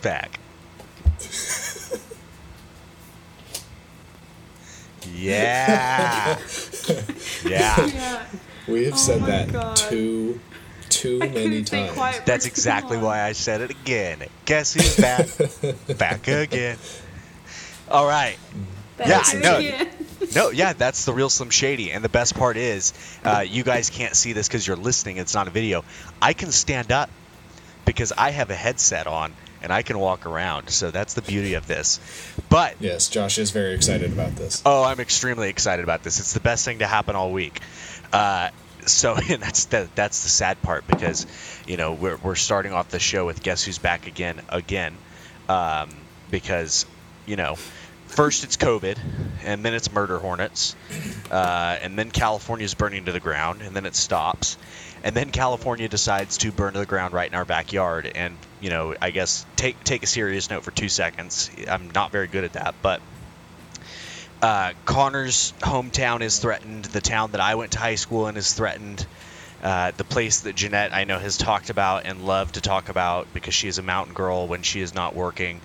Guess 0.00 0.38
who's 0.38 0.38
back? 0.38 0.38
Yeah. 5.12 6.38
yeah. 6.38 6.38
Yeah. 7.44 8.26
We 8.68 8.84
have 8.84 8.94
Oh 8.94 8.96
said 8.96 9.22
that 9.22 9.52
God. 9.52 9.76
too, 9.76 10.40
too 10.88 11.18
I 11.22 11.28
many 11.28 11.64
times. 11.64 12.20
That's 12.24 12.46
exactly 12.46 12.96
long. 12.96 13.06
why 13.06 13.22
I 13.22 13.32
said 13.32 13.60
it 13.62 13.70
again. 13.70 14.18
Guess 14.44 14.74
who's 14.74 14.96
back? 14.96 15.28
back 15.98 16.28
again. 16.28 16.76
All 17.90 18.06
right. 18.06 18.36
Back 18.96 19.08
Yeah, 19.08 19.22
to 19.22 19.40
no. 19.40 19.86
No, 20.34 20.50
yeah, 20.50 20.74
that's 20.74 21.04
the 21.06 21.12
real 21.12 21.28
Slim 21.30 21.50
Shady. 21.50 21.90
And 21.90 22.04
the 22.04 22.08
best 22.08 22.36
part 22.36 22.56
is, 22.56 22.92
uh, 23.24 23.44
you 23.46 23.64
guys 23.64 23.90
can't 23.90 24.14
see 24.14 24.32
this 24.32 24.46
because 24.46 24.66
you're 24.66 24.76
listening. 24.76 25.16
It's 25.16 25.34
not 25.34 25.48
a 25.48 25.50
video. 25.50 25.84
I 26.20 26.34
can 26.34 26.52
stand 26.52 26.92
up 26.92 27.10
because 27.84 28.12
I 28.16 28.30
have 28.30 28.50
a 28.50 28.54
headset 28.54 29.06
on 29.06 29.32
and 29.62 29.72
I 29.72 29.82
can 29.82 29.98
walk 29.98 30.26
around. 30.26 30.70
So 30.70 30.90
that's 30.90 31.14
the 31.14 31.22
beauty 31.22 31.54
of 31.54 31.66
this. 31.66 32.00
But 32.48 32.76
Yes, 32.80 33.08
Josh 33.08 33.38
is 33.38 33.50
very 33.50 33.74
excited 33.74 34.12
about 34.12 34.36
this. 34.36 34.62
Oh, 34.64 34.82
I'm 34.82 35.00
extremely 35.00 35.48
excited 35.48 35.82
about 35.82 36.02
this. 36.02 36.20
It's 36.20 36.32
the 36.32 36.40
best 36.40 36.64
thing 36.64 36.80
to 36.80 36.86
happen 36.86 37.16
all 37.16 37.32
week. 37.32 37.60
Uh, 38.12 38.50
so 38.86 39.14
and 39.28 39.42
that's 39.42 39.66
the 39.66 39.88
that's 39.94 40.22
the 40.22 40.28
sad 40.28 40.60
part 40.62 40.86
because 40.86 41.26
you 41.66 41.76
know 41.76 41.92
we're 41.92 42.16
we're 42.16 42.34
starting 42.34 42.72
off 42.72 42.88
the 42.88 42.98
show 42.98 43.26
with 43.26 43.42
guess 43.42 43.62
who's 43.64 43.78
back 43.78 44.06
again 44.06 44.40
again 44.48 44.96
um, 45.48 45.90
because 46.30 46.86
you 47.26 47.36
know 47.36 47.56
first 48.06 48.44
it's 48.44 48.56
COVID 48.56 48.98
and 49.44 49.64
then 49.64 49.74
it's 49.74 49.92
murder 49.92 50.18
hornets 50.18 50.74
uh, 51.30 51.78
and 51.80 51.98
then 51.98 52.10
California's 52.10 52.74
burning 52.74 53.04
to 53.04 53.12
the 53.12 53.20
ground 53.20 53.62
and 53.62 53.74
then 53.74 53.86
it 53.86 53.94
stops 53.94 54.56
and 55.02 55.14
then 55.14 55.30
California 55.30 55.88
decides 55.88 56.38
to 56.38 56.52
burn 56.52 56.74
to 56.74 56.78
the 56.78 56.86
ground 56.86 57.14
right 57.14 57.30
in 57.30 57.34
our 57.34 57.44
backyard 57.44 58.10
and 58.14 58.36
you 58.60 58.70
know 58.70 58.94
I 59.00 59.10
guess 59.10 59.44
take 59.56 59.82
take 59.84 60.02
a 60.02 60.06
serious 60.06 60.50
note 60.50 60.64
for 60.64 60.70
two 60.70 60.88
seconds. 60.88 61.50
I'm 61.68 61.90
not 61.90 62.12
very 62.12 62.26
good 62.26 62.44
at 62.44 62.54
that, 62.54 62.74
but 62.82 63.00
uh, 64.42 64.72
Connor's 64.84 65.52
hometown 65.60 66.22
is 66.22 66.38
threatened. 66.38 66.86
The 66.86 67.00
town 67.00 67.32
that 67.32 67.40
I 67.40 67.56
went 67.56 67.72
to 67.72 67.78
high 67.78 67.96
school 67.96 68.26
in 68.28 68.36
is 68.36 68.52
threatened. 68.52 69.06
Uh, 69.62 69.92
the 69.96 70.04
place 70.04 70.40
that 70.40 70.56
Jeanette 70.56 70.94
I 70.94 71.04
know 71.04 71.18
has 71.18 71.36
talked 71.36 71.68
about 71.68 72.06
and 72.06 72.24
loved 72.24 72.54
to 72.54 72.62
talk 72.62 72.88
about 72.88 73.26
because 73.34 73.52
she 73.52 73.68
is 73.68 73.76
a 73.76 73.82
mountain 73.82 74.14
girl 74.14 74.46
when 74.46 74.62
she 74.62 74.80
is 74.80 74.94
not 74.94 75.14
working. 75.14 75.60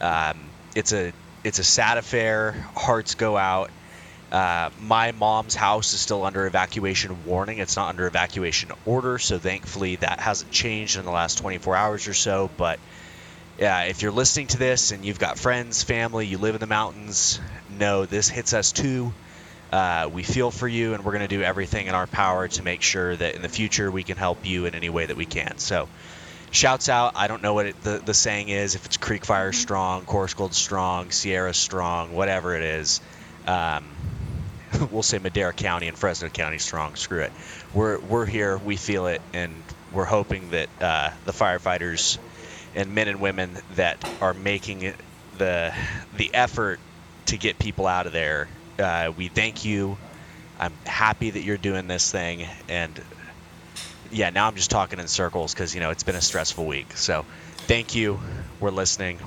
Um, 0.00 0.36
it's 0.74 0.92
a 0.92 1.12
it's 1.44 1.60
a 1.60 1.64
sad 1.64 1.98
affair. 1.98 2.52
Hearts 2.74 3.14
go 3.14 3.36
out. 3.36 3.70
Uh, 4.30 4.68
my 4.78 5.12
mom's 5.12 5.54
house 5.54 5.94
is 5.94 6.00
still 6.00 6.24
under 6.24 6.46
evacuation 6.46 7.24
warning. 7.24 7.58
It's 7.58 7.76
not 7.76 7.88
under 7.88 8.06
evacuation 8.06 8.70
order, 8.84 9.18
so 9.18 9.38
thankfully 9.38 9.96
that 9.96 10.20
hasn't 10.20 10.50
changed 10.52 10.98
in 10.98 11.04
the 11.04 11.10
last 11.10 11.38
24 11.38 11.74
hours 11.74 12.08
or 12.08 12.14
so. 12.14 12.50
But 12.56 12.78
yeah, 13.58 13.84
if 13.84 14.02
you're 14.02 14.12
listening 14.12 14.48
to 14.48 14.58
this 14.58 14.92
and 14.92 15.04
you've 15.04 15.18
got 15.18 15.38
friends, 15.38 15.82
family, 15.82 16.26
you 16.26 16.38
live 16.38 16.54
in 16.54 16.60
the 16.60 16.66
mountains, 16.66 17.40
know 17.70 18.04
this 18.04 18.28
hits 18.28 18.52
us 18.52 18.72
too. 18.72 19.12
Uh, 19.72 20.08
we 20.12 20.22
feel 20.22 20.50
for 20.50 20.68
you, 20.68 20.94
and 20.94 21.04
we're 21.04 21.12
going 21.12 21.28
to 21.28 21.36
do 21.36 21.42
everything 21.42 21.86
in 21.86 21.94
our 21.94 22.06
power 22.06 22.48
to 22.48 22.62
make 22.62 22.82
sure 22.82 23.16
that 23.16 23.34
in 23.34 23.42
the 23.42 23.48
future 23.48 23.90
we 23.90 24.02
can 24.02 24.16
help 24.16 24.46
you 24.46 24.66
in 24.66 24.74
any 24.74 24.88
way 24.88 25.04
that 25.04 25.16
we 25.16 25.26
can. 25.26 25.58
So, 25.58 25.88
shouts 26.50 26.88
out. 26.88 27.12
I 27.16 27.26
don't 27.26 27.42
know 27.42 27.52
what 27.52 27.66
it, 27.66 27.80
the, 27.82 27.98
the 27.98 28.14
saying 28.14 28.48
is, 28.48 28.74
if 28.74 28.86
it's 28.86 28.96
Creek 28.96 29.26
Fire 29.26 29.52
strong, 29.52 30.06
Coarsegold 30.06 30.54
strong, 30.54 31.10
Sierra 31.10 31.52
strong, 31.52 32.14
whatever 32.14 32.56
it 32.56 32.62
is. 32.62 33.00
Um, 33.46 33.97
we'll 34.90 35.02
say 35.02 35.18
Madera 35.18 35.52
County 35.52 35.88
and 35.88 35.96
Fresno 35.96 36.28
County 36.28 36.58
strong. 36.58 36.94
Screw 36.94 37.22
it. 37.22 37.32
We're, 37.74 37.98
we're 37.98 38.26
here, 38.26 38.56
we 38.56 38.76
feel 38.76 39.06
it, 39.06 39.22
and 39.32 39.54
we're 39.92 40.04
hoping 40.04 40.50
that 40.50 40.68
uh, 40.80 41.10
the 41.24 41.32
firefighters 41.32 42.18
and 42.74 42.94
men 42.94 43.08
and 43.08 43.20
women 43.20 43.56
that 43.74 44.08
are 44.20 44.34
making 44.34 44.94
the 45.38 45.74
the 46.16 46.34
effort 46.34 46.80
to 47.26 47.36
get 47.36 47.58
people 47.58 47.86
out 47.86 48.06
of 48.06 48.12
there. 48.12 48.48
Uh, 48.78 49.12
we 49.16 49.28
thank 49.28 49.64
you. 49.64 49.96
I'm 50.58 50.72
happy 50.84 51.30
that 51.30 51.40
you're 51.40 51.56
doing 51.56 51.86
this 51.86 52.10
thing, 52.10 52.46
and 52.68 53.00
yeah, 54.10 54.30
now 54.30 54.46
I'm 54.48 54.56
just 54.56 54.70
talking 54.70 54.98
in 54.98 55.08
circles 55.08 55.54
because 55.54 55.74
you 55.74 55.80
know 55.80 55.90
it's 55.90 56.02
been 56.02 56.16
a 56.16 56.20
stressful 56.20 56.66
week. 56.66 56.96
So, 56.96 57.24
thank 57.66 57.94
you. 57.94 58.20
We're 58.60 58.70
listening, 58.70 59.18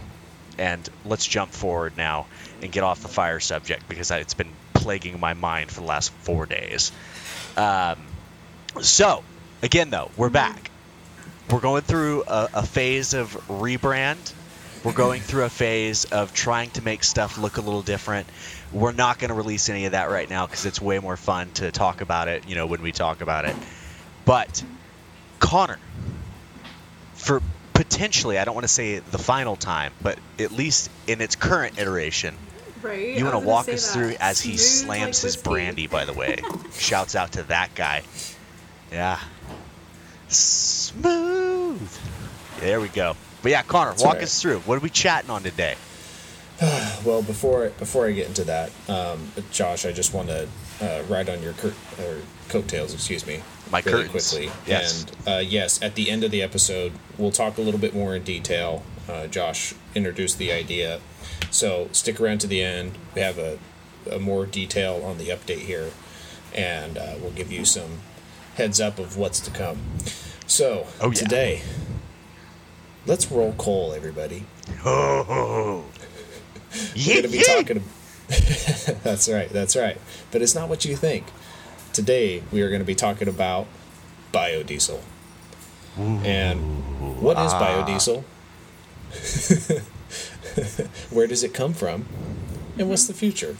and 0.57 0.87
let's 1.05 1.25
jump 1.25 1.51
forward 1.51 1.97
now 1.97 2.27
and 2.61 2.71
get 2.71 2.83
off 2.83 3.01
the 3.01 3.07
fire 3.07 3.39
subject 3.39 3.87
because 3.87 4.11
it's 4.11 4.33
been 4.33 4.51
plaguing 4.81 5.19
my 5.19 5.33
mind 5.33 5.71
for 5.71 5.81
the 5.81 5.87
last 5.87 6.11
four 6.11 6.45
days. 6.45 6.91
Um, 7.55 7.99
so, 8.81 9.23
again, 9.61 9.89
though, 9.89 10.11
we're 10.17 10.29
back 10.29 10.71
we're 11.51 11.59
going 11.59 11.81
through 11.81 12.23
a, 12.27 12.49
a 12.53 12.65
phase 12.65 13.13
of 13.13 13.33
rebrand. 13.47 14.33
We're 14.83 14.93
going 14.93 15.21
through 15.21 15.43
a 15.43 15.49
phase 15.49 16.05
of 16.05 16.33
trying 16.33 16.71
to 16.71 16.81
make 16.81 17.03
stuff 17.03 17.37
look 17.37 17.57
a 17.57 17.61
little 17.61 17.81
different. 17.81 18.27
We're 18.71 18.93
not 18.93 19.19
going 19.19 19.29
to 19.29 19.35
release 19.35 19.69
any 19.69 19.85
of 19.85 19.91
that 19.91 20.09
right 20.09 20.29
now 20.29 20.47
because 20.47 20.65
it's 20.65 20.81
way 20.81 20.99
more 20.99 21.17
fun 21.17 21.51
to 21.55 21.71
talk 21.71 22.01
about 22.01 22.29
it, 22.29 22.47
you 22.47 22.55
know, 22.55 22.65
when 22.65 22.81
we 22.81 22.91
talk 22.91 23.21
about 23.21 23.45
it. 23.45 23.55
But 24.25 24.63
Connor, 25.39 25.77
for 27.15 27.41
potentially, 27.73 28.39
I 28.39 28.45
don't 28.45 28.55
want 28.55 28.63
to 28.63 28.73
say 28.73 28.99
the 28.99 29.17
final 29.17 29.55
time, 29.55 29.93
but 30.01 30.17
at 30.39 30.51
least 30.51 30.89
in 31.05 31.21
its 31.21 31.35
current 31.35 31.77
iteration, 31.77 32.35
Right. 32.81 33.15
you 33.17 33.23
want 33.25 33.39
to 33.41 33.47
walk 33.47 33.69
us 33.69 33.87
that. 33.87 33.93
through 33.93 34.15
as 34.19 34.39
he 34.41 34.57
Smooth 34.57 34.87
slams 34.87 34.99
like 35.01 35.07
his 35.09 35.23
whiskey. 35.23 35.49
brandy, 35.49 35.87
by 35.87 36.05
the 36.05 36.13
way. 36.13 36.37
Shouts 36.73 37.15
out 37.15 37.33
to 37.33 37.43
that 37.43 37.73
guy. 37.75 38.03
Yeah. 38.91 39.19
Smooth. 40.27 41.97
There 42.59 42.79
we 42.81 42.87
go. 42.89 43.15
But 43.41 43.51
yeah, 43.51 43.63
Connor, 43.63 43.91
That's 43.91 44.03
walk 44.03 44.15
right. 44.15 44.23
us 44.23 44.41
through. 44.41 44.59
What 44.61 44.77
are 44.77 44.81
we 44.81 44.89
chatting 44.89 45.29
on 45.29 45.43
today? 45.43 45.75
Well, 47.03 47.23
before 47.23 47.69
before 47.79 48.05
I 48.05 48.11
get 48.11 48.27
into 48.27 48.43
that, 48.43 48.69
um, 48.87 49.31
Josh, 49.51 49.83
I 49.87 49.91
just 49.91 50.13
want 50.13 50.27
to 50.27 50.47
uh, 50.79 51.01
ride 51.09 51.27
on 51.31 51.41
your 51.41 51.53
cur- 51.53 51.73
or 51.99 52.19
coattails, 52.49 52.93
excuse 52.93 53.25
me, 53.25 53.41
My 53.71 53.79
really 53.79 54.03
curtains. 54.03 54.29
quickly. 54.29 54.51
Yes. 54.67 55.05
And 55.25 55.27
uh, 55.27 55.37
yes, 55.39 55.81
at 55.81 55.95
the 55.95 56.11
end 56.11 56.23
of 56.23 56.29
the 56.29 56.43
episode, 56.43 56.91
we'll 57.17 57.31
talk 57.31 57.57
a 57.57 57.61
little 57.61 57.79
bit 57.79 57.95
more 57.95 58.15
in 58.15 58.21
detail. 58.21 58.83
Uh, 59.09 59.25
Josh 59.25 59.73
introduced 59.95 60.37
the 60.37 60.51
idea, 60.51 60.99
so 61.49 61.89
stick 61.91 62.19
around 62.21 62.39
to 62.41 62.47
the 62.47 62.61
end. 62.61 62.97
We 63.15 63.21
have 63.21 63.37
a, 63.37 63.57
a 64.09 64.19
more 64.19 64.45
detail 64.45 65.01
on 65.03 65.17
the 65.17 65.29
update 65.29 65.59
here, 65.61 65.91
and 66.53 66.97
uh, 66.97 67.15
we'll 67.21 67.31
give 67.31 67.51
you 67.51 67.65
some 67.65 68.01
heads 68.55 68.79
up 68.79 68.99
of 68.99 69.17
what's 69.17 69.39
to 69.41 69.51
come. 69.51 69.79
So 70.47 70.87
Oh, 70.99 71.07
yeah. 71.07 71.13
today, 71.13 71.61
let's 73.05 73.31
roll 73.31 73.53
coal, 73.53 73.93
everybody. 73.93 74.45
Oh. 74.85 75.85
We're 76.95 77.21
to 77.21 77.27
be 77.27 77.43
talking. 77.43 77.83
that's 79.03 79.27
right. 79.27 79.49
That's 79.49 79.75
right. 79.75 79.97
But 80.31 80.41
it's 80.41 80.55
not 80.55 80.69
what 80.69 80.85
you 80.85 80.95
think. 80.95 81.25
Today 81.91 82.43
we 82.51 82.61
are 82.61 82.69
going 82.69 82.79
to 82.79 82.85
be 82.85 82.95
talking 82.95 83.27
about 83.27 83.67
biodiesel. 84.33 85.01
and 85.97 87.19
what 87.21 87.37
is 87.37 87.51
ah. 87.53 87.83
biodiesel? 87.85 88.23
Where 91.11 91.27
does 91.27 91.43
it 91.43 91.53
come 91.53 91.73
from? 91.73 92.05
And 92.77 92.89
what's 92.89 93.05
the 93.05 93.13
future? 93.13 93.57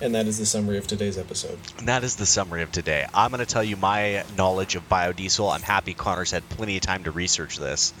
And 0.00 0.14
that 0.14 0.26
is 0.26 0.38
the 0.38 0.46
summary 0.46 0.78
of 0.78 0.86
today's 0.86 1.18
episode. 1.18 1.58
And 1.78 1.88
that 1.88 2.04
is 2.04 2.16
the 2.16 2.26
summary 2.26 2.62
of 2.62 2.70
today. 2.70 3.06
I'm 3.12 3.30
going 3.30 3.40
to 3.40 3.46
tell 3.46 3.64
you 3.64 3.76
my 3.76 4.24
knowledge 4.36 4.76
of 4.76 4.88
biodiesel. 4.88 5.52
I'm 5.52 5.62
happy 5.62 5.94
Connor's 5.94 6.30
had 6.30 6.48
plenty 6.48 6.76
of 6.76 6.82
time 6.82 7.04
to 7.04 7.10
research 7.10 7.58
this. 7.58 7.92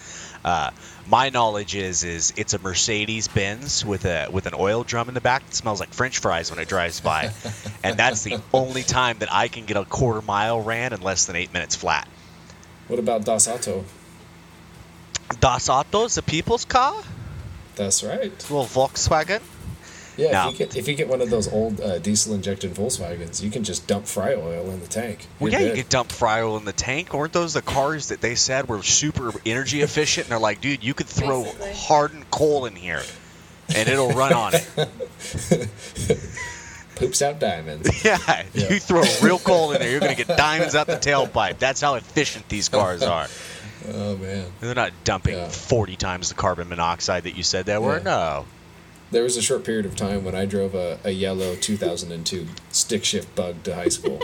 Uh, 0.44 0.70
my 1.08 1.30
knowledge 1.30 1.74
is 1.74 2.04
is 2.04 2.34
it's 2.36 2.52
a 2.52 2.58
Mercedes 2.58 3.28
Benz 3.28 3.84
with 3.84 4.04
a 4.04 4.28
with 4.30 4.46
an 4.46 4.52
oil 4.54 4.84
drum 4.84 5.08
in 5.08 5.14
the 5.14 5.20
back 5.20 5.46
that 5.46 5.54
smells 5.54 5.80
like 5.80 5.94
French 5.94 6.18
fries 6.18 6.50
when 6.50 6.60
it 6.60 6.68
drives 6.68 7.00
by, 7.00 7.32
and 7.82 7.96
that's 7.96 8.22
the 8.22 8.40
only 8.52 8.82
time 8.82 9.18
that 9.20 9.32
I 9.32 9.48
can 9.48 9.64
get 9.64 9.76
a 9.76 9.84
quarter 9.84 10.20
mile 10.20 10.60
ran 10.60 10.92
in 10.92 11.00
less 11.00 11.26
than 11.26 11.36
eight 11.36 11.52
minutes 11.52 11.74
flat. 11.74 12.06
What 12.88 12.98
about 12.98 13.24
Das 13.24 13.48
Auto? 13.48 13.84
Das 15.40 15.70
Auto 15.70 16.04
is 16.04 16.18
a 16.18 16.22
people's 16.22 16.66
car, 16.66 17.02
That's 17.76 18.02
right. 18.04 18.30
little 18.50 18.64
Volkswagen. 18.66 19.40
Yeah, 20.16 20.30
No. 20.30 20.46
if, 20.48 20.52
you 20.52 20.58
get, 20.66 20.76
if 20.76 20.86
you 20.88 20.94
get 20.94 21.08
one 21.08 21.20
of 21.20 21.28
those 21.30 21.52
old 21.52 21.80
uh, 21.80 21.98
diesel 21.98 22.34
injected 22.34 22.72
Volkswagens, 22.74 23.42
you 23.42 23.50
can 23.50 23.64
just 23.64 23.88
dump 23.88 24.06
fry 24.06 24.34
oil 24.34 24.70
in 24.70 24.78
the 24.78 24.86
tank. 24.86 25.26
You're 25.40 25.50
yeah, 25.50 25.58
you 25.58 25.66
good. 25.70 25.76
could 25.76 25.88
dump 25.88 26.12
fry 26.12 26.40
oil 26.42 26.56
in 26.56 26.64
the 26.64 26.72
tank. 26.72 27.12
Weren't 27.12 27.32
those 27.32 27.54
the 27.54 27.62
cars 27.62 28.08
that 28.08 28.20
they 28.20 28.36
said 28.36 28.68
were 28.68 28.80
super 28.84 29.32
energy 29.44 29.80
efficient? 29.80 30.26
And 30.26 30.32
they're 30.32 30.38
like, 30.38 30.60
dude, 30.60 30.84
you 30.84 30.94
could 30.94 31.08
throw 31.08 31.42
Basically. 31.42 31.72
hardened 31.74 32.30
coal 32.30 32.66
in 32.66 32.76
here, 32.76 33.02
and 33.74 33.88
it'll 33.88 34.10
run 34.12 34.32
on 34.32 34.52
it. 34.54 35.68
Poops 36.94 37.22
out 37.22 37.40
diamonds. 37.40 37.90
Yeah, 38.04 38.18
Yeah. 38.54 38.68
you 38.70 38.78
throw 38.78 39.02
real 39.20 39.40
coal 39.40 39.72
in 39.72 39.80
there, 39.80 39.90
you're 39.90 39.98
gonna 39.98 40.14
get 40.14 40.28
diamonds 40.28 40.76
out 40.76 40.86
the 40.86 40.94
tailpipe. 40.96 41.58
That's 41.58 41.80
how 41.80 41.96
efficient 41.96 42.48
these 42.48 42.68
cars 42.68 43.02
are. 43.02 43.26
oh 43.92 44.16
man. 44.16 44.46
They're 44.60 44.74
not 44.74 44.92
dumping 45.04 45.34
Yeah. 45.34 45.48
40 45.48 45.96
times 45.96 46.28
the 46.28 46.34
carbon 46.34 46.68
monoxide 46.68 47.24
that 47.24 47.36
you 47.36 47.42
said 47.42 47.66
they 47.66 47.78
were. 47.78 47.98
Yeah. 47.98 48.02
No. 48.02 48.46
There 49.10 49.22
was 49.22 49.36
a 49.36 49.42
short 49.42 49.64
period 49.64 49.86
of 49.86 49.94
time 49.96 50.24
when 50.24 50.34
I 50.34 50.44
drove 50.44 50.74
a, 50.74 50.98
a 51.04 51.10
yellow 51.10 51.54
2002 51.54 52.46
stick 52.70 53.04
shift 53.04 53.34
bug 53.36 53.62
to 53.64 53.74
high 53.74 53.88
school. 53.88 54.20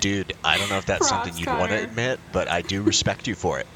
Dude, 0.00 0.34
I 0.44 0.58
don't 0.58 0.68
know 0.68 0.78
if 0.78 0.86
that's 0.86 1.08
Props, 1.08 1.26
something 1.26 1.38
you'd 1.38 1.48
want 1.58 1.70
to 1.70 1.82
admit, 1.82 2.20
but 2.32 2.48
I 2.48 2.62
do 2.62 2.82
respect 2.82 3.26
you 3.28 3.34
for 3.34 3.58
it. 3.60 3.66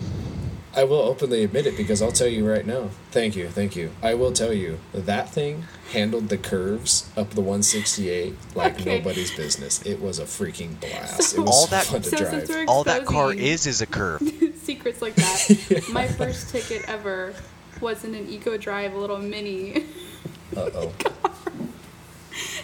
I 0.76 0.84
will 0.84 0.98
openly 1.00 1.42
admit 1.42 1.66
it 1.66 1.76
because 1.76 2.00
I'll 2.00 2.12
tell 2.12 2.28
you 2.28 2.48
right 2.48 2.64
now. 2.64 2.90
Thank 3.10 3.34
you, 3.34 3.48
thank 3.48 3.74
you. 3.74 3.90
I 4.02 4.14
will 4.14 4.32
tell 4.32 4.52
you 4.52 4.78
that 4.94 5.28
thing 5.30 5.64
handled 5.92 6.28
the 6.28 6.38
curves 6.38 7.10
up 7.16 7.30
the 7.30 7.40
168 7.40 8.34
like 8.54 8.80
Okay. 8.80 8.98
nobody's 8.98 9.34
business. 9.36 9.84
It 9.84 10.00
was 10.00 10.20
a 10.20 10.24
freaking 10.24 10.78
blast. 10.78 11.22
So- 11.22 11.38
it 11.42 11.46
was 11.46 11.50
All 11.50 11.66
that- 11.66 11.86
fun 11.86 12.02
to 12.02 12.08
So 12.08 12.16
drive. 12.18 12.30
since 12.30 12.48
we're 12.50 12.64
All 12.66 12.84
that 12.84 13.04
car 13.04 13.32
is 13.34 13.66
is 13.66 13.80
a 13.80 13.86
curve. 13.86 14.22
secrets 14.62 15.02
like 15.02 15.16
that, 15.16 15.88
my 15.92 16.06
first 16.06 16.50
ticket 16.50 16.88
ever 16.88 17.34
was 17.80 18.04
in 18.04 18.14
an 18.14 18.28
Eco 18.28 18.56
Drive 18.56 18.94
a 18.94 18.98
little 18.98 19.18
mini. 19.18 19.84
Uh 20.56 20.70
oh. 20.74 20.92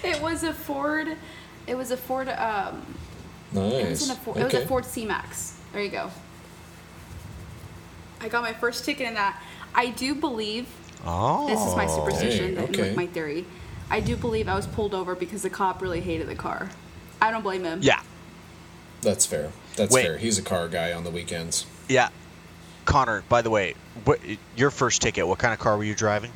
It 0.05 0.21
was 0.23 0.45
a 0.45 0.53
Ford. 0.53 1.09
It 1.67 1.75
was 1.75 1.91
a 1.91 1.97
Ford. 1.97 2.29
Um, 2.29 2.87
it 3.53 3.59
was 3.59 3.73
Nice. 4.01 4.05
in 4.05 4.11
a 4.13 4.15
Ford. 4.15 4.37
It 4.37 4.45
was 4.45 4.55
a 4.55 4.67
Ford 4.67 4.85
C 4.85 5.05
Max. 5.05 5.55
There 5.73 5.83
you 5.83 5.91
go. 5.91 6.11
I 8.27 8.29
got 8.29 8.43
my 8.43 8.53
first 8.53 8.85
ticket 8.85 9.07
in 9.07 9.15
that. 9.15 9.41
I 9.75 9.87
do 9.91 10.15
believe 10.15 10.67
Oh, 11.05 11.47
this 11.47 11.61
is 11.65 11.77
my 11.77 11.87
oh. 11.87 11.97
superstition 11.97 12.57
Dang, 12.57 12.65
and 12.67 12.77
okay. 12.77 12.95
my 12.95 13.07
theory. 13.07 13.47
I 13.89 14.01
do 14.01 14.17
believe 14.17 14.49
I 14.49 14.57
was 14.57 14.67
pulled 14.67 14.95
over 14.95 15.15
because 15.15 15.43
the 15.43 15.51
cop 15.51 15.81
really 15.81 16.01
hated 16.01 16.27
the 16.29 16.35
car. 16.35 16.69
I 17.23 17.31
don't 17.31 17.43
blame 17.43 17.63
him. 17.63 17.79
Yeah, 17.83 18.01
That's 19.03 19.25
fair. 19.25 19.53
That's 19.77 19.95
Wait. 19.95 20.03
fair. 20.05 20.19
He's 20.19 20.39
a 20.39 20.43
car 20.43 20.69
guy 20.69 20.93
on 20.93 21.05
the 21.05 21.11
weekends. 21.11 21.67
yeah. 21.89 22.09
Connor, 22.85 23.25
by 23.29 23.43
the 23.43 23.51
way, 23.51 23.75
what 24.05 24.21
your 24.57 24.71
first 24.71 25.03
ticket? 25.03 25.27
What 25.27 25.39
kind 25.41 25.53
of 25.53 25.59
car 25.59 25.77
were 25.77 25.83
you 25.83 25.95
driving? 25.95 26.31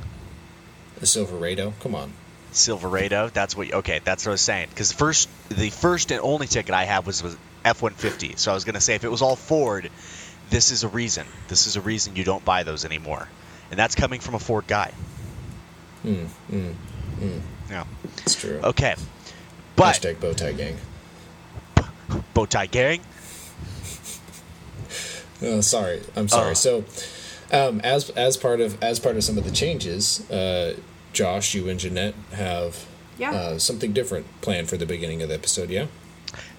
The 0.98 1.06
Silverado. 1.06 1.72
Come 1.80 1.94
on. 1.94 2.12
Silverado. 2.50 3.28
That's 3.28 3.56
what. 3.56 3.72
Okay, 3.72 4.00
that's 4.02 4.26
what 4.26 4.30
I 4.30 4.34
was 4.34 4.40
saying. 4.40 4.68
Because 4.68 4.90
first, 4.90 5.28
the 5.48 5.70
first 5.70 6.10
and 6.10 6.20
only 6.20 6.48
ticket 6.48 6.74
I 6.74 6.84
had 6.84 7.06
was 7.06 7.22
was 7.22 7.36
F 7.64 7.82
one 7.82 7.92
fifty. 7.94 8.34
So 8.36 8.50
I 8.50 8.54
was 8.54 8.64
gonna 8.64 8.80
say 8.80 8.96
if 8.96 9.04
it 9.04 9.10
was 9.10 9.22
all 9.22 9.36
Ford, 9.36 9.90
this 10.50 10.70
is 10.70 10.84
a 10.84 10.88
reason. 10.88 11.26
This 11.48 11.66
is 11.66 11.76
a 11.76 11.80
reason 11.80 12.16
you 12.16 12.24
don't 12.24 12.44
buy 12.44 12.62
those 12.64 12.84
anymore, 12.84 13.28
and 13.70 13.78
that's 13.78 13.94
coming 13.94 14.20
from 14.20 14.34
a 14.34 14.38
Ford 14.38 14.66
guy. 14.66 14.92
Mm, 16.04 16.26
mm, 16.50 16.74
mm. 17.20 17.40
Yeah. 17.70 17.84
It's 18.18 18.34
true. 18.34 18.60
Okay. 18.64 18.94
But 19.76 19.94
Hashtag 19.96 20.20
bow 20.20 20.32
tie 20.32 20.52
gang. 20.52 20.76
bow 22.34 22.46
tie 22.46 22.66
gang. 22.66 23.00
Oh, 25.42 25.60
sorry. 25.60 26.02
I'm 26.16 26.28
sorry. 26.28 26.50
Oh. 26.50 26.54
So, 26.54 26.84
um, 27.52 27.80
as 27.82 28.10
as 28.10 28.36
part 28.36 28.60
of 28.60 28.82
as 28.82 28.98
part 29.00 29.16
of 29.16 29.24
some 29.24 29.38
of 29.38 29.44
the 29.44 29.50
changes, 29.50 30.28
uh, 30.30 30.76
Josh, 31.12 31.54
you 31.54 31.68
and 31.68 31.80
Jeanette 31.80 32.14
have 32.32 32.84
Yeah. 33.18 33.30
uh, 33.32 33.58
something 33.58 33.92
different 33.92 34.26
planned 34.42 34.68
for 34.68 34.76
the 34.76 34.86
beginning 34.86 35.22
of 35.22 35.28
the 35.28 35.34
episode. 35.34 35.70
Yeah. 35.70 35.86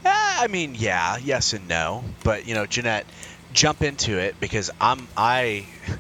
Uh, 0.04 0.10
I 0.44 0.48
mean, 0.48 0.74
yeah, 0.76 1.18
yes 1.18 1.54
and 1.54 1.68
no. 1.68 2.04
But 2.24 2.48
you 2.48 2.56
know, 2.56 2.66
Jeanette, 2.66 3.06
jump 3.54 3.82
into 3.82 4.18
it 4.18 4.40
because 4.40 4.72
I'm 4.80 5.08
I. 5.18 5.66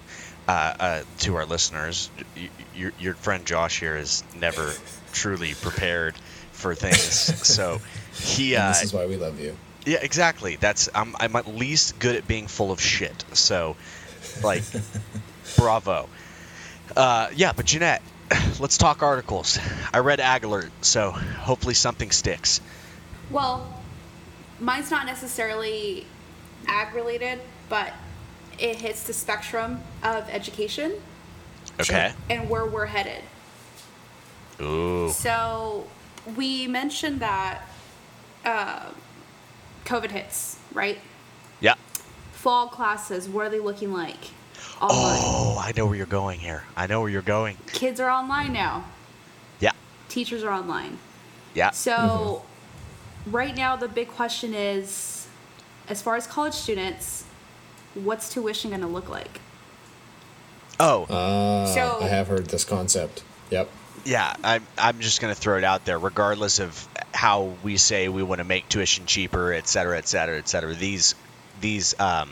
Uh, 0.48 0.74
uh, 0.80 1.03
to 1.19 1.36
our 1.36 1.45
listeners, 1.45 2.09
y- 2.36 2.50
your 2.75 2.92
your 3.00 3.13
friend 3.13 3.45
Josh 3.45 3.80
here 3.80 3.95
is 3.95 4.24
never 4.36 4.74
truly 5.13 5.53
prepared 5.53 6.15
for 6.51 6.75
things. 6.75 7.13
so 7.48 7.80
he 8.13 8.56
And 8.56 8.63
uh, 8.63 8.68
this 8.69 8.83
is 8.83 8.94
why 8.94 9.06
we 9.06 9.18
love 9.18 9.39
you. 9.39 9.56
Yeah, 9.86 10.00
exactly. 10.01 10.57
That's 10.57 10.89
I'm 10.94 11.15
I'm 11.19 11.36
at 11.36 11.48
least 11.48 12.00
good 12.00 12.15
at 12.15 12.27
being 12.27 12.48
full 12.48 12.71
of 12.71 12.81
shit. 12.81 13.24
So, 13.33 13.75
like, 14.44 14.63
bravo. 15.57 16.09
Uh, 16.95 17.30
yeah, 17.36 17.54
but 17.54 17.65
Jeanette, 17.65 18.01
let's 18.59 18.77
talk 18.77 19.04
articles. 19.04 19.59
I 19.94 20.00
read 20.00 20.19
Ag 20.19 20.44
Alert, 20.44 20.71
so 20.81 21.12
hopefully 21.12 21.74
something 21.74 22.12
sticks. 22.12 22.62
Well, 23.30 23.81
mine's 24.59 24.92
not 24.92 25.06
necessarily 25.06 26.06
ag 26.71 26.94
related, 26.95 27.39
but 27.69 27.94
it 28.57 28.77
hits 28.77 29.03
the 29.03 29.13
spectrum 29.13 29.81
of 30.03 30.27
education 30.29 30.94
Okay. 31.79 32.13
and 32.29 32.50
where 32.50 32.65
we're 32.65 32.85
headed. 32.85 33.21
Ooh. 34.62 35.09
So 35.09 35.88
we 36.35 36.68
mentioned 36.68 37.19
that 37.21 37.62
uh, 38.45 38.89
COVID 39.85 40.12
hits, 40.12 40.57
right? 40.73 41.00
Yeah. 41.59 41.75
Fall 42.33 42.68
classes, 42.68 43.27
what 43.27 43.45
are 43.47 43.50
they 43.50 43.59
looking 43.59 43.91
like? 43.91 44.18
Online. 44.79 44.91
Oh, 44.91 45.57
I 45.63 45.73
know 45.75 45.85
where 45.85 45.95
you're 45.95 46.06
going 46.06 46.39
here. 46.39 46.63
I 46.75 46.88
know 46.88 47.01
where 47.01 47.09
you're 47.09 47.21
going. 47.21 47.57
Kids 47.68 48.00
are 48.00 48.09
online 48.09 48.53
now. 48.53 48.85
Yeah. 49.59 49.71
Teachers 50.09 50.44
are 50.44 50.51
online. 50.51 50.97
Yeah. 51.53 51.71
So, 51.71 52.44
right 53.27 53.56
now, 53.56 53.75
the 53.75 53.88
big 53.88 54.07
question 54.07 54.53
is 54.53 55.20
as 55.92 56.02
far 56.02 56.16
as 56.16 56.26
college 56.26 56.54
students, 56.54 57.26
what's 57.96 58.30
tuition 58.34 58.70
going 58.72 58.82
to 58.82 58.88
look 58.88 59.10
like? 59.10 59.42
Oh, 60.80 61.06
Ah, 61.10 61.66
So- 61.66 62.00
I 62.02 62.08
have 62.08 62.28
heard 62.28 62.48
this 62.48 62.64
concept. 62.64 63.22
Yep. 63.52 63.70
yeah. 64.06 64.34
I'm 64.44 64.66
I'm 64.78 65.00
just 65.02 65.20
gonna 65.20 65.36
throw 65.36 65.58
it 65.58 65.66
out 65.66 65.84
there, 65.84 66.00
regardless 66.00 66.60
of 66.60 66.88
how 67.14 67.54
we 67.64 67.76
say 67.76 68.08
we 68.08 68.24
want 68.24 68.40
to 68.40 68.46
make 68.46 68.70
tuition 68.70 69.06
cheaper, 69.06 69.52
et 69.52 69.68
cetera, 69.68 69.98
et 69.98 70.08
cetera, 70.08 70.38
et 70.38 70.48
cetera. 70.48 70.74
These 70.74 71.14
these 71.60 72.00
um, 72.00 72.30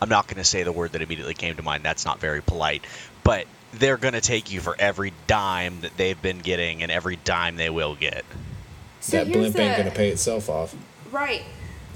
I'm 0.00 0.08
not 0.08 0.26
gonna 0.26 0.42
say 0.42 0.62
the 0.62 0.72
word 0.72 0.92
that 0.92 1.02
immediately 1.02 1.34
came 1.34 1.54
to 1.56 1.62
mind. 1.62 1.84
That's 1.84 2.06
not 2.06 2.18
very 2.18 2.40
polite, 2.40 2.82
but 3.22 3.46
they're 3.74 3.98
gonna 3.98 4.22
take 4.22 4.50
you 4.50 4.60
for 4.60 4.74
every 4.78 5.12
dime 5.26 5.82
that 5.82 5.94
they've 5.98 6.20
been 6.20 6.38
getting 6.38 6.82
and 6.82 6.90
every 6.90 7.16
dime 7.16 7.56
they 7.56 7.68
will 7.68 7.94
get. 7.94 8.24
So 9.00 9.18
that 9.18 9.26
here's 9.26 9.52
blimp 9.52 9.58
ain't 9.58 9.76
gonna 9.76 9.90
pay 9.94 10.08
itself 10.08 10.48
off. 10.48 10.74
Right. 11.12 11.42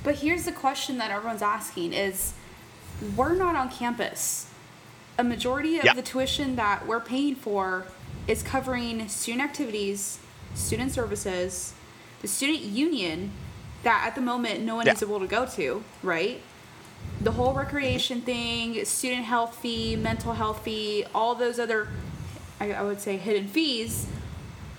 But 0.03 0.17
here's 0.17 0.45
the 0.45 0.53
question 0.53 0.99
that 0.99 1.11
everyone's 1.11 1.43
asking 1.43 1.93
is 1.93 2.33
we're 3.17 3.35
not 3.35 3.57
on 3.57 3.71
campus. 3.71 4.47
A 5.19 5.25
majority 5.25 5.79
of 5.79 5.85
Yeah. 5.85 5.95
the 5.95 6.03
tuition 6.03 6.57
that 6.57 6.87
we're 6.87 7.01
paying 7.01 7.35
for 7.35 7.87
is 8.27 8.43
covering 8.43 9.09
student 9.09 9.43
activities, 9.43 10.19
student 10.55 10.93
services, 10.93 11.75
the 12.23 12.29
student 12.29 12.61
union 12.61 13.33
that 13.83 14.05
at 14.07 14.15
the 14.15 14.21
moment 14.21 14.61
no 14.61 14.77
one 14.77 14.87
Yeah. 14.87 14.93
is 14.93 15.03
able 15.03 15.21
to 15.21 15.27
go 15.27 15.47
to, 15.47 15.83
right? 16.03 16.41
The 17.21 17.33
whole 17.33 17.53
recreation 17.53 18.19
mm-hmm. 18.19 18.27
thing, 18.27 18.85
student 18.85 19.25
health 19.25 19.57
fee, 19.57 19.97
mental 19.97 20.35
health 20.35 20.65
fee, 20.65 21.05
all 21.15 21.35
those 21.35 21.59
other, 21.59 21.89
I, 22.59 22.73
I 22.73 22.83
would 22.83 23.01
say, 23.01 23.17
hidden 23.17 23.49
fees. 23.49 24.07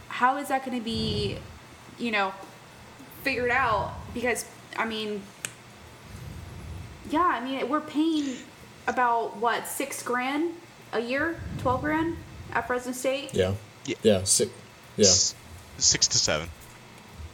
How 0.08 0.38
is 0.38 0.50
that 0.50 0.66
going 0.66 0.78
to 0.78 0.84
be, 0.84 1.38
you 1.98 2.12
know, 2.12 2.34
figured 3.24 3.52
out 3.52 3.94
because 4.14 4.46
I 4.78 4.86
mean, 4.86 5.22
yeah, 7.10 7.22
I 7.22 7.44
mean 7.44 7.68
we're 7.70 7.82
paying 7.82 8.36
about 8.88 9.38
what 9.38 9.68
six 9.68 10.02
grand 10.04 10.54
a 10.94 11.00
year, 11.00 11.40
twelve 11.60 11.82
grand 11.82 12.18
at 12.54 12.68
Fresno 12.68 12.92
State. 12.92 13.34
Yeah. 13.34 13.54
Yeah. 13.86 13.96
Yeah. 14.04 14.24
Si- 14.24 14.50
yeah. 14.98 15.06
S- 15.06 15.36
six 15.78 16.08
to 16.10 16.18
seven. 16.18 16.50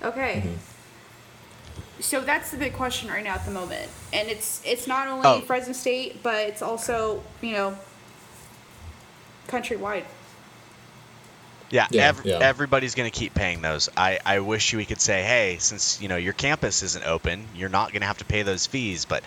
Okay. 0.04 0.44
Mm-hmm. 0.46 0.56
So 2.00 2.22
that's 2.22 2.52
the 2.52 2.58
big 2.58 2.74
question 2.74 3.10
right 3.10 3.24
now 3.24 3.34
at 3.34 3.46
the 3.46 3.52
moment, 3.52 3.90
and 4.14 4.28
it's 4.30 4.62
it's 4.64 4.86
not 4.88 5.08
only 5.08 5.28
Oh. 5.28 5.42
Fresno 5.42 5.74
State, 5.74 6.22
but 6.22 6.36
it's 6.48 6.62
also 6.62 7.24
you 7.42 7.54
know 7.54 7.76
countrywide. 9.48 10.04
Yeah, 11.70 11.88
Yeah, 11.90 12.08
ev- 12.10 12.22
yeah. 12.26 12.38
everybody's 12.40 12.96
going 12.96 13.10
to 13.10 13.18
keep 13.20 13.34
paying 13.34 13.62
those. 13.62 13.90
I, 13.96 14.20
I 14.26 14.40
wish 14.40 14.74
we 14.74 14.86
could 14.86 15.02
say, 15.02 15.24
hey, 15.24 15.58
since 15.60 16.00
you 16.00 16.08
know 16.08 16.18
your 16.18 16.34
campus 16.34 16.82
isn't 16.84 17.06
open, 17.06 17.50
you're 17.54 17.70
not 17.70 17.92
going 17.92 18.02
to 18.02 18.08
have 18.08 18.18
to 18.20 18.26
pay 18.26 18.44
those 18.44 18.66
fees. 18.66 19.06
But 19.06 19.24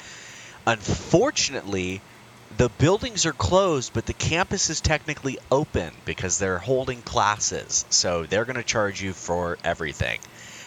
unfortunately, 0.67 2.03
the 2.51 2.69
buildings 2.71 3.27
are 3.27 3.33
closed, 3.33 3.93
but 3.93 4.07
the 4.07 4.15
campus 4.15 4.71
is 4.71 4.81
technically 4.81 5.39
open 5.51 6.03
because 6.05 6.39
they're 6.39 6.59
holding 6.59 7.03
classes. 7.03 7.85
So 7.91 8.27
they're 8.27 8.45
going 8.45 8.57
to 8.57 8.65
charge 8.65 9.01
you 9.03 9.13
for 9.13 9.59
everything. 9.65 10.21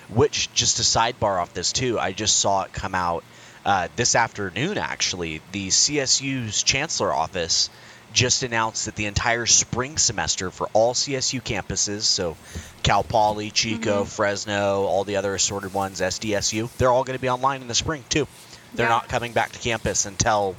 Which, 0.10 0.52
just 0.52 0.80
a 0.80 0.84
sidebar 0.84 1.42
off 1.42 1.54
this 1.54 1.72
too, 1.72 2.00
I 2.00 2.12
just 2.14 2.38
saw 2.40 2.64
it 2.64 2.74
come 2.74 2.94
out 2.96 3.26
uh, 3.66 3.88
this 3.96 4.16
afternoon. 4.16 4.78
Actually, 4.78 5.42
the 5.52 5.70
CSU's 5.70 6.62
chancellor 6.64 7.14
office 7.14 7.70
just 8.14 8.44
announced 8.44 8.86
that 8.86 8.96
the 8.96 9.06
entire 9.08 9.46
spring 9.46 9.98
semester 9.98 10.52
for 10.52 10.70
all 10.74 10.94
CSU 10.94 11.42
campuses, 11.42 12.02
so 12.04 12.38
Cal 12.84 13.04
Poly, 13.04 13.50
Chico, 13.52 14.02
mm-hmm. 14.02 14.10
Fresno, 14.10 14.84
all 14.84 15.04
the 15.04 15.16
other 15.18 15.34
assorted 15.36 15.74
ones, 15.74 16.00
SDSU, 16.00 16.70
they're 16.78 16.92
all 16.92 17.04
going 17.04 17.18
to 17.18 17.22
be 17.22 17.30
online 17.30 17.62
in 17.62 17.68
the 17.68 17.76
spring 17.76 18.04
too. 18.10 18.28
They're 18.76 18.86
Yeah. 18.86 18.90
not 18.94 19.10
coming 19.10 19.34
back 19.34 19.52
to 19.54 19.60
campus 19.60 20.06
until 20.06 20.56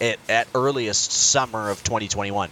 it, 0.00 0.18
at 0.28 0.46
earliest 0.54 1.10
summer 1.12 1.70
of 1.70 1.82
2021. 1.84 2.50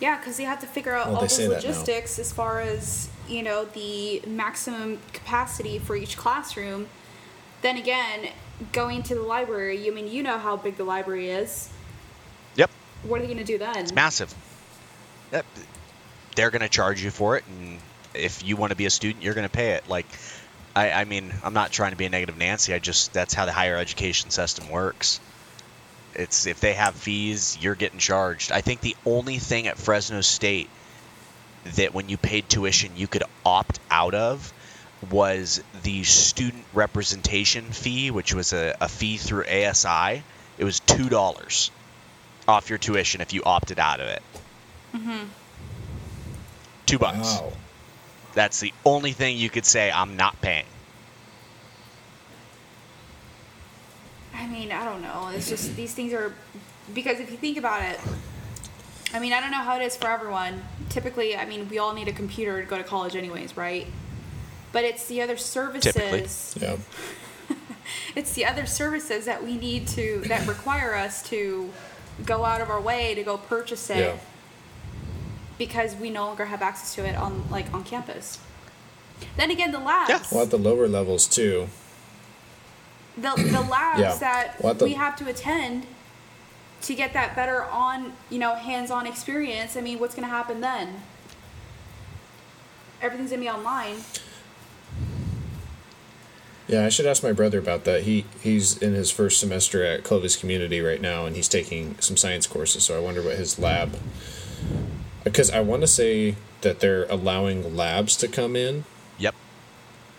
Yeah, 0.00 0.16
because 0.18 0.36
they 0.36 0.44
have 0.44 0.60
to 0.60 0.66
figure 0.66 0.94
out 0.94 1.06
Well, 1.06 1.16
all 1.16 1.20
they 1.22 1.26
those 1.26 1.36
say 1.36 1.42
that 1.48 1.62
now. 1.62 1.68
logistics 1.68 2.18
as 2.18 2.32
far 2.32 2.60
as 2.60 3.08
you 3.28 3.42
know 3.42 3.64
the 3.64 4.22
maximum 4.26 5.00
capacity 5.12 5.78
for 5.78 5.96
each 5.96 6.16
classroom. 6.16 6.88
Then 7.62 7.76
again, 7.76 8.28
going 8.72 9.02
to 9.04 9.14
the 9.14 9.22
library. 9.22 9.86
I 9.88 9.90
mean, 9.90 10.06
you 10.08 10.22
know 10.22 10.38
how 10.38 10.56
big 10.56 10.76
the 10.76 10.84
library 10.84 11.30
is. 11.30 11.70
What 13.08 13.20
are 13.20 13.22
they 13.22 13.32
going 13.32 13.38
to 13.38 13.44
do 13.44 13.58
then? 13.58 13.76
it's 13.78 13.92
massive. 13.92 14.34
They're 16.36 16.50
going 16.50 16.62
to 16.62 16.68
charge 16.68 17.02
you 17.02 17.10
for 17.10 17.36
it, 17.36 17.44
and 17.48 17.78
if 18.14 18.44
you 18.44 18.56
want 18.56 18.70
to 18.70 18.76
be 18.76 18.86
a 18.86 18.90
student, 18.90 19.24
you're 19.24 19.34
going 19.34 19.48
to 19.48 19.52
pay 19.52 19.72
it. 19.72 19.88
Like, 19.88 20.06
I, 20.76 20.92
I 20.92 21.04
mean, 21.04 21.32
I'm 21.42 21.54
not 21.54 21.72
trying 21.72 21.92
to 21.92 21.96
be 21.96 22.04
a 22.04 22.10
negative 22.10 22.36
Nancy. 22.36 22.74
I 22.74 22.78
just 22.78 23.12
that's 23.12 23.34
how 23.34 23.46
the 23.46 23.52
higher 23.52 23.76
education 23.76 24.30
system 24.30 24.70
works. 24.70 25.20
It's 26.14 26.46
if 26.46 26.60
they 26.60 26.74
have 26.74 26.94
fees, 26.94 27.58
you're 27.60 27.74
getting 27.74 27.98
charged. 27.98 28.52
I 28.52 28.60
think 28.60 28.80
the 28.80 28.96
only 29.06 29.38
thing 29.38 29.66
at 29.68 29.78
Fresno 29.78 30.20
State 30.20 30.68
that 31.76 31.94
when 31.94 32.08
you 32.08 32.16
paid 32.16 32.48
tuition 32.48 32.96
you 32.96 33.08
could 33.08 33.24
opt 33.44 33.80
out 33.90 34.14
of 34.14 34.52
was 35.10 35.62
the 35.82 36.04
student 36.04 36.64
representation 36.72 37.64
fee, 37.64 38.10
which 38.10 38.34
was 38.34 38.52
a, 38.52 38.76
a 38.80 38.88
fee 38.88 39.16
through 39.16 39.44
ASI. 39.44 40.22
It 40.58 40.64
was 40.64 40.80
two 40.80 41.08
dollars 41.08 41.70
off 42.48 42.68
your 42.68 42.78
tuition 42.78 43.20
if 43.20 43.32
you 43.32 43.42
opted 43.44 43.78
out 43.78 44.00
of 44.00 44.08
it. 44.08 44.22
Mm-hmm. 44.94 45.24
Two 46.86 46.98
bucks. 46.98 47.40
Wow. 47.40 47.52
That's 48.34 48.60
the 48.60 48.72
only 48.84 49.12
thing 49.12 49.36
you 49.36 49.50
could 49.50 49.66
say 49.66 49.90
I'm 49.90 50.16
not 50.16 50.40
paying. 50.40 50.64
I 54.34 54.46
mean, 54.46 54.72
I 54.72 54.84
don't 54.84 55.02
know. 55.02 55.30
It's 55.34 55.48
just 55.48 55.76
these 55.76 55.94
things 55.94 56.12
are 56.12 56.34
because 56.94 57.20
if 57.20 57.30
you 57.30 57.36
think 57.36 57.58
about 57.58 57.82
it, 57.82 58.00
I 59.12 59.18
mean, 59.18 59.32
I 59.32 59.40
don't 59.40 59.50
know 59.50 59.58
how 59.58 59.78
it 59.78 59.82
is 59.82 59.96
for 59.96 60.08
everyone. 60.08 60.62
Typically, 60.88 61.36
I 61.36 61.44
mean, 61.44 61.68
we 61.68 61.78
all 61.78 61.92
need 61.92 62.08
a 62.08 62.12
computer 62.12 62.60
to 62.60 62.66
go 62.66 62.78
to 62.78 62.84
college, 62.84 63.16
anyways, 63.16 63.56
right? 63.56 63.86
But 64.72 64.84
it's 64.84 65.06
the 65.06 65.22
other 65.22 65.36
services. 65.36 65.92
Typically. 65.92 66.66
Yeah. 66.66 66.76
It's 68.14 68.32
the 68.34 68.44
other 68.44 68.66
services 68.66 69.26
that 69.26 69.42
we 69.44 69.56
need 69.56 69.86
to 69.88 70.22
that 70.26 70.46
require 70.46 70.94
us 70.94 71.22
to 71.30 71.70
go 72.24 72.44
out 72.44 72.60
of 72.60 72.70
our 72.70 72.80
way 72.80 73.14
to 73.14 73.22
go 73.22 73.36
purchase 73.38 73.90
it 73.90 73.98
Yeah. 73.98 74.16
because 75.58 75.94
we 75.96 76.10
no 76.10 76.26
longer 76.26 76.46
have 76.46 76.62
access 76.62 76.94
to 76.96 77.04
it 77.06 77.14
on 77.16 77.48
like 77.50 77.72
on 77.72 77.84
campus. 77.84 78.38
Then 79.36 79.50
again, 79.50 79.72
the 79.72 79.78
labs. 79.80 80.10
Yeah. 80.10 80.22
Well, 80.30 80.42
at 80.44 80.50
the 80.50 80.58
lower 80.58 80.86
levels 80.88 81.26
too. 81.26 81.68
the, 83.16 83.30
the 83.36 83.60
labs 83.70 84.00
Yeah. 84.00 84.14
that 84.16 84.60
Well, 84.62 84.74
the- 84.74 84.84
we 84.84 84.92
have 84.94 85.16
to 85.16 85.28
attend 85.28 85.86
to 86.82 86.94
get 86.94 87.12
that 87.12 87.34
better 87.34 87.64
on 87.64 88.12
you 88.30 88.38
know 88.38 88.54
hands-on 88.54 89.04
experience 89.04 89.76
i 89.76 89.80
mean 89.80 89.98
what's 89.98 90.14
going 90.14 90.22
to 90.28 90.32
happen 90.32 90.60
then 90.60 91.02
everything's 93.02 93.30
going 93.30 93.40
to 93.42 93.44
be 93.44 93.50
online 93.50 93.96
Yeah, 96.68 96.84
I 96.84 96.90
should 96.90 97.06
ask 97.06 97.22
my 97.22 97.32
brother 97.32 97.58
about 97.58 97.84
that. 97.84 98.02
He 98.02 98.26
he's 98.42 98.76
in 98.76 98.92
his 98.92 99.10
first 99.10 99.40
semester 99.40 99.82
at 99.84 100.04
Clovis 100.04 100.36
Community 100.36 100.80
right 100.82 101.00
now, 101.00 101.24
and 101.24 101.34
he's 101.34 101.48
taking 101.48 101.98
some 102.00 102.16
science 102.16 102.46
courses. 102.46 102.84
So 102.84 102.96
I 102.96 103.00
wonder 103.00 103.22
what 103.22 103.36
his 103.36 103.58
lab. 103.58 103.96
Because 105.24 105.50
I 105.50 105.60
want 105.60 105.80
to 105.82 105.86
say 105.88 106.36
that 106.60 106.80
they're 106.80 107.04
allowing 107.04 107.74
labs 107.76 108.16
to 108.16 108.28
come 108.28 108.54
in 108.56 108.84
Yep. 109.18 109.34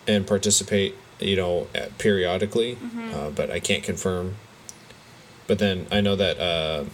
and 0.08 0.25
participate, 0.27 0.96
you 1.20 1.36
know, 1.36 1.68
at- 1.75 1.98
periodically, 1.98 2.77
uh, 3.13 3.29
but 3.29 3.50
I 3.51 3.60
can't 3.60 3.84
confirm. 3.84 4.36
But 5.48 5.60
then 5.60 5.88
I 5.91 6.01
know 6.01 6.15
that, 6.15 6.39
uh, 6.39 6.86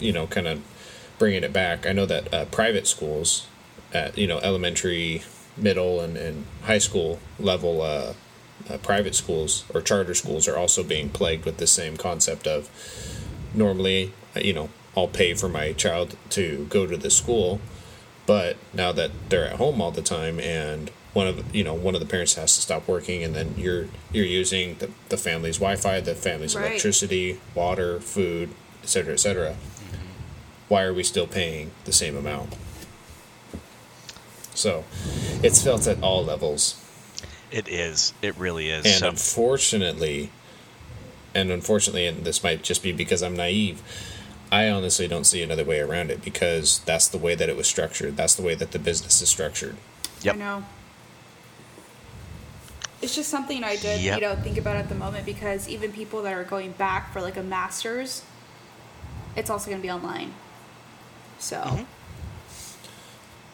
you 0.00 0.12
know, 0.12 0.26
kind 0.26 0.46
of 0.46 0.60
bringing 1.18 1.44
it 1.44 1.52
back. 1.52 1.86
I 1.86 1.92
know 1.92 2.06
that 2.06 2.32
uh, 2.32 2.44
private 2.46 2.86
schools, 2.86 3.46
at 3.92 4.16
you 4.18 4.26
know 4.26 4.38
elementary, 4.38 5.22
middle, 5.56 6.00
and, 6.00 6.16
and 6.16 6.46
high 6.62 6.78
school 6.78 7.20
level, 7.38 7.82
uh, 8.70 8.78
private 8.78 9.14
schools 9.14 9.64
or 9.74 9.80
charter 9.80 10.14
schools 10.14 10.48
are 10.48 10.56
also 10.56 10.82
being 10.82 11.08
plagued 11.10 11.44
with 11.44 11.58
the 11.58 11.66
same 11.66 11.96
concept 11.96 12.46
of 12.46 12.68
normally, 13.54 14.12
uh, 14.36 14.40
you 14.40 14.52
know, 14.52 14.68
I'll 14.96 15.08
pay 15.08 15.34
for 15.34 15.48
my 15.48 15.72
child 15.72 16.16
to 16.30 16.66
go 16.70 16.86
to 16.86 16.96
the 16.96 17.10
school, 17.10 17.60
but 18.26 18.56
now 18.72 18.92
that 18.92 19.10
they're 19.28 19.46
at 19.46 19.56
home 19.56 19.80
all 19.82 19.90
the 19.90 20.02
time 20.02 20.38
and 20.40 20.90
one 21.12 21.26
of 21.28 21.54
you 21.54 21.62
know 21.62 21.74
one 21.74 21.94
of 21.94 22.00
the 22.00 22.06
parents 22.06 22.34
has 22.34 22.56
to 22.56 22.60
stop 22.60 22.88
working 22.88 23.22
and 23.22 23.36
then 23.36 23.54
you're 23.56 23.86
you're 24.12 24.24
using 24.24 24.74
the, 24.78 24.90
the 25.10 25.16
family's 25.16 25.58
wi-fi 25.58 26.00
the 26.00 26.12
family's 26.14 26.56
Right. 26.56 26.70
electricity 26.72 27.38
water 27.54 28.00
food 28.00 28.50
etc 28.82 29.12
etc 29.12 29.54
why 30.68 30.82
are 30.82 30.92
we 30.92 31.04
still 31.04 31.28
paying 31.28 31.70
the 31.84 31.92
same 31.92 32.16
amount 32.16 32.56
so 34.54 34.84
it's 35.42 35.62
felt 35.62 35.86
at 35.86 36.02
all 36.02 36.24
levels 36.24 36.83
It 37.54 37.68
is. 37.68 38.12
It 38.20 38.36
really 38.36 38.68
is. 38.70 38.84
and 38.84 38.94
so, 38.96 39.08
unfortunately, 39.10 40.30
and 41.36 41.52
unfortunately, 41.52 42.04
and 42.06 42.24
this 42.24 42.42
might 42.42 42.64
just 42.64 42.82
be 42.82 42.90
because 42.90 43.22
I'm 43.22 43.36
naive, 43.36 43.80
I 44.50 44.68
honestly 44.68 45.06
don't 45.06 45.22
see 45.24 45.40
another 45.40 45.64
way 45.64 45.78
around 45.78 46.10
it 46.10 46.24
because 46.24 46.80
that's 46.80 47.06
the 47.06 47.16
way 47.18 47.36
that 47.36 47.48
it 47.48 47.56
was 47.56 47.68
structured. 47.68 48.16
That's 48.16 48.34
the 48.34 48.42
way 48.42 48.56
that 48.56 48.72
the 48.72 48.80
business 48.80 49.22
is 49.22 49.28
structured. 49.28 49.76
Yep. 50.22 50.34
i 50.34 50.38
know 50.38 50.64
it's 53.02 53.14
just 53.14 53.28
something 53.28 53.62
i 53.62 53.76
did 53.76 54.00
Yep. 54.00 54.14
you 54.14 54.26
know 54.26 54.34
think 54.36 54.56
about 54.56 54.76
at 54.76 54.88
the 54.88 54.94
moment 54.94 55.26
because 55.26 55.68
even 55.68 55.92
people 55.92 56.22
that 56.22 56.32
are 56.32 56.44
going 56.44 56.72
back 56.72 57.12
for 57.12 57.20
like 57.20 57.36
a 57.36 57.42
master's 57.42 58.22
it's 59.36 59.50
also 59.50 59.68
going 59.70 59.82
to 59.82 59.86
be 59.86 59.90
online 59.92 60.32
so 61.38 61.58
Mm-hmm. 61.58 61.84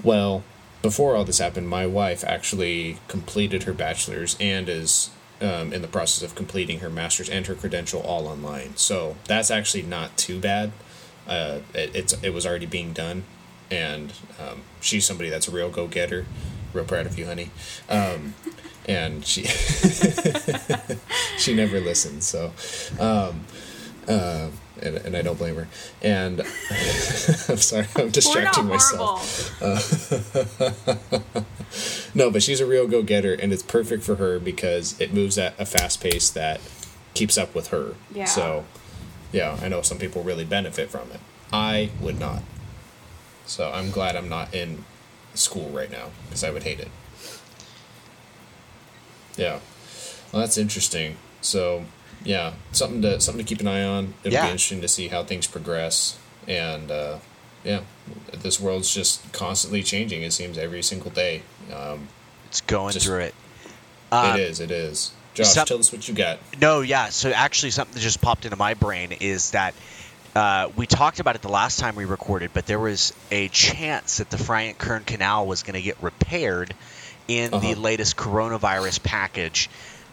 Well, 0.05 0.45
before 0.83 1.15
all 1.15 1.25
this 1.25 1.39
happened, 1.39 1.69
my 1.69 1.87
wife 1.87 2.25
actually 2.25 2.99
completed 3.09 3.65
her 3.65 3.73
bachelor's 3.73 4.37
and 4.41 4.69
is 4.69 5.11
um, 5.41 5.73
in 5.73 5.83
the 5.83 5.89
process 5.89 6.23
of 6.23 6.35
completing 6.35 6.81
her 6.81 6.91
master's 6.91 7.29
and 7.29 7.47
her 7.47 7.55
credential 7.55 8.01
all 8.01 8.27
online. 8.27 8.77
So 8.77 9.17
that's 9.27 9.51
actually 9.51 9.83
not 9.83 10.17
too 10.17 10.39
bad. 10.39 10.73
Uh, 11.27 11.61
it, 11.75 11.95
it's 11.95 12.13
it 12.23 12.31
was 12.31 12.47
already 12.47 12.67
being 12.67 12.93
done, 12.93 13.25
and 13.71 14.13
um, 14.41 14.63
she's 14.81 15.05
somebody 15.05 15.31
that's 15.31 15.49
a 15.49 15.51
real 15.51 15.71
go 15.71 15.87
getter. 15.87 16.27
Real 16.73 16.85
proud 16.85 17.07
of 17.07 17.19
you, 17.19 17.27
honey. 17.27 17.51
Um, 17.89 18.35
and 18.89 19.25
she 19.25 19.45
she 21.39 21.55
never 21.55 21.81
listens. 21.81 22.27
So. 22.27 22.53
Um, 22.99 23.45
uh, 24.09 24.49
and, 24.83 24.97
and 24.97 25.17
I 25.17 25.23
don't 25.23 25.39
blame 25.39 25.57
her. 25.57 25.69
And 26.03 26.41
I'm 27.49 27.57
sorry, 27.57 27.87
I'm 27.97 27.97
we're 27.97 28.05
not 28.05 28.13
distracting 28.13 28.67
myself. 28.67 29.59
horrible 29.59 31.23
uh, 31.35 31.43
No, 32.15 32.31
but 32.31 32.43
she's 32.43 32.61
a 32.61 32.67
real 32.67 32.89
go 32.89 33.03
getter, 33.03 33.35
and 33.35 33.53
it's 33.53 33.63
perfect 33.63 34.03
for 34.03 34.17
her 34.17 34.39
because 34.39 35.01
it 35.01 35.13
moves 35.13 35.39
at 35.39 35.59
a 35.59 35.67
fast 35.67 36.01
pace 36.01 36.29
that 36.31 36.61
keeps 37.15 37.39
up 37.39 37.55
with 37.55 37.69
her. 37.69 37.95
Yeah. 38.13 38.25
So, 38.25 38.65
yeah, 39.33 39.59
I 39.63 39.69
know 39.69 39.83
some 39.83 39.99
people 39.99 40.23
really 40.23 40.45
benefit 40.45 40.91
from 40.91 41.11
it. 41.13 41.21
I 41.53 41.91
would 42.01 42.19
not. 42.19 42.43
So 43.47 43.71
I'm 43.73 43.91
glad 43.91 44.17
I'm 44.17 44.29
not 44.29 44.55
in 44.55 44.85
school 45.35 45.71
right 45.71 45.91
now 45.91 46.11
because 46.25 46.45
I 46.45 46.51
would 46.51 46.63
hate 46.65 46.81
it. 46.81 46.89
Yeah. 49.37 49.61
Well, 50.33 50.41
that's 50.41 50.59
interesting. 50.59 51.17
So, 51.41 51.85
yeah, 52.25 52.53
something 52.73 53.03
to 53.03 53.21
something 53.21 53.45
to 53.45 53.49
keep 53.49 53.61
an 53.61 53.69
eye 53.69 53.83
on. 53.85 54.15
It'll 54.25 54.35
Yeah. 54.35 54.43
be 54.47 54.51
interesting 54.53 54.81
to 54.83 54.89
see 54.89 55.09
how 55.09 55.25
things 55.25 55.47
progress, 55.47 56.17
and 56.47 56.91
uh, 56.91 57.19
yeah, 57.65 57.81
this 58.33 58.59
world's 58.61 58.93
just 58.93 59.33
constantly 59.33 59.83
changing. 59.83 60.23
It 60.23 60.33
seems 60.33 60.59
every 60.59 60.83
single 60.83 61.11
day. 61.11 61.43
Um, 61.75 62.09
it's 62.47 62.61
going 62.63 62.93
just- 62.95 63.07
through 63.07 63.21
it. 63.21 63.35
Um, 64.13 64.35
it 64.37 64.41
is. 64.41 64.61
It 64.61 64.71
is. 64.71 65.13
Josh, 65.35 65.49
some- 65.49 65.67
tell 65.67 65.79
us 65.79 65.93
what 65.93 66.09
you 66.09 66.15
got. 66.15 66.39
No, 66.61 66.81
yeah. 66.81 67.11
So 67.11 67.31
actually, 67.31 67.71
something 67.71 67.95
that 67.95 68.01
just 68.01 68.21
popped 68.21 68.45
into 68.45 68.57
my 68.57 68.75
brain 68.75 69.13
is 69.21 69.53
that 69.53 69.75
uh, 70.35 70.69
we 70.77 70.87
talked 70.87 71.21
about 71.21 71.37
it 71.37 71.43
the 71.43 71.49
last 71.49 71.79
time 71.79 71.95
we 71.97 72.05
recorded, 72.05 72.51
but 72.53 72.67
there 72.67 72.79
was 72.81 73.13
a 73.31 73.49
chance 73.49 74.19
that 74.19 74.31
the 74.31 74.37
Friant-Kern 74.37 75.05
Canal 75.05 75.47
was 75.47 75.63
going 75.63 75.75
to 75.75 75.83
get 75.83 75.97
repaired 76.03 76.75
in 77.29 77.51
the 77.53 77.57
Uh-huh. 77.57 77.81
latest 77.81 78.17
coronavirus 78.17 79.03
package. 79.05 79.71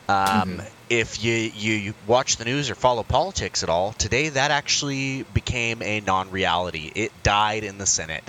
Um, 0.08 0.62
If 0.90 1.24
you, 1.24 1.34
you 1.34 1.74
you 1.74 1.94
watch 2.06 2.38
the 2.38 2.46
news 2.46 2.70
or 2.70 2.76
follow 2.76 3.04
politics 3.04 3.62
at 3.64 3.70
all, 3.70 3.92
today 3.94 4.30
that 4.30 4.52
actually 4.52 5.24
became 5.24 5.82
a 5.82 6.00
non-reality. 6.00 6.92
It 6.96 7.12
died 7.24 7.64
in 7.64 7.78
the 7.78 7.86
Senate. 7.86 8.24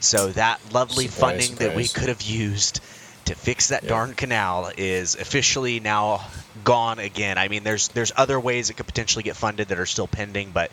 So 0.00 0.28
that 0.32 0.60
lovely 0.72 1.08
Surprise, 1.08 1.46
funding 1.48 1.54
that 1.66 1.74
we 1.74 1.88
could 1.88 2.08
have 2.08 2.20
used 2.20 2.80
to 3.24 3.34
fix 3.34 3.68
that 3.68 3.84
Yeah. 3.84 3.88
darn 3.88 4.14
canal 4.14 4.70
is 4.76 5.14
officially 5.14 5.80
now 5.80 6.26
gone 6.62 6.98
again. 6.98 7.38
I 7.38 7.48
mean, 7.48 7.64
there's 7.64 7.88
there's 7.88 8.12
other 8.14 8.38
ways 8.38 8.68
it 8.68 8.74
could 8.74 8.86
potentially 8.86 9.22
get 9.22 9.34
funded 9.36 9.68
that 9.68 9.78
are 9.78 9.86
still 9.86 10.06
pending, 10.06 10.50
but 10.50 10.70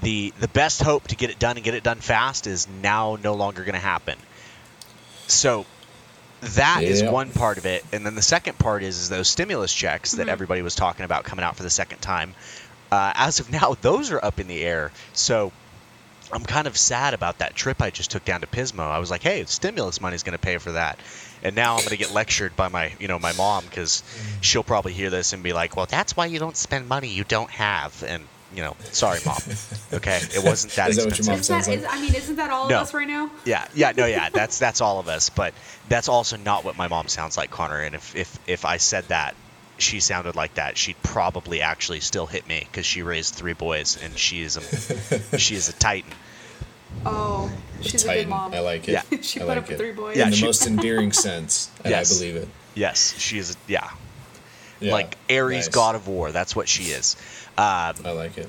the 0.00 0.32
the 0.40 0.48
best 0.48 0.82
hope 0.82 1.08
to 1.08 1.16
get 1.16 1.28
it 1.28 1.38
done 1.38 1.56
and 1.56 1.64
get 1.64 1.74
it 1.74 1.82
done 1.82 1.98
fast 2.00 2.46
is 2.46 2.66
now 2.82 3.18
no 3.22 3.34
longer 3.34 3.64
going 3.64 3.74
to 3.74 3.78
happen. 3.80 4.16
So 5.26 5.66
that 6.50 6.82
is 6.82 7.02
Yeah. 7.02 7.10
one 7.10 7.30
part 7.30 7.58
of 7.58 7.66
it, 7.66 7.84
and 7.92 8.04
then 8.06 8.14
the 8.14 8.22
second 8.22 8.58
part 8.58 8.82
is, 8.82 8.98
is 8.98 9.08
those 9.08 9.28
stimulus 9.28 9.72
checks 9.72 10.12
that 10.12 10.28
everybody 10.28 10.62
was 10.62 10.74
talking 10.74 11.04
about 11.04 11.24
coming 11.24 11.44
out 11.44 11.56
for 11.56 11.62
the 11.62 11.70
second 11.70 11.98
time. 12.00 12.34
Uh, 12.92 13.12
as 13.16 13.40
of 13.40 13.50
now, 13.50 13.74
those 13.80 14.10
are 14.12 14.24
up 14.24 14.38
in 14.40 14.46
the 14.46 14.62
air. 14.62 14.92
So 15.12 15.52
I'm 16.32 16.44
kind 16.44 16.66
of 16.66 16.76
sad 16.76 17.14
about 17.14 17.38
that 17.38 17.54
trip 17.54 17.82
I 17.82 17.90
just 17.90 18.10
took 18.10 18.24
down 18.24 18.40
to 18.40 18.46
Pismo. 18.46 18.80
I 18.80 18.98
was 18.98 19.10
like, 19.10 19.22
hey, 19.22 19.44
stimulus 19.46 20.00
money 20.00 20.14
is 20.14 20.22
going 20.22 20.32
to 20.32 20.38
pay 20.38 20.58
for 20.58 20.72
that. 20.72 20.98
And 21.42 21.54
now 21.54 21.72
I'm 21.74 21.80
going 21.80 21.90
to 21.90 21.96
get 21.98 22.12
lectured 22.12 22.56
by 22.56 22.68
my, 22.68 22.92
you 22.98 23.08
know, 23.08 23.18
my 23.18 23.32
mom 23.32 23.64
because 23.64 24.02
she'll 24.40 24.62
probably 24.62 24.92
hear 24.94 25.10
this 25.10 25.32
and 25.34 25.42
be 25.42 25.52
like, 25.52 25.76
well, 25.76 25.86
that's 25.86 26.16
why 26.16 26.26
you 26.26 26.38
don't 26.38 26.56
spend 26.56 26.88
money 26.88 27.08
you 27.08 27.24
don't 27.24 27.50
have. 27.50 28.02
And, 28.06 28.24
you 28.54 28.62
know, 28.62 28.76
sorry, 28.92 29.18
mom. 29.26 29.38
Okay, 29.92 30.20
it 30.34 30.42
wasn't 30.44 30.72
that 30.74 30.90
Is 30.90 30.96
that 30.96 31.06
what 31.06 31.18
your 31.18 31.18
expensive. 31.18 31.26
mom 31.28 31.40
Is 31.40 31.48
that, 31.48 31.64
sounds 31.64 31.68
like? 31.68 31.78
is, 31.78 31.84
I 31.88 32.00
mean, 32.00 32.14
isn't 32.14 32.36
that 32.36 32.50
all 32.50 32.68
No. 32.68 32.76
of 32.76 32.82
us 32.82 32.94
right 32.94 33.06
now? 33.08 33.30
Yeah, 33.44 33.66
yeah, 33.74 33.92
no, 33.96 34.06
yeah, 34.06 34.28
that's 34.30 34.58
that's 34.58 34.80
all 34.80 35.00
of 35.00 35.08
us. 35.08 35.30
But 35.30 35.54
that's 35.88 36.08
also 36.08 36.36
not 36.36 36.64
what 36.64 36.76
my 36.76 36.88
mom 36.88 37.08
sounds 37.08 37.36
like, 37.36 37.50
Connor. 37.50 37.80
And 37.80 37.94
if 37.94 38.14
if 38.16 38.38
if 38.46 38.64
I 38.64 38.76
said 38.76 39.04
that, 39.08 39.34
she 39.78 39.98
sounded 40.00 40.36
like 40.36 40.54
that, 40.54 40.76
she'd 40.78 41.00
probably 41.02 41.60
actually 41.60 42.00
still 42.00 42.26
hit 42.26 42.46
me 42.46 42.66
because 42.70 42.86
she 42.86 43.02
raised 43.02 43.34
three 43.34 43.54
boys 43.54 43.98
and 44.02 44.16
she 44.16 44.42
is 44.42 44.56
a 44.56 45.38
she 45.38 45.54
is 45.56 45.68
a 45.68 45.72
titan. 45.72 46.12
Oh, 47.04 47.50
she's 47.80 48.04
a 48.04 48.06
good 48.06 48.12
Titan. 48.14 48.28
mom. 48.30 48.54
I 48.54 48.60
like 48.60 48.88
it. 48.88 48.92
Yeah. 48.92 49.02
she 49.20 49.40
I 49.40 49.42
put 49.42 49.48
like 49.48 49.58
up 49.58 49.62
with 49.64 49.72
it. 49.72 49.78
three 49.78 49.92
boys. 49.92 50.16
Yeah, 50.16 50.24
In 50.26 50.30
the 50.30 50.36
she- 50.36 50.44
most 50.44 50.66
endearing 50.66 51.12
sense, 51.12 51.70
and 51.82 51.90
Yes. 51.90 52.12
I 52.12 52.18
believe 52.24 52.36
it. 52.36 52.48
Yes, 52.76 53.14
she 53.18 53.38
is. 53.38 53.50
A, 53.50 53.54
yeah, 53.68 53.90
Yeah, 54.80 54.92
like 54.92 55.16
Ares, 55.30 55.66
nice. 55.66 55.68
god 55.68 55.94
of 55.96 56.06
war. 56.08 56.30
That's 56.32 56.54
what 56.56 56.68
she 56.68 56.84
is. 56.84 57.16
Um, 57.56 57.94
I 58.04 58.10
like 58.12 58.36
it. 58.38 58.48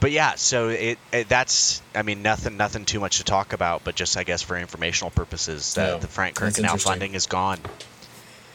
but 0.00 0.10
yeah, 0.10 0.34
so 0.36 0.68
it, 0.68 0.98
it 1.12 1.28
that's 1.28 1.80
I 1.94 2.02
mean 2.02 2.22
nothing 2.22 2.56
nothing 2.56 2.84
too 2.84 3.00
much 3.00 3.18
to 3.18 3.24
talk 3.24 3.52
about, 3.52 3.84
but 3.84 3.94
just 3.94 4.16
I 4.16 4.24
guess 4.24 4.42
for 4.42 4.56
informational 4.56 5.10
purposes, 5.10 5.74
Yeah, 5.76 5.92
that 5.92 6.00
the 6.00 6.08
Frank 6.08 6.38
that's 6.38 6.58
Kirkcanal 6.58 6.62
interesting. 6.64 6.90
funding 6.92 7.14
is 7.14 7.26
gone. 7.26 7.58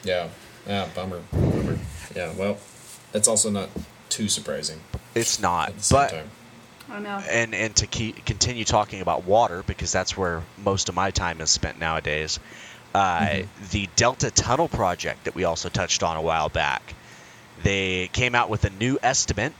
Yeah. 0.04 0.28
Yeah. 0.66 0.88
Bummer. 0.94 1.22
Bummer. 1.32 1.78
Yeah. 2.14 2.32
Well, 2.36 2.58
it's 3.14 3.28
also 3.28 3.50
not 3.50 3.68
too 4.10 4.28
surprising 4.28 4.80
It's 5.14 5.40
not, 5.40 5.70
at 5.70 5.76
the 5.78 5.82
same 5.82 5.96
but 5.98 6.10
time. 6.10 6.30
I 6.90 6.98
know. 7.00 7.18
and 7.28 7.54
and 7.54 7.76
to 7.76 7.86
keep, 7.86 8.24
continue 8.24 8.64
talking 8.64 9.00
about 9.00 9.24
water 9.24 9.62
because 9.66 9.92
that's 9.92 10.16
where 10.16 10.42
most 10.62 10.88
of 10.88 10.94
my 10.94 11.10
time 11.10 11.40
is 11.40 11.50
spent 11.50 11.78
nowadays. 11.78 12.38
Uh, 12.94 13.20
Mm-hmm. 13.20 13.64
The 13.70 13.88
Delta 13.96 14.30
Tunnel 14.30 14.68
project 14.68 15.24
that 15.24 15.34
we 15.34 15.44
also 15.44 15.68
touched 15.68 16.02
on 16.02 16.16
a 16.16 16.22
while 16.22 16.48
back, 16.48 16.94
they 17.62 18.08
came 18.12 18.34
out 18.34 18.48
with 18.50 18.64
a 18.64 18.70
new 18.70 18.98
estimate, 19.02 19.52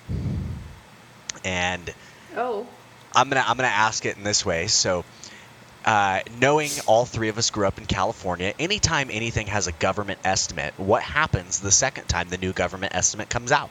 and 1.44 1.92
Oh, 2.36 2.66
I'm 3.14 3.28
gonna 3.28 3.44
I'm 3.46 3.56
gonna 3.56 3.68
ask 3.68 4.04
it 4.06 4.16
in 4.16 4.22
this 4.24 4.44
way. 4.44 4.66
So, 4.68 5.04
uh, 5.84 6.20
knowing 6.40 6.70
all 6.86 7.04
three 7.06 7.28
of 7.28 7.38
us 7.38 7.50
grew 7.50 7.66
up 7.66 7.78
in 7.78 7.86
California, 7.86 8.52
anytime 8.58 9.08
anything 9.10 9.46
has 9.48 9.66
a 9.66 9.72
government 9.72 10.20
estimate, 10.24 10.74
what 10.76 11.02
happens 11.02 11.60
the 11.60 11.72
second 11.72 12.04
time 12.06 12.28
the 12.28 12.38
new 12.38 12.52
government 12.52 12.94
estimate 12.94 13.28
comes 13.30 13.50
out? 13.52 13.70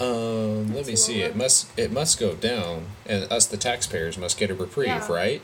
Um, 0.00 0.74
let 0.74 0.86
me 0.86 0.96
see. 0.96 1.20
It 1.22 1.36
must 1.36 1.66
it 1.78 1.92
must 1.92 2.18
go 2.18 2.34
down, 2.34 2.86
and 3.06 3.24
us 3.30 3.46
the 3.46 3.56
taxpayers 3.56 4.16
must 4.16 4.38
get 4.38 4.50
a 4.50 4.54
reprieve, 4.54 4.88
Yeah. 4.88 5.12
right? 5.12 5.42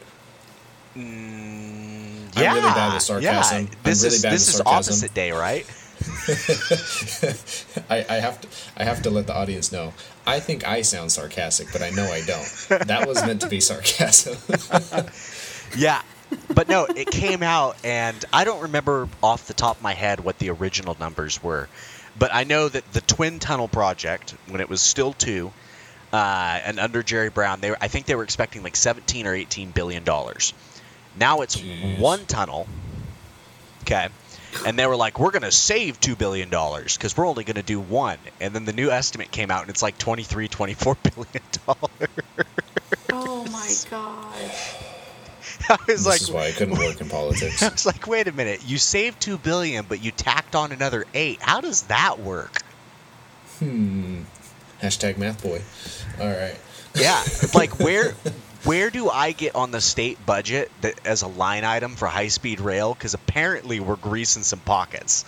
Mm, 0.97 2.35
I'm 2.37 2.43
yeah, 2.43 2.55
really 2.55 2.61
bad 2.73 2.95
with 2.95 3.03
sarcasm. 3.03 3.25
Yeah. 3.25 3.59
I'm 3.59 3.69
This 3.83 4.03
really 4.03 4.17
is 4.17 4.23
bad 4.23 4.33
this 4.33 4.49
is 4.49 4.55
sarcasm. 4.57 4.93
opposite 4.93 5.15
day, 5.15 5.33
right? 5.33 5.67
I, 7.91 8.05
I 8.09 8.15
have 8.21 8.41
to 8.41 8.49
I 8.77 8.85
have 8.85 9.03
to 9.03 9.11
let 9.11 9.27
the 9.27 9.35
audience 9.35 9.73
know. 9.73 9.93
I 10.27 10.41
think 10.41 10.67
I 10.67 10.83
sound 10.83 11.13
sarcastic, 11.13 11.69
but 11.73 11.83
I 11.83 11.91
know 11.91 12.05
I 12.05 12.23
don't. 12.23 12.87
That 12.87 13.07
was 13.07 13.25
meant 13.25 13.41
to 13.43 13.49
be 13.49 13.61
sarcasm. 13.61 14.37
Yeah. 15.77 16.01
But 16.53 16.69
no, 16.69 16.85
it 16.85 17.11
came 17.11 17.43
out, 17.43 17.77
and 17.85 18.25
I 18.33 18.45
don't 18.45 18.63
remember 18.63 19.09
off 19.23 19.47
the 19.47 19.55
top 19.55 19.77
of 19.77 19.83
my 19.83 19.95
head 19.95 20.21
what 20.21 20.39
the 20.39 20.51
original 20.51 20.97
numbers 20.99 21.43
were. 21.43 21.69
But 22.19 22.35
I 22.35 22.45
know 22.45 22.69
that 22.69 22.93
the 22.93 23.01
Twin 23.01 23.39
Tunnel 23.39 23.69
project, 23.69 24.35
when 24.49 24.61
it 24.61 24.69
was 24.69 24.83
still 24.83 25.13
two, 25.13 25.53
uh, 26.13 26.61
and 26.65 26.81
under 26.81 27.03
Jerry 27.03 27.29
Brown, 27.31 27.61
they 27.61 27.71
were, 27.71 27.77
I 27.81 27.89
think 27.89 28.07
they 28.07 28.15
were 28.15 28.25
expecting 28.25 28.63
like 28.63 28.75
17 28.75 29.27
or 29.27 29.35
18 29.35 29.71
billion 29.71 30.03
dollars. 30.03 30.53
Now 31.19 31.43
it's 31.43 31.57
Jeez. 31.57 31.99
one 31.99 32.25
tunnel. 32.27 32.67
Okay. 33.83 34.09
And 34.65 34.79
they 34.79 34.87
were 34.87 34.97
like, 34.97 35.19
we're 35.19 35.31
going 35.31 35.43
to 35.43 35.53
save 35.53 36.01
$2 36.01 36.17
billion 36.17 36.49
because 36.49 37.17
we're 37.17 37.27
only 37.27 37.45
going 37.45 37.57
to 37.57 37.63
do 37.63 37.81
one. 37.81 38.19
And 38.41 38.55
then 38.55 38.65
the 38.65 38.73
new 38.73 38.91
estimate 38.91 39.31
came 39.31 39.51
out 39.51 39.63
and 39.63 39.71
it's 39.71 39.83
like 39.83 39.99
23, 39.99 40.49
24 40.49 40.97
billion 41.03 41.45
dollars. 41.67 42.11
oh 43.13 43.45
my 43.51 43.75
god. 43.91 44.51
I 45.69 45.77
was 45.87 46.05
this 46.05 46.07
like, 46.07 46.21
is 46.21 46.31
why 46.31 46.47
I 46.47 46.53
couldn't 46.53 46.79
work 46.79 47.01
in 47.01 47.09
politics. 47.09 47.63
I 47.63 47.69
was 47.71 47.87
like, 47.87 48.07
wait 48.07 48.29
a 48.29 48.33
minute, 48.33 48.61
you 48.67 48.79
saved 48.79 49.21
two 49.21 49.39
billion, 49.39 49.85
but 49.89 50.03
you 50.03 50.11
tacked 50.11 50.55
on 50.55 50.73
another 50.73 51.05
eight. 51.15 51.41
How 51.41 51.61
does 51.61 51.83
that 51.83 52.21
work? 52.21 52.63
Hmm. 53.59 54.23
Hashtag 54.83 55.17
math 55.19 55.43
boy. 55.43 55.63
All 56.21 56.29
right. 56.29 56.57
Yeah, 56.95 57.23
like 57.55 57.79
where 57.79 58.15
where 58.67 58.91
do 58.91 59.09
I 59.09 59.33
get 59.33 59.55
on 59.55 59.71
the 59.71 59.81
state 59.81 60.25
budget 60.27 60.71
that 60.81 60.95
as 61.07 61.23
a 61.23 61.29
line 61.29 61.65
item 61.65 61.95
for 61.95 62.07
high 62.07 62.29
speed 62.29 62.61
rail? 62.61 62.93
Because 62.93 63.15
apparently 63.15 63.81
we're 63.81 63.97
greasing 63.97 64.43
some 64.43 64.59
pockets. 64.61 65.25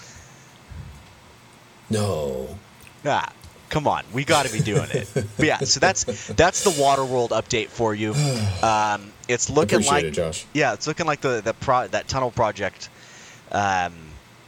No. 1.89 2.59
Ah, 3.05 3.33
come 3.71 3.87
on, 3.87 4.05
we 4.13 4.25
got 4.25 4.47
to 4.47 4.53
be 4.53 4.61
doing 4.61 4.89
it. 4.91 5.09
But 5.15 5.47
yeah, 5.47 5.59
so 5.59 5.81
that's 5.81 6.05
that's 6.29 6.65
the 6.65 6.83
Water 6.83 7.05
World 7.05 7.31
update 7.31 7.69
for 7.69 7.95
you. 7.95 8.15
Um, 8.61 9.13
it's 9.29 9.49
looking 9.51 9.77
Appreciate 9.77 9.93
like 9.93 10.05
it, 10.07 10.11
Josh. 10.11 10.45
yeah, 10.53 10.73
it's 10.73 10.89
looking 10.89 11.07
like 11.07 11.21
the 11.21 11.41
the 11.41 11.55
pro, 11.55 11.87
that 11.87 12.09
tunnel 12.09 12.33
project. 12.33 12.89
Um, 13.53 13.95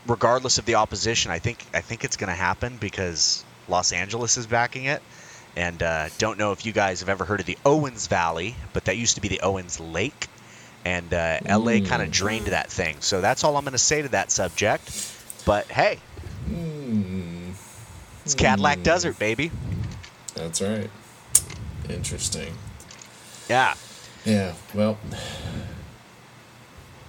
regardless 0.07 0.59
of 0.59 0.65
the 0.65 0.75
opposition, 0.75 1.31
I 1.31 1.39
think 1.39 1.65
I 1.73 1.81
think 1.81 2.03
it's 2.03 2.17
going 2.17 2.29
to 2.29 2.35
happen 2.35 2.77
because 2.77 3.45
Los 3.69 3.93
Angeles 3.93 4.37
is 4.37 4.49
backing 4.49 4.87
it. 4.87 5.01
And 5.57 5.83
uh, 5.83 6.09
don't 6.19 6.39
know 6.39 6.53
if 6.53 6.65
you 6.65 6.73
guys 6.73 7.01
have 7.01 7.09
ever 7.09 7.25
heard 7.25 7.41
of 7.41 7.47
the 7.47 7.59
Owens 7.67 8.07
Valley, 8.07 8.55
but 8.73 8.85
that 8.87 8.97
used 8.97 9.17
to 9.17 9.21
be 9.21 9.29
the 9.29 9.41
Owens 9.41 9.81
Lake, 9.81 10.29
and 10.85 11.13
uh, 11.13 11.39
LA 11.45 11.81
kind 11.81 12.03
of 12.03 12.09
Mm. 12.09 12.13
drained 12.13 12.47
that 12.47 12.71
thing. 12.71 12.97
So 13.01 13.21
that's 13.21 13.43
all 13.45 13.57
I'm 13.57 13.65
going 13.65 13.73
to 13.73 13.79
say 13.79 14.03
to 14.03 14.09
that 14.11 14.31
subject. 14.31 14.91
But 15.45 15.67
hey, 15.67 15.99
Hmm. 16.47 17.51
it's 18.25 18.35
Cadillac 18.35 18.79
Hmm. 18.79 18.83
Desert, 18.85 19.19
baby. 19.19 19.51
That's 20.35 20.61
right. 20.63 20.89
Interesting. 21.89 22.55
Yeah. 23.49 23.75
Yeah. 24.25 24.55
Well. 24.75 24.97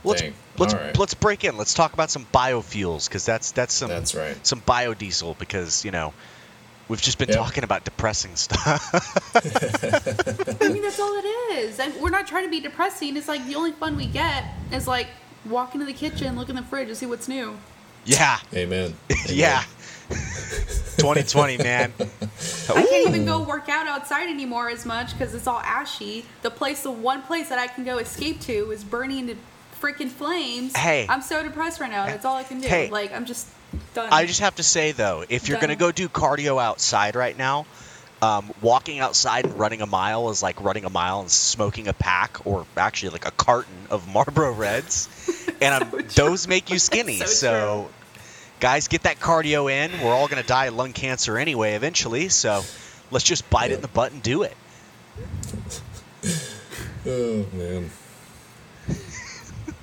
Let's 0.03 0.21
Dang. 0.21 0.33
let's 0.57 0.73
right. 0.73 0.97
let's 0.97 1.13
break 1.13 1.43
in. 1.43 1.57
Let's 1.57 1.75
talk 1.75 1.93
about 1.93 2.09
some 2.09 2.25
biofuels 2.33 3.07
because 3.07 3.23
that's 3.25 3.51
that's 3.51 3.73
some 3.73 3.89
That's 3.89 4.15
right. 4.15 4.35
some 4.45 4.59
biodiesel 4.61 5.37
because 5.37 5.85
you 5.85 5.91
know 5.91 6.13
we've 6.91 7.01
just 7.01 7.17
been 7.17 7.29
Yep. 7.29 7.37
talking 7.37 7.63
about 7.63 7.85
depressing 7.85 8.35
stuff. 8.35 8.93
I 10.61 10.67
mean, 10.69 10.81
that's 10.81 10.99
all 10.99 11.13
it 11.17 11.25
is. 11.57 11.79
And 11.79 11.93
we're 12.01 12.09
not 12.09 12.27
trying 12.27 12.43
to 12.43 12.49
be 12.51 12.59
depressing. 12.59 13.15
It's 13.15 13.29
like 13.29 13.45
the 13.47 13.55
only 13.55 13.71
fun 13.71 13.95
we 13.95 14.05
get 14.07 14.43
is 14.73 14.87
like 14.87 15.07
walk 15.45 15.73
into 15.73 15.85
the 15.85 15.93
kitchen, 15.93 16.35
look 16.35 16.49
in 16.49 16.55
the 16.57 16.63
fridge, 16.63 16.89
and 16.89 16.97
see 16.97 17.05
what's 17.05 17.27
new. 17.29 17.57
yeah, 18.05 18.39
Amen. 18.53 18.93
yeah. 19.29 19.63
2020, 20.09 21.57
man. 21.59 21.93
I 21.99 22.05
can't 22.73 23.07
even 23.07 23.25
go 23.25 23.41
work 23.41 23.69
out 23.69 23.87
outside 23.87 24.29
anymore 24.29 24.69
as 24.69 24.85
much 24.85 25.13
because 25.13 25.33
it's 25.33 25.47
all 25.47 25.59
ashy. 25.61 26.25
The 26.41 26.51
place, 26.51 26.83
the 26.83 26.91
one 26.91 27.21
place 27.23 27.47
that 27.49 27.57
I 27.57 27.67
can 27.67 27.85
go 27.85 27.97
escape 27.99 28.41
to 28.41 28.71
is 28.71 28.83
burning 28.83 29.29
into 29.29 29.37
freaking 29.79 30.09
flames. 30.09 30.75
Hey. 30.75 31.05
I'm 31.09 31.21
so 31.21 31.41
depressed 31.41 31.79
right 31.79 31.89
now. 31.89 32.05
That's 32.05 32.25
all 32.25 32.35
I 32.35 32.43
can 32.43 32.59
do. 32.59 32.67
Hey. 32.67 32.89
Like 32.89 33.13
I'm 33.13 33.25
just 33.25 33.47
done. 33.93 34.09
I 34.11 34.25
just 34.25 34.39
have 34.41 34.55
to 34.55 34.63
say 34.63 34.91
though, 34.91 35.23
if 35.27 35.47
you're 35.47 35.59
gonna 35.59 35.75
go 35.75 35.91
do 35.91 36.09
cardio 36.09 36.61
outside 36.61 37.15
right 37.15 37.37
now, 37.37 37.65
um, 38.21 38.51
walking 38.61 38.99
outside 38.99 39.45
and 39.45 39.57
running 39.57 39.81
a 39.81 39.85
mile 39.85 40.29
is 40.29 40.43
like 40.43 40.61
running 40.61 40.85
a 40.85 40.89
mile 40.89 41.21
and 41.21 41.31
smoking 41.31 41.87
a 41.87 41.93
pack 41.93 42.45
or 42.45 42.65
actually 42.77 43.09
like 43.09 43.25
a 43.25 43.31
carton 43.31 43.73
of 43.89 44.07
Marlboro 44.07 44.53
Reds, 44.53 45.09
and 45.61 45.83
um, 45.83 46.09
So 46.09 46.27
those 46.27 46.47
make 46.47 46.69
you 46.69 46.79
skinny. 46.89 47.17
So 47.17 47.25
so, 47.25 47.89
guys, 48.59 48.87
get 48.87 49.03
that 49.03 49.19
cardio 49.19 49.71
in. 49.71 49.91
We're 50.03 50.13
all 50.13 50.27
gonna 50.27 50.43
die 50.43 50.65
of 50.65 50.75
lung 50.75 50.93
cancer 50.93 51.37
anyway 51.37 51.73
eventually. 51.73 52.29
So 52.29 52.63
let's 53.09 53.25
just 53.25 53.49
bite 53.49 53.71
it 53.71 53.75
in 53.75 53.81
the 53.81 53.87
butt 53.87 54.11
and 54.11 54.21
do 54.21 54.43
it. 54.43 54.55
Oh 57.05 57.45
man. 57.53 57.89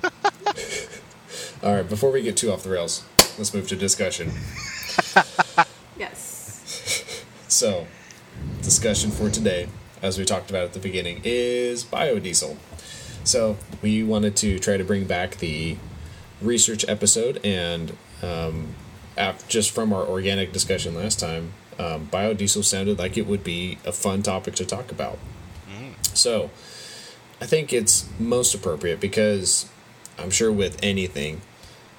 All 1.61 1.75
right. 1.75 1.87
Before 1.87 2.11
we 2.11 2.21
get 2.21 2.37
too 2.37 2.51
off 2.51 2.63
the 2.63 2.69
rails, 2.69 3.03
let's 3.39 3.53
move 3.53 3.67
to 3.69 3.75
discussion. 3.75 4.31
yes. 5.97 7.23
So, 7.47 7.87
discussion 8.61 9.09
for 9.09 9.29
today, 9.29 9.69
as 10.01 10.19
we 10.19 10.25
talked 10.25 10.49
about 10.49 10.65
at 10.65 10.73
the 10.73 10.79
beginning, 10.79 11.21
is 11.23 11.83
biodiesel. 11.83 12.57
So, 13.23 13.57
we 13.81 14.03
wanted 14.03 14.35
to 14.37 14.59
try 14.59 14.77
to 14.77 14.83
bring 14.83 15.05
back 15.05 15.37
the 15.37 15.77
research 16.41 16.85
episode, 16.87 17.39
and 17.43 17.95
um, 18.21 18.75
af- 19.17 19.47
just 19.47 19.71
from 19.71 19.93
our 19.93 20.05
organic 20.05 20.51
discussion 20.51 20.93
last 20.93 21.19
time, 21.19 21.53
um, 21.79 22.07
biodiesel 22.07 22.63
sounded 22.63 22.99
like 22.99 23.17
it 23.17 23.25
would 23.25 23.43
be 23.43 23.79
a 23.85 23.93
fun 23.93 24.21
topic 24.21 24.53
to 24.55 24.65
talk 24.65 24.91
about. 24.91 25.17
So, 26.13 26.49
I 27.39 27.45
think 27.45 27.71
it's 27.71 28.09
most 28.19 28.53
appropriate 28.53 28.99
because 28.99 29.69
I'm 30.17 30.29
sure 30.29 30.51
with 30.51 30.77
anything, 30.83 31.41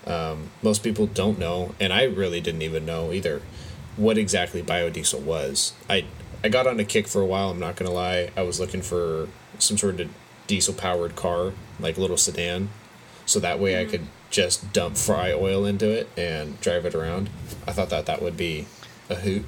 um, 0.07 0.51
most 0.63 0.83
people 0.83 1.07
don't 1.07 1.39
know, 1.39 1.75
and 1.81 1.93
I 1.93 2.05
really 2.05 2.41
didn't 2.41 2.63
even 2.63 2.87
know 2.87 3.13
either, 3.13 3.43
what 3.97 4.17
exactly 4.19 4.63
biodiesel 4.63 5.21
was. 5.23 5.73
I 5.89 6.05
I 6.43 6.49
got 6.49 6.67
on 6.67 6.81
a 6.81 6.85
kick 6.85 7.07
for 7.07 7.21
a 7.21 7.27
while. 7.27 7.51
I'm 7.51 7.59
not 7.61 7.77
gonna 7.77 7.91
lie. 7.93 8.31
I 8.37 8.43
was 8.43 8.59
looking 8.59 8.83
for 8.83 9.29
some 9.59 9.77
sort 9.77 10.01
of 10.01 10.09
diesel 10.47 10.75
powered 10.75 11.17
car, 11.17 11.53
like 11.79 11.99
little 11.99 12.17
sedan, 12.17 12.71
so 13.27 13.39
that 13.41 13.59
way 13.61 13.81
I 13.81 13.85
could 13.85 14.07
just 14.31 14.73
dump 14.73 14.97
fry 14.97 15.33
oil 15.33 15.65
into 15.67 15.89
it 15.91 16.09
and 16.17 16.61
drive 16.61 16.87
it 16.87 16.95
around. 16.95 17.29
I 17.67 17.73
thought 17.73 17.91
that 17.91 18.07
that 18.07 18.23
would 18.23 18.37
be 18.37 18.67
a 19.09 19.17
hoot. 19.17 19.45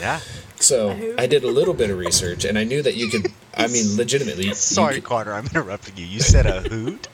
Yeah. 0.00 0.20
So 0.56 1.14
I 1.18 1.26
did 1.26 1.44
a 1.44 1.48
little 1.50 1.74
bit 1.74 1.90
of 1.90 1.98
research, 1.98 2.44
and 2.44 2.58
I 2.58 2.64
knew 2.64 2.82
that 2.82 2.94
you 2.94 3.08
could. 3.08 3.28
I 3.56 3.66
mean, 3.68 3.96
legitimately. 3.96 4.52
Sorry, 4.54 4.96
could- 4.96 5.04
Connor, 5.04 5.32
I'm 5.34 5.46
interrupting 5.46 5.96
you. 5.96 6.04
You 6.06 6.20
said 6.20 6.46
a 6.46 6.60
hoot. 6.62 7.08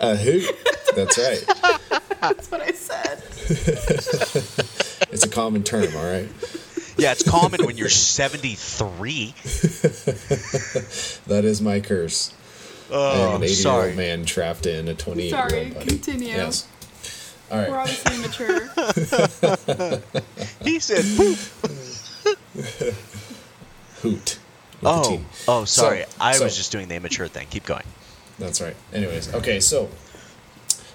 A 0.00 0.16
hoot. 0.16 0.44
That's 0.96 1.18
right. 1.18 1.44
That's 2.20 2.50
what 2.50 2.60
I 2.62 2.72
said. 2.72 3.22
It's 5.10 5.24
a 5.24 5.28
common 5.28 5.62
term, 5.62 5.96
all 5.96 6.04
right? 6.04 6.28
Yeah, 6.98 7.12
it's 7.12 7.22
common 7.28 7.64
when 7.64 7.78
you're 7.78 7.88
73. 7.88 9.34
That 11.26 11.44
is 11.44 11.62
my 11.62 11.80
curse. 11.80 12.34
I 12.90 12.94
am 12.94 13.00
Oh, 13.00 13.36
an 13.36 13.42
eighty-year-old 13.44 13.96
man 13.96 14.24
trapped 14.26 14.66
in 14.66 14.88
a 14.88 14.94
28 14.94 15.22
year 15.22 15.30
Sorry, 15.48 15.64
old 15.66 15.74
body. 15.74 15.86
continue. 15.86 16.28
Yes. 16.28 16.66
All 17.50 17.58
We're 17.58 17.70
right. 17.74 17.88
obviously 17.88 18.18
mature. 18.18 18.60
He 20.64 20.78
said, 20.80 21.04
poop. 21.16 21.38
Hoot. 24.02 24.38
with 24.38 24.38
Oh, 24.84 25.20
oh, 25.48 25.64
sorry. 25.64 26.02
So- 26.02 26.08
I 26.20 26.32
so- 26.34 26.44
was 26.44 26.56
just 26.56 26.70
doing 26.72 26.88
the 26.88 26.94
immature 26.96 27.28
thing. 27.28 27.46
Keep 27.50 27.64
going. 27.66 27.84
That's 28.38 28.60
right. 28.60 28.76
Anyways, 28.92 29.34
okay, 29.34 29.60
so 29.60 29.88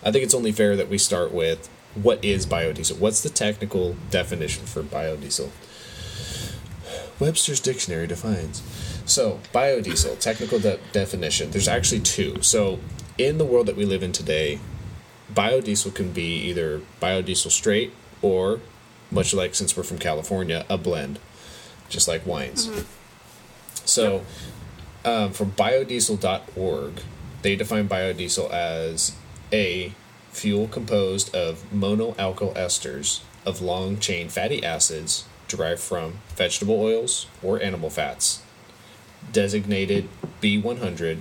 I 0.04 0.12
think 0.12 0.24
it's 0.24 0.34
only 0.34 0.52
fair 0.52 0.76
that 0.76 0.90
we 0.90 0.98
start 0.98 1.34
with 1.34 1.70
what 1.96 2.24
is 2.24 2.46
biodiesel? 2.46 3.00
What's 3.00 3.22
the 3.22 3.30
technical 3.30 3.96
definition 4.10 4.66
for 4.66 4.82
biodiesel? 4.82 5.50
Webster's 7.20 7.60
Dictionary 7.60 8.08
defines. 8.08 8.62
So, 9.06 9.40
biodiesel, 9.54 10.20
technical 10.20 10.60
de- 10.60 10.80
definition, 10.92 11.52
there's 11.52 11.68
actually 11.68 12.02
two. 12.02 12.42
So, 12.42 12.80
in 13.18 13.38
the 13.38 13.46
world 13.46 13.68
that 13.68 13.76
we 13.76 13.86
live 13.86 14.02
in 14.02 14.12
today, 14.12 14.60
biodiesel 15.34 15.94
can 15.94 16.12
be 16.12 16.36
either 16.50 16.82
biodiesel 17.02 17.52
straight 17.52 17.94
or, 18.22 18.60
much 19.12 19.34
like 19.34 19.56
since 19.56 19.76
we're 19.78 19.84
from 19.84 20.00
California, 20.00 20.66
a 20.70 20.78
blend, 20.78 21.20
just 21.90 22.08
like 22.08 22.26
wines. 22.26 22.70
So, 23.86 24.26
um, 25.06 25.34
from 25.34 25.52
biodiesel.org, 25.52 27.02
they 27.44 27.56
define 27.56 27.88
biodiesel 27.88 28.50
as 28.52 29.16
a 29.52 29.94
fuel 30.32 30.68
composed 30.68 31.34
of 31.36 31.64
monoalkyl 31.72 32.56
esters 32.56 33.22
of 33.46 33.62
long 33.62 34.00
chain 34.00 34.30
fatty 34.30 34.66
acids 34.66 35.26
derived 35.48 35.82
from 35.82 36.14
vegetable 36.36 36.82
oils 36.82 37.28
or 37.44 37.62
animal 37.62 37.90
fats, 37.90 38.42
designated 39.32 40.10
B100, 40.42 41.20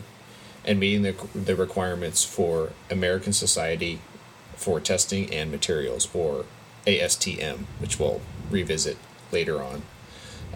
and 0.65 0.81
meeting 0.81 1.03
the, 1.03 1.15
the 1.35 1.57
requirements 1.57 2.25
for 2.25 2.71
American 2.91 3.33
Society 3.33 4.01
for 4.57 4.81
Testing 4.81 5.33
and 5.35 5.51
Materials, 5.51 6.09
or 6.15 6.47
ASTM, 6.87 7.65
which 7.81 7.99
we'll 7.99 8.21
revisit 8.49 8.97
later 9.33 9.63
on. 9.63 9.83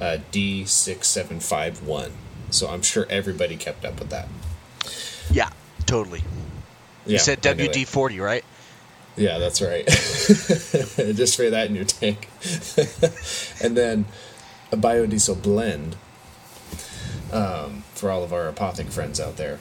Uh, 0.00 0.18
D6751. 0.30 2.12
So 2.50 2.68
I'm 2.68 2.82
sure 2.82 3.06
everybody 3.10 3.56
kept 3.56 3.84
up 3.84 3.98
with 3.98 4.10
that. 4.10 4.28
Yeah, 5.30 5.50
totally. 5.86 6.20
You 7.06 7.14
Yeah, 7.14 7.18
said 7.18 7.44
knew 7.44 7.64
it. 7.64 7.72
WD 7.72 7.86
40, 7.86 8.20
right? 8.20 8.44
Yeah, 9.16 9.38
that's 9.38 9.62
right. 9.62 9.86
Just 9.86 11.34
spray 11.34 11.50
that 11.50 11.68
in 11.68 11.74
your 11.74 11.84
tank. 11.84 12.28
and 13.62 13.76
then 13.76 14.04
a 14.72 14.76
biodiesel 14.76 15.42
blend 15.42 15.96
um, 17.32 17.84
for 17.94 18.10
all 18.10 18.22
of 18.22 18.32
our 18.32 18.50
apothic 18.52 18.90
friends 18.90 19.20
out 19.20 19.36
there 19.36 19.58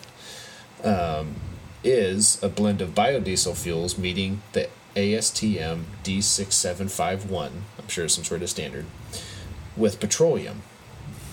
um, 0.84 1.36
is 1.84 2.41
a 2.43 2.49
blend 2.49 2.82
of 2.82 2.89
biodiesel 2.95 3.56
fuels 3.56 3.97
meeting 3.97 4.41
the 4.54 4.69
ASTM 4.95 5.84
D6751. 6.04 7.49
I'm 7.80 7.88
sure 7.88 8.06
it's 8.06 8.15
some 8.15 8.23
sort 8.23 8.41
of 8.41 8.49
standard 8.49 8.86
with 9.78 9.99
petroleum. 9.99 10.62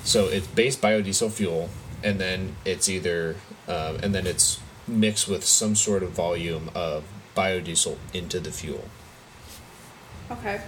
So 0.04 0.26
it's 0.26 0.46
base 0.48 0.76
biodiesel 0.76 1.30
fuel, 1.32 1.70
and 2.02 2.18
then 2.20 2.56
it's 2.64 2.88
either, 2.88 3.36
um, 3.68 3.96
and 4.02 4.14
then 4.14 4.26
it's 4.26 4.60
mixed 4.86 5.28
with 5.28 5.44
some 5.44 5.74
sort 5.74 6.02
of 6.02 6.10
volume 6.10 6.70
of 6.74 7.04
biodiesel 7.36 7.96
into 8.12 8.40
the 8.40 8.50
fuel. 8.50 8.84
Okay. 10.30 10.60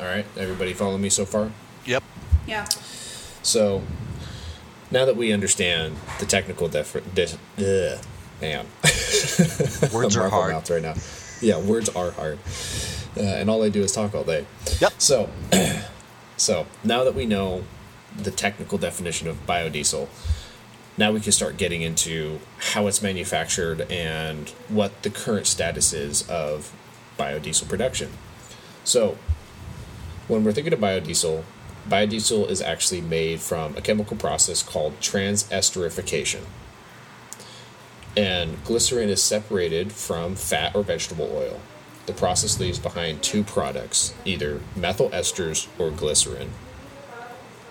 All 0.00 0.06
right, 0.06 0.26
everybody 0.36 0.72
follow 0.72 0.98
me 0.98 1.08
so 1.08 1.24
far? 1.24 1.50
Yep. 1.86 2.02
Yeah. 2.46 2.64
So 3.42 3.82
now 4.90 5.04
that 5.04 5.16
we 5.16 5.32
understand 5.32 5.96
the 6.18 6.26
technical 6.26 6.68
def- 6.68 7.14
dis- 7.14 7.38
ugh, 7.58 8.04
man, 8.40 8.66
Words 9.92 10.16
I'm 10.16 10.22
are 10.22 10.28
hard. 10.28 10.52
Mouth 10.52 10.70
right 10.70 10.82
now. 10.82 10.94
Yeah, 11.40 11.60
words 11.60 11.88
are 11.90 12.10
hard, 12.12 12.38
uh, 13.16 13.20
and 13.20 13.50
all 13.50 13.62
I 13.62 13.68
do 13.68 13.82
is 13.82 13.92
talk 13.92 14.14
all 14.14 14.24
day. 14.24 14.46
Yep. 14.80 14.92
So, 14.98 15.28
so 16.36 16.66
now 16.82 17.04
that 17.04 17.14
we 17.14 17.26
know 17.26 17.64
the 18.16 18.30
technical 18.30 18.78
definition 18.78 19.28
of 19.28 19.46
biodiesel, 19.46 20.08
now 20.96 21.10
we 21.10 21.20
can 21.20 21.32
start 21.32 21.56
getting 21.56 21.82
into 21.82 22.40
how 22.72 22.86
it's 22.86 23.02
manufactured 23.02 23.80
and 23.90 24.50
what 24.68 25.02
the 25.02 25.10
current 25.10 25.46
status 25.46 25.92
is 25.92 26.28
of 26.28 26.72
biodiesel 27.18 27.68
production. 27.68 28.10
So, 28.84 29.18
when 30.28 30.44
we're 30.44 30.52
thinking 30.52 30.72
of 30.72 30.78
biodiesel, 30.78 31.42
biodiesel 31.88 32.48
is 32.48 32.62
actually 32.62 33.00
made 33.00 33.40
from 33.40 33.76
a 33.76 33.80
chemical 33.80 34.16
process 34.16 34.62
called 34.62 34.98
transesterification. 35.00 36.42
And 38.16 38.62
glycerin 38.64 39.08
is 39.08 39.22
separated 39.22 39.92
from 39.92 40.36
fat 40.36 40.74
or 40.76 40.82
vegetable 40.82 41.30
oil. 41.34 41.60
The 42.06 42.12
process 42.12 42.60
leaves 42.60 42.78
behind 42.78 43.22
two 43.22 43.42
products, 43.42 44.14
either 44.24 44.60
methyl 44.76 45.10
esters 45.10 45.66
or 45.78 45.90
glycerin. 45.90 46.50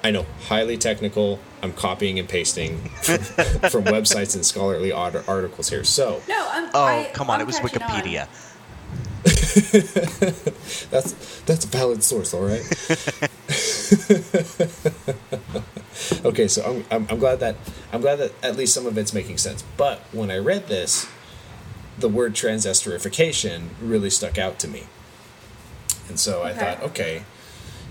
I 0.03 0.11
know, 0.11 0.25
highly 0.47 0.77
technical. 0.77 1.39
I'm 1.63 1.73
copying 1.73 2.19
and 2.19 2.27
pasting 2.27 2.77
from, 3.01 3.17
from 3.19 3.83
websites 3.85 4.35
and 4.35 4.45
scholarly 4.45 4.91
articles 4.91 5.69
here. 5.69 5.85
So, 5.85 6.21
No, 6.27 6.47
I'm. 6.51 6.69
Oh, 6.73 6.83
I, 6.83 7.09
come 7.13 7.29
on. 7.29 7.35
I'm 7.35 7.41
it 7.41 7.47
was. 7.47 7.59
Wikipedia. 7.59 8.27
That's 10.91 11.41
that's 11.43 11.63
a 11.63 11.67
valid 11.69 12.03
source, 12.03 12.33
all 12.33 12.41
right. 12.41 12.59
okay, 16.25 16.49
so 16.49 16.61
I'm, 16.63 16.83
I'm 16.91 17.07
I'm 17.09 17.19
glad 17.19 17.39
that 17.39 17.55
I'm 17.93 18.01
glad 18.01 18.17
that 18.17 18.33
at 18.43 18.57
least 18.57 18.73
some 18.73 18.85
of 18.85 18.97
it's 18.97 19.13
making 19.13 19.37
sense. 19.37 19.63
But 19.77 19.99
when 20.11 20.29
I 20.29 20.39
read 20.39 20.67
this, 20.67 21.07
the 21.97 22.09
word 22.09 22.33
transesterification 22.33 23.69
really 23.81 24.09
stuck 24.09 24.37
out 24.37 24.59
to 24.59 24.67
me, 24.67 24.87
and 26.09 26.19
so 26.19 26.43
I 26.43 26.51
thought, 26.53 26.83
okay, 26.83 27.23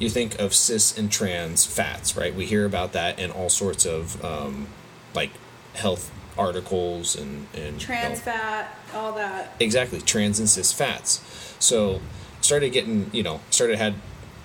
you 0.02 0.10
think 0.10 0.38
of 0.40 0.52
cis 0.52 0.96
and 0.98 1.10
trans 1.10 1.64
fats, 1.64 2.16
right? 2.16 2.34
We 2.34 2.44
hear 2.46 2.64
about 2.66 2.92
that 2.92 3.18
in 3.18 3.30
all 3.30 3.48
sorts 3.48 3.86
of 3.86 4.22
um, 4.24 4.66
like 5.14 5.30
health 5.74 6.10
articles 6.36 7.14
and 7.14 7.46
and 7.54 7.74
you 7.74 7.86
Trans 7.86 8.18
know, 8.18 8.32
fat, 8.32 8.74
all 8.94 9.12
that. 9.12 9.54
exactly 9.60 10.00
trans 10.00 10.38
and 10.38 10.48
cis 10.48 10.72
fats 10.72 11.20
so 11.58 12.00
started 12.40 12.70
getting 12.70 13.10
you 13.12 13.22
know 13.22 13.40
started 13.50 13.76
had 13.76 13.94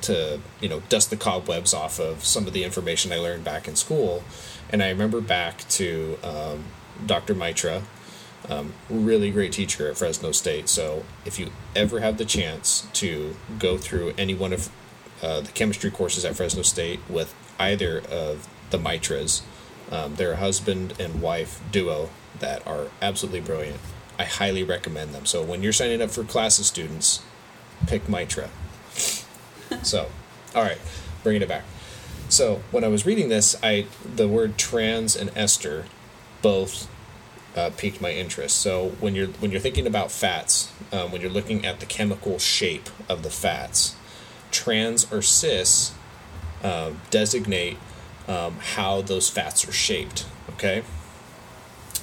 to 0.02 0.40
you 0.60 0.68
know 0.68 0.82
dust 0.90 1.10
the 1.10 1.16
cobwebs 1.16 1.74
off 1.74 1.98
of 2.00 2.26
some 2.26 2.46
of 2.46 2.52
the 2.52 2.64
information 2.66 3.12
i 3.14 3.18
learned 3.18 3.44
back 3.44 3.68
in 3.70 3.76
school 3.78 4.24
and 4.70 4.84
i 4.84 4.90
remember 4.90 5.22
back 5.22 5.60
to 5.70 6.18
um, 6.24 6.66
dr 7.06 7.34
mitra 7.36 7.84
um, 8.50 8.74
really 8.90 9.32
great 9.32 9.54
teacher 9.54 9.90
at 9.90 9.98
fresno 9.98 10.34
state 10.34 10.68
so 10.68 11.04
if 11.26 11.40
you 11.40 11.52
ever 11.76 12.02
have 12.02 12.18
the 12.18 12.26
chance 12.26 12.88
to 12.92 13.36
go 13.60 13.78
through 13.78 14.14
any 14.18 14.36
one 14.36 14.52
of 14.52 14.70
uh, 15.22 15.42
the 15.42 15.52
chemistry 15.52 15.92
courses 15.92 16.26
at 16.26 16.36
fresno 16.36 16.62
state 16.62 17.00
with 17.10 17.34
either 17.60 18.00
of 18.10 18.48
the 18.70 18.78
mitras 18.78 19.42
um, 19.92 20.16
they're 20.16 20.34
a 20.34 20.38
husband 20.38 20.94
and 21.00 21.22
wife 21.22 21.62
duo 21.72 22.10
that 22.40 22.66
are 22.68 22.88
absolutely 23.02 23.42
brilliant. 23.42 23.80
I 24.20 24.26
highly 24.26 24.64
recommend 24.64 25.14
them. 25.14 25.26
So 25.26 25.44
when 25.44 25.64
you're 25.64 25.74
signing 25.74 26.02
up 26.02 26.10
for 26.10 26.24
classes, 26.24 26.68
students, 26.68 27.22
pick 27.86 28.10
Mitra. 28.10 28.50
so, 29.84 30.10
all 30.56 30.64
right, 30.64 30.80
bringing 31.24 31.42
it 31.42 31.48
back. 31.48 31.64
So 32.30 32.62
when 32.72 32.84
I 32.84 32.90
was 32.90 33.06
reading 33.06 33.30
this, 33.30 33.56
I 33.64 33.86
the 34.04 34.28
word 34.28 34.58
trans 34.58 35.16
and 35.16 35.32
ester 35.36 35.86
both 36.42 36.90
uh, 37.56 37.70
piqued 37.78 38.02
my 38.02 38.12
interest. 38.12 38.58
So 38.58 38.90
when 39.00 39.16
you're 39.16 39.28
when 39.28 39.52
you're 39.52 39.62
thinking 39.62 39.88
about 39.88 40.12
fats, 40.12 40.74
um, 40.92 41.12
when 41.12 41.22
you're 41.22 41.32
looking 41.32 41.66
at 41.66 41.80
the 41.80 41.86
chemical 41.86 42.38
shape 42.38 42.90
of 43.08 43.24
the 43.24 43.30
fats, 43.30 43.96
trans 44.52 45.12
or 45.12 45.22
cis 45.22 45.94
um, 46.64 47.02
designate 47.10 47.78
um, 48.28 48.58
how 48.60 49.02
those 49.02 49.30
fats 49.30 49.68
are 49.68 49.72
shaped. 49.72 50.26
Okay. 50.52 50.84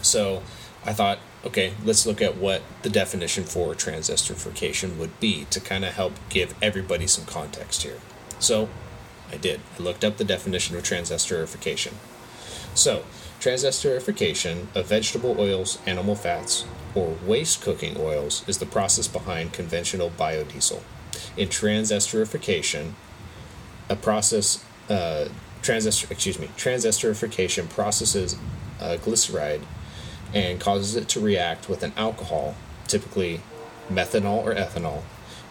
So 0.03 0.43
I 0.85 0.93
thought, 0.93 1.19
okay, 1.45 1.73
let's 1.85 2.07
look 2.07 2.21
at 2.21 2.37
what 2.37 2.63
the 2.83 2.91
definition 2.91 3.45
for 3.45 3.75
transesterification 3.75 4.97
would 4.97 5.19
be 5.21 5.47
to 5.51 5.61
kind 5.61 5.85
of 5.85 5.95
help 5.95 6.15
give 6.29 6.55
everybody 6.63 7.07
some 7.07 7.25
context 7.25 7.83
here. 7.83 7.99
So 8.39 8.69
I 9.33 9.37
did. 9.37 9.61
I 9.79 9.83
looked 9.83 10.05
up 10.05 10.17
the 10.17 10.25
definition 10.25 10.77
of 10.77 10.83
transesterification. 10.83 11.95
So, 12.75 13.05
transesterification 13.41 14.67
of 14.75 14.87
vegetable 14.87 15.37
oils, 15.39 15.79
animal 15.87 16.15
fats, 16.15 16.65
or 16.95 17.17
waste 17.25 17.61
cooking 17.61 17.97
oils 17.99 18.45
is 18.49 18.59
the 18.59 18.67
process 18.67 19.09
behind 19.09 19.53
conventional 19.53 20.11
biodiesel. 20.11 20.83
In 21.37 21.49
transesterification, 21.49 22.93
a 23.89 23.97
process 23.97 24.65
uh, 24.89 25.29
transester 25.63 26.11
excuse 26.11 26.39
me 26.39 26.49
transesterification 26.59 27.69
processes 27.71 28.37
uh, 28.81 28.97
glyceride 29.01 29.63
and 30.35 30.61
causes 30.61 30.95
it 30.95 31.09
to 31.09 31.21
react 31.21 31.69
with 31.69 31.83
an 31.83 31.93
alcohol 31.97 32.55
typically 32.87 33.41
methanol 33.91 34.45
or 34.45 34.55
ethanol 34.55 35.03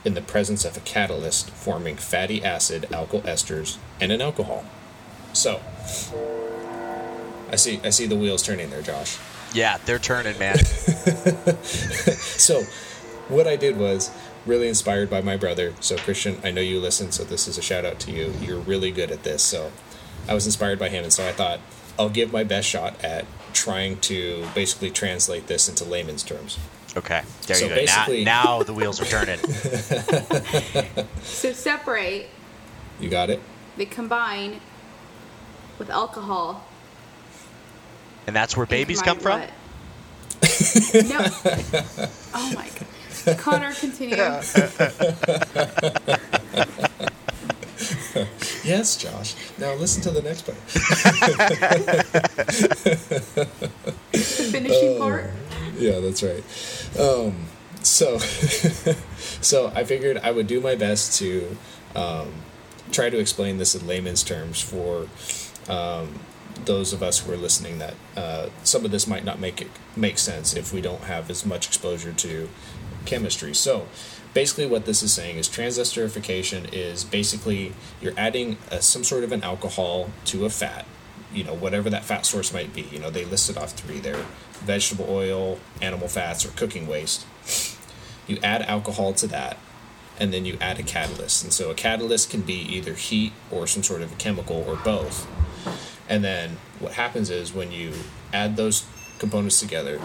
in 0.05 0.13
the 0.13 0.21
presence 0.21 0.65
of 0.65 0.75
a 0.75 0.81
catalyst 0.81 1.49
forming 1.51 1.95
fatty 1.95 2.43
acid, 2.43 2.83
alkyl 2.91 3.21
esters, 3.23 3.77
and 4.01 4.11
an 4.11 4.21
alcohol. 4.21 4.65
So, 5.31 5.61
I 7.49 7.55
see 7.55 7.79
I 7.83 7.89
see 7.89 8.05
the 8.05 8.15
wheels 8.15 8.43
turning 8.43 8.69
there, 8.69 8.81
Josh. 8.81 9.17
Yeah, 9.53 9.77
they're 9.85 9.99
turning, 9.99 10.37
man. 10.39 10.57
So, 12.43 12.63
what 13.33 13.47
I 13.47 13.55
did 13.55 13.77
was 13.77 14.11
really 14.45 14.67
inspired 14.67 15.09
by 15.09 15.21
my 15.21 15.35
brother. 15.37 15.73
So, 15.79 15.97
Christian, 15.97 16.39
I 16.43 16.51
know 16.51 16.61
you 16.61 16.79
listen, 16.79 17.11
so 17.11 17.23
this 17.23 17.47
is 17.47 17.57
a 17.57 17.61
shout 17.61 17.85
out 17.85 17.99
to 18.01 18.11
you. 18.11 18.33
You're 18.41 18.59
really 18.59 18.91
good 18.91 19.11
at 19.11 19.23
this. 19.23 19.41
So, 19.43 19.71
I 20.27 20.33
was 20.33 20.45
inspired 20.45 20.79
by 20.79 20.89
him, 20.89 21.03
and 21.03 21.11
so 21.11 21.27
I 21.27 21.31
thought 21.31 21.59
I'll 21.99 22.09
give 22.09 22.31
my 22.31 22.43
best 22.43 22.67
shot 22.67 23.03
at 23.03 23.25
trying 23.53 23.99
to 24.01 24.45
basically 24.55 24.89
translate 24.89 25.47
this 25.47 25.67
into 25.69 25.83
layman's 25.83 26.23
terms. 26.23 26.57
Okay, 26.95 27.23
there 27.47 27.55
So 27.55 27.65
you 27.65 27.69
go. 27.69 27.75
Now, 27.75 27.81
basically- 27.81 28.23
now 28.23 28.63
the 28.63 28.73
wheels 28.73 29.01
are 29.01 29.05
turning. 29.05 29.39
So 31.23 31.51
separate, 31.53 32.27
You 32.99 33.09
got 33.09 33.29
it? 33.29 33.41
they 33.77 33.85
combine 33.85 34.59
with 35.79 35.89
alcohol. 35.89 36.63
And 38.27 38.35
that's 38.35 38.55
where 38.55 38.65
babies 38.67 39.01
come 39.01 39.17
from? 39.19 39.39
what? 39.41 39.49
no. 40.93 41.25
Oh 42.33 42.51
my 42.55 42.67
god. 42.69 42.87
Connor, 43.37 43.73
continue. 43.73 44.15
Yes, 48.63 48.95
Josh. 48.95 49.35
Now 49.57 49.73
listen 49.73 50.01
to 50.03 50.11
the 50.11 50.21
next 50.21 50.43
part. 50.43 50.57
The 54.11 54.19
finishing 54.51 54.97
part. 54.97 55.31
Yeah, 55.77 55.99
that's 55.99 56.23
right. 56.23 56.43
Um, 56.97 57.47
so, 57.81 58.17
so 59.41 59.71
I 59.75 59.83
figured 59.83 60.17
I 60.23 60.31
would 60.31 60.47
do 60.47 60.61
my 60.61 60.75
best 60.75 61.19
to 61.19 61.57
um, 61.95 62.31
try 62.91 63.09
to 63.09 63.19
explain 63.19 63.57
this 63.57 63.75
in 63.75 63.85
layman's 63.85 64.23
terms 64.23 64.61
for 64.61 65.07
um, 65.67 66.19
those 66.63 66.93
of 66.93 67.03
us 67.03 67.19
who 67.19 67.33
are 67.33 67.37
listening. 67.37 67.79
That 67.79 67.95
uh, 68.15 68.49
some 68.63 68.85
of 68.85 68.91
this 68.91 69.07
might 69.07 69.25
not 69.25 69.39
make 69.39 69.61
it 69.61 69.69
make 69.95 70.17
sense 70.17 70.55
if 70.55 70.71
we 70.73 70.79
don't 70.79 71.03
have 71.03 71.29
as 71.29 71.45
much 71.45 71.67
exposure 71.67 72.13
to 72.13 72.49
chemistry. 73.05 73.53
So, 73.53 73.87
basically, 74.33 74.65
what 74.65 74.85
this 74.85 75.03
is 75.03 75.13
saying 75.13 75.37
is 75.37 75.47
transesterification 75.47 76.73
is 76.73 77.03
basically 77.03 77.73
you're 78.01 78.13
adding 78.17 78.57
uh 78.71 78.79
some 78.79 79.03
sort 79.03 79.23
of 79.23 79.31
an 79.31 79.43
alcohol 79.43 80.09
to 80.25 80.45
a 80.45 80.49
fat 80.49 80.85
you 81.33 81.43
know 81.43 81.53
whatever 81.53 81.89
that 81.89 82.05
fat 82.05 82.25
source 82.25 82.53
might 82.53 82.73
be. 82.73 82.83
You 82.83 82.99
know 82.99 83.09
they 83.09 83.25
listed 83.25 83.57
off 83.57 83.71
three 83.71 83.99
there 83.99 84.25
vegetable 84.63 85.07
oil 85.09 85.59
animal 85.81 86.07
fats 86.07 86.45
or 86.45 86.49
cooking 86.49 86.87
waste. 86.87 87.25
You 88.27 88.37
add 88.43 88.61
alcohol 88.61 89.13
to 89.13 89.27
that 89.27 89.57
and 90.19 90.31
then 90.31 90.45
you 90.45 90.57
add 90.61 90.79
a 90.79 90.83
catalyst. 90.83 91.43
And 91.43 91.51
so 91.51 91.71
a 91.71 91.73
catalyst 91.73 92.29
can 92.29 92.41
be 92.41 92.53
either 92.53 92.93
heat 92.93 93.33
or 93.51 93.67
some 93.67 93.83
sort 93.83 94.01
of 94.01 94.13
a 94.13 94.15
chemical 94.15 94.63
or 94.67 94.75
both. 94.77 95.27
And 96.07 96.23
then 96.23 96.57
what 96.79 96.93
happens 96.93 97.29
is 97.29 97.53
when 97.53 97.71
you 97.71 97.93
add 98.31 98.55
those 98.55 98.85
components 99.19 99.59
together 99.59 99.99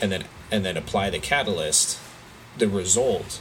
and 0.00 0.10
then 0.10 0.24
and 0.50 0.64
then 0.64 0.76
apply 0.76 1.10
the 1.10 1.18
catalyst 1.18 1.98
the 2.56 2.68
result 2.68 3.40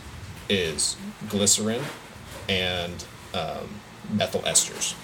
is 0.49 0.97
glycerin 1.27 1.83
and 2.47 3.05
um, 3.33 3.69
methyl 4.11 4.41
esters 4.41 4.95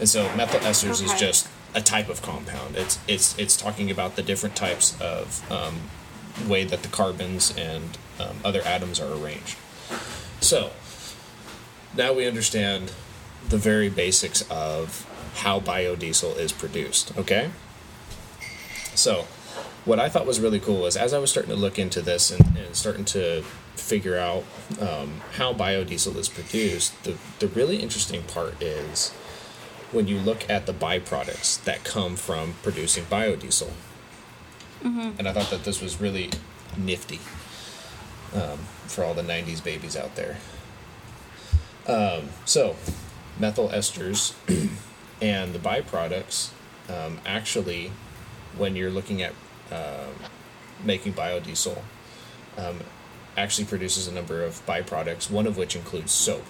and 0.00 0.08
so 0.08 0.34
methyl 0.36 0.60
esters 0.60 1.02
is 1.02 1.12
just 1.14 1.48
a 1.74 1.80
type 1.80 2.08
of 2.08 2.22
compound. 2.22 2.76
It's 2.76 2.98
it's 3.08 3.36
it's 3.38 3.56
talking 3.56 3.90
about 3.90 4.16
the 4.16 4.22
different 4.22 4.56
types 4.56 4.98
of 5.00 5.50
um, 5.50 5.90
way 6.48 6.64
that 6.64 6.82
the 6.82 6.88
carbons 6.88 7.54
and 7.56 7.98
um, 8.18 8.36
other 8.44 8.62
atoms 8.62 9.00
are 9.00 9.12
arranged. 9.12 9.56
So 10.40 10.70
now 11.96 12.12
we 12.12 12.26
understand 12.26 12.92
the 13.48 13.58
very 13.58 13.88
basics 13.88 14.42
of 14.50 15.10
how 15.36 15.60
biodiesel 15.60 16.36
is 16.38 16.52
produced. 16.52 17.16
Okay. 17.18 17.50
So 18.94 19.26
what 19.84 20.00
I 20.00 20.08
thought 20.08 20.26
was 20.26 20.40
really 20.40 20.60
cool 20.60 20.80
was 20.80 20.96
as 20.96 21.12
I 21.12 21.18
was 21.18 21.30
starting 21.30 21.50
to 21.50 21.56
look 21.56 21.78
into 21.78 22.00
this 22.00 22.30
and, 22.30 22.56
and 22.56 22.74
starting 22.74 23.04
to 23.06 23.42
figure 23.76 24.16
out 24.16 24.44
um, 24.80 25.20
how 25.32 25.52
biodiesel 25.52 26.16
is 26.16 26.28
produced, 26.28 27.04
the, 27.04 27.16
the 27.38 27.48
really 27.48 27.76
interesting 27.76 28.22
part 28.22 28.60
is 28.62 29.10
when 29.92 30.08
you 30.08 30.18
look 30.18 30.48
at 30.48 30.66
the 30.66 30.72
byproducts 30.72 31.62
that 31.64 31.84
come 31.84 32.16
from 32.16 32.54
producing 32.62 33.04
biodiesel. 33.04 33.70
And 35.18 35.28
I 35.28 35.32
thought 35.32 35.50
that 35.50 35.64
this 35.64 35.80
was 35.80 36.00
really 36.00 36.30
nifty 36.76 37.20
um, 38.34 38.58
for 38.86 39.04
all 39.04 39.14
the 39.14 39.22
90s 39.22 39.62
babies 39.62 39.96
out 39.96 40.16
there. 40.16 40.38
Um, 41.86 42.30
so, 42.44 42.76
methyl 43.38 43.68
esters 43.68 44.34
and 45.22 45.52
the 45.52 45.58
byproducts 45.58 46.50
um, 46.88 47.20
actually, 47.24 47.92
when 48.56 48.76
you're 48.76 48.90
looking 48.90 49.22
at 49.22 49.32
um, 49.70 50.14
making 50.84 51.12
biodiesel, 51.12 51.78
um, 52.58 52.80
actually 53.36 53.64
produces 53.66 54.06
a 54.06 54.12
number 54.12 54.44
of 54.44 54.64
byproducts, 54.66 55.30
one 55.30 55.46
of 55.46 55.56
which 55.56 55.74
includes 55.74 56.12
soap. 56.12 56.44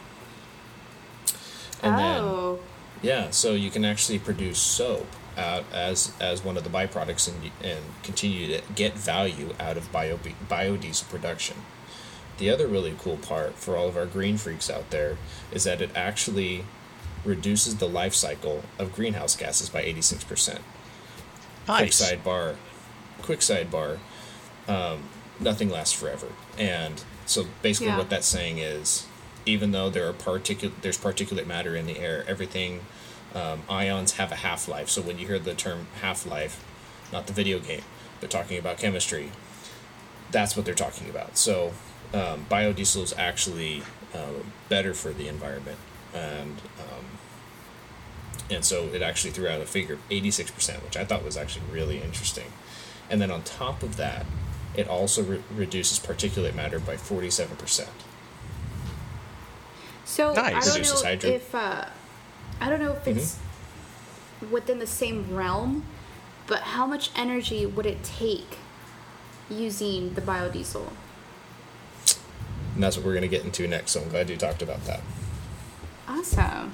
And 1.83 1.99
then 1.99 2.21
oh. 2.23 2.61
yeah, 3.03 3.31
so 3.31 3.53
you 3.53 3.71
can 3.71 3.85
actually 3.85 4.19
produce 4.19 4.59
soap 4.59 5.07
out 5.37 5.65
as 5.73 6.13
as 6.21 6.45
one 6.45 6.57
of 6.57 6.65
the 6.65 6.71
byproducts 6.71 7.29
and 7.29 7.51
and 7.63 7.85
continue 8.03 8.47
to 8.47 8.63
get 8.75 8.95
value 8.95 9.55
out 9.59 9.77
of 9.77 9.91
bio 9.93 10.19
biodiesel 10.49 11.09
production. 11.09 11.57
The 12.39 12.51
other 12.51 12.67
really 12.67 12.97
cool 12.99 13.17
part 13.17 13.55
for 13.55 13.77
all 13.77 13.89
of 13.89 13.97
our 13.97 14.07
green 14.07 14.39
freaks 14.39 14.69
out 14.69 14.91
there 14.91 15.19
is 15.53 15.65
that 15.65 15.81
it 15.81 15.91
actually 15.95 16.65
reduces 17.25 17.77
the 17.77 17.89
life 17.89 18.15
cycle 18.15 18.63
of 18.79 18.93
greenhouse 18.93 19.37
gases 19.37 19.69
by 19.69 19.83
86%. 19.85 20.27
Quick 20.27 20.61
Nice. 21.67 22.03
sidebar. 22.03 22.57
Quick 23.23 23.41
sidebar. 23.41 23.99
Um, 24.69 25.05
nothing 25.41 25.71
lasts 25.71 25.93
forever, 25.93 26.29
and 26.59 27.03
so 27.27 27.47
basically, 27.63 27.89
Yeah. 27.89 27.99
what 27.99 28.11
that's 28.11 28.27
saying 28.27 28.59
is, 28.59 29.07
even 29.47 29.73
though 29.73 29.91
there 29.91 30.09
are 30.09 30.13
particulate, 30.13 30.73
there's 30.83 30.99
particulate 30.99 31.47
matter 31.47 31.75
in 31.77 31.87
the 31.87 31.99
air. 31.99 32.25
Everything, 32.27 32.81
um, 33.35 33.63
ions 33.69 34.13
have 34.13 34.33
a 34.33 34.37
half 34.37 34.69
life. 34.69 34.89
So 34.89 35.03
when 35.03 35.19
you 35.19 35.27
hear 35.27 35.39
the 35.39 35.55
term 35.55 35.89
half 36.01 36.25
life, 36.27 36.63
not 37.13 37.27
the 37.27 37.33
video 37.33 37.59
game, 37.59 37.83
but 38.21 38.31
talking 38.31 38.59
about 38.59 38.79
chemistry, 38.79 39.33
that's 40.31 40.57
what 40.57 40.65
they're 40.65 40.75
talking 40.75 41.11
about. 41.11 41.37
So 41.37 41.73
um, 42.15 42.47
biodiesel 42.51 43.03
is 43.03 43.15
actually 43.19 43.83
uh, 44.15 44.43
better 44.69 44.95
for 44.95 45.13
the 45.13 45.29
environment, 45.29 45.79
and 46.15 46.61
um, 46.79 47.05
and 48.51 48.65
so 48.65 48.85
it 48.93 49.03
actually 49.03 49.31
threw 49.33 49.49
out 49.49 49.61
a 49.61 49.67
figure 49.67 49.95
of 49.95 50.09
86%, 50.11 50.83
which 50.85 50.97
I 50.97 51.05
thought 51.05 51.25
was 51.25 51.37
actually 51.37 51.65
really 51.73 52.01
interesting. 52.01 52.53
And 53.11 53.21
then 53.21 53.31
on 53.31 53.43
top 53.43 53.83
of 53.83 53.97
that, 53.97 54.27
it 54.77 54.89
also 54.89 55.23
re- 55.23 55.43
reduces 55.55 55.99
particulate 55.99 56.55
matter 56.55 56.79
by 56.79 56.97
47%. 56.97 57.89
So 60.05 60.33
Nice. 60.35 60.69
I 60.69 60.79
don't 60.79 60.83
know 60.85 61.03
hydro- 61.03 61.31
if 61.31 61.55
uh, 61.55 61.85
I 62.61 62.69
don't 62.69 62.81
know 62.81 62.93
if 62.93 63.07
it's 63.07 63.39
within 64.51 64.79
the 64.79 64.87
same 64.87 65.35
realm, 65.35 65.85
but 66.47 66.61
how 66.61 66.87
much 66.87 67.11
energy 67.17 67.67
would 67.67 67.87
it 67.87 68.03
take 68.03 68.59
using 69.49 70.15
the 70.15 70.21
biodiesel? 70.21 70.89
And 72.75 72.83
that's 72.83 72.97
what 72.97 73.07
we're 73.07 73.13
going 73.13 73.23
to 73.23 73.29
get 73.29 73.45
into 73.45 73.67
next, 73.69 73.93
so 73.93 74.03
I'm 74.03 74.09
glad 74.09 74.29
you 74.29 74.37
talked 74.37 74.63
about 74.63 74.85
that. 74.85 75.01
Awesome. 76.09 76.73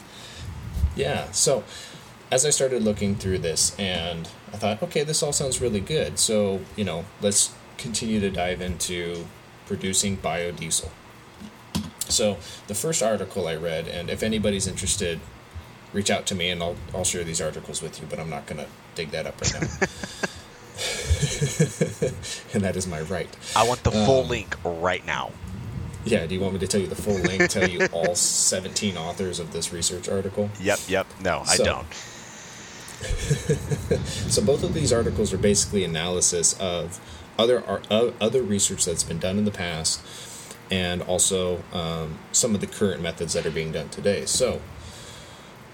Yeah, 0.97 1.31
so 1.31 1.63
as 2.31 2.47
I 2.47 2.51
started 2.51 2.83
looking 2.83 3.17
through 3.17 3.39
this, 3.39 3.77
and 3.79 4.29
I 4.53 4.57
thought, 4.57 4.83
okay, 4.83 5.05
this 5.05 5.23
all 5.23 5.33
sounds 5.33 5.61
really 5.61 5.81
good. 5.81 6.19
So, 6.19 6.61
you 6.77 6.85
know, 6.85 7.05
let's 7.21 7.53
continue 7.79 8.21
to 8.21 8.31
dive 8.31 8.61
into 8.61 9.27
producing 9.67 10.17
biodiesel. 10.17 10.89
So, 12.09 12.39
the 12.67 12.75
first 12.75 13.03
article 13.03 13.47
I 13.49 13.57
read, 13.57 13.89
and 13.89 14.11
if 14.11 14.23
anybody's 14.23 14.67
interested, 14.67 15.21
reach 15.93 16.11
out 16.11 16.27
to 16.27 16.35
me 16.35 16.51
and 16.51 16.63
I'll, 16.63 16.77
I'll 16.95 17.05
share 17.05 17.25
these 17.25 17.41
articles 17.41 17.83
with 17.83 18.01
you, 18.01 18.07
but 18.09 18.19
I'm 18.21 18.31
not 18.31 18.47
going 18.47 18.61
to 18.61 18.67
dig 18.95 19.11
that 19.11 19.27
up 19.27 19.41
right 19.41 19.55
now. 19.55 19.61
and 22.55 22.63
that 22.63 22.77
is 22.77 22.87
my 22.87 23.01
right. 23.03 23.29
I 23.57 23.67
want 23.67 23.83
the 23.85 23.91
full 23.91 24.23
Um, 24.23 24.29
link 24.29 24.57
right 24.65 25.05
now. 25.05 25.33
Yeah, 26.05 26.27
do 26.27 26.35
you 26.35 26.41
want 26.41 26.55
me 26.55 26.61
to 26.61 26.67
tell 26.67 26.81
you 26.81 26.87
the 26.87 26.95
full 26.95 27.15
link, 27.15 27.49
tell 27.51 27.69
you 27.69 27.87
all 27.93 28.15
17 28.15 28.97
authors 28.97 29.39
of 29.39 29.53
this 29.53 29.73
research 29.73 30.09
article? 30.09 30.49
Yep, 30.61 30.79
yep. 30.89 31.07
No, 31.23 31.43
I 31.47 31.57
don't. 31.59 31.87
So 34.31 34.43
both 34.43 34.63
of 34.63 34.75
these 34.75 34.93
articles 34.93 35.33
are 35.33 35.39
basically 35.39 35.85
analysis 35.85 36.59
of 36.61 37.01
other 37.39 37.61
of 37.61 38.15
other 38.21 38.43
research 38.43 38.85
that's 38.85 39.03
been 39.03 39.19
done 39.19 39.39
in 39.39 39.45
the 39.45 39.51
past, 39.51 40.01
and 40.71 41.03
also 41.03 41.63
um, 41.73 42.19
some 42.33 42.55
of 42.55 42.61
the 42.61 42.67
current 42.67 43.03
methods 43.03 43.33
that 43.33 43.47
are 43.47 43.51
being 43.51 43.73
done 43.73 43.89
today. 43.89 44.27
So, 44.27 44.61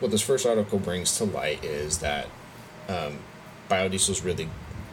what 0.01 0.11
this 0.11 0.23
first 0.23 0.47
article 0.47 0.79
brings 0.79 1.17
to 1.19 1.25
light 1.25 1.65
is 1.65 1.99
that 1.99 2.29
um, 2.89 3.19
biodiesel 3.69 4.11
is 4.11 4.25
really 4.25 4.49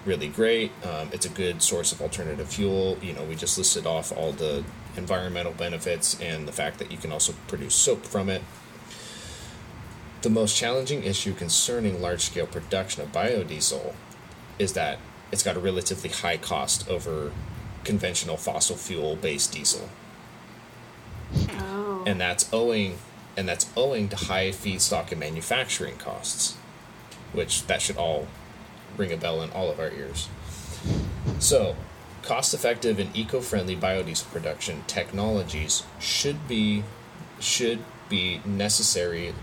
really 0.06 0.28
great. 0.28 0.72
Um, 0.84 1.10
it's 1.14 1.26
a 1.26 1.30
good 1.30 1.62
source 1.62 1.92
of 1.92 2.02
alternative 2.02 2.50
fuel. 2.50 2.98
You 3.02 3.14
know, 3.14 3.24
we 3.24 3.36
just 3.36 3.58
listed 3.58 3.86
off 3.86 4.12
all 4.12 4.32
the 4.34 4.64
environmental 4.98 5.54
benefits 5.54 6.20
and 6.20 6.48
the 6.48 6.52
fact 6.52 6.80
that 6.80 6.92
you 6.92 6.98
can 6.98 7.12
also 7.12 7.34
produce 7.48 7.76
soap 7.76 8.06
from 8.06 8.30
it. 8.30 8.42
The 10.24 10.30
most 10.30 10.56
challenging 10.56 11.04
issue 11.04 11.34
concerning 11.34 12.02
large 12.02 12.22
scale 12.22 12.48
production 12.48 13.04
of 13.04 13.12
biodiesel 13.12 13.94
is 14.58 14.72
that 14.72 14.98
it's 15.34 15.44
got 15.44 15.58
a 15.58 15.60
relatively 15.60 16.10
high 16.10 16.38
cost 16.38 16.88
over 16.88 17.34
conventional 17.84 18.38
fossil 18.38 18.78
fuel 18.78 19.18
based 19.18 19.52
diesel. 19.52 19.90
Oh. 21.50 22.06
And 22.08 22.22
that's 22.22 22.52
owing 22.54 23.00
and 23.36 23.50
that's 23.50 23.70
owing 23.76 24.08
to 24.08 24.16
high 24.16 24.52
feedstock 24.52 25.12
and 25.12 25.20
manufacturing 25.20 25.98
costs, 25.98 26.56
which 27.34 27.68
that 27.68 27.82
should 27.82 27.98
all 27.98 28.28
ring 28.96 29.12
a 29.12 29.18
bell 29.18 29.42
in 29.42 29.50
all 29.52 29.70
of 29.70 29.78
our 29.78 29.92
ears. 29.92 30.30
So, 31.40 31.76
cost 32.22 32.54
effective 32.54 32.98
and 32.98 33.14
eco 33.14 33.42
friendly 33.42 33.76
biodiesel 33.76 34.32
production 34.32 34.86
technologies 34.88 35.84
should 36.00 36.48
be 36.48 36.86
should 37.42 37.80
be 38.08 38.40
necessary 38.46 39.34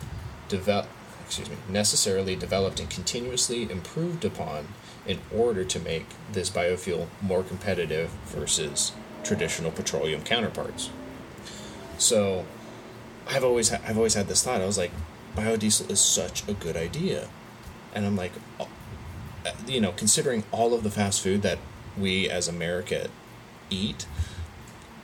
develop 0.50 0.86
excuse 1.24 1.48
me 1.48 1.56
necessarily 1.68 2.36
developed 2.36 2.80
and 2.80 2.90
continuously 2.90 3.70
improved 3.70 4.24
upon 4.24 4.66
in 5.06 5.18
order 5.34 5.64
to 5.64 5.78
make 5.78 6.06
this 6.32 6.50
biofuel 6.50 7.06
more 7.22 7.42
competitive 7.42 8.10
versus 8.26 8.92
traditional 9.24 9.70
petroleum 9.70 10.22
counterparts. 10.22 10.90
So 11.98 12.44
I've 13.28 13.44
always 13.44 13.70
ha- 13.70 13.80
I've 13.86 13.96
always 13.96 14.14
had 14.14 14.26
this 14.28 14.42
thought. 14.42 14.60
I 14.60 14.66
was 14.66 14.78
like, 14.78 14.90
biodiesel 15.36 15.90
is 15.90 16.00
such 16.00 16.46
a 16.48 16.52
good 16.52 16.76
idea, 16.76 17.28
and 17.94 18.04
I'm 18.04 18.16
like, 18.16 18.32
uh, 18.58 18.66
you 19.66 19.80
know, 19.80 19.92
considering 19.92 20.44
all 20.50 20.74
of 20.74 20.82
the 20.82 20.90
fast 20.90 21.22
food 21.22 21.42
that 21.42 21.58
we 21.98 22.28
as 22.28 22.48
America 22.48 23.08
eat, 23.68 24.06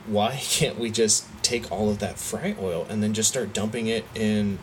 why 0.05 0.35
can't 0.41 0.77
we 0.77 0.91
just 0.91 1.25
take 1.41 1.71
all 1.71 1.89
of 1.89 1.99
that 1.99 2.19
fry 2.19 2.55
oil 2.59 2.85
and 2.89 3.01
then 3.01 3.13
just 3.13 3.29
start 3.29 3.53
dumping 3.53 3.87
it 3.87 4.05
in 4.13 4.59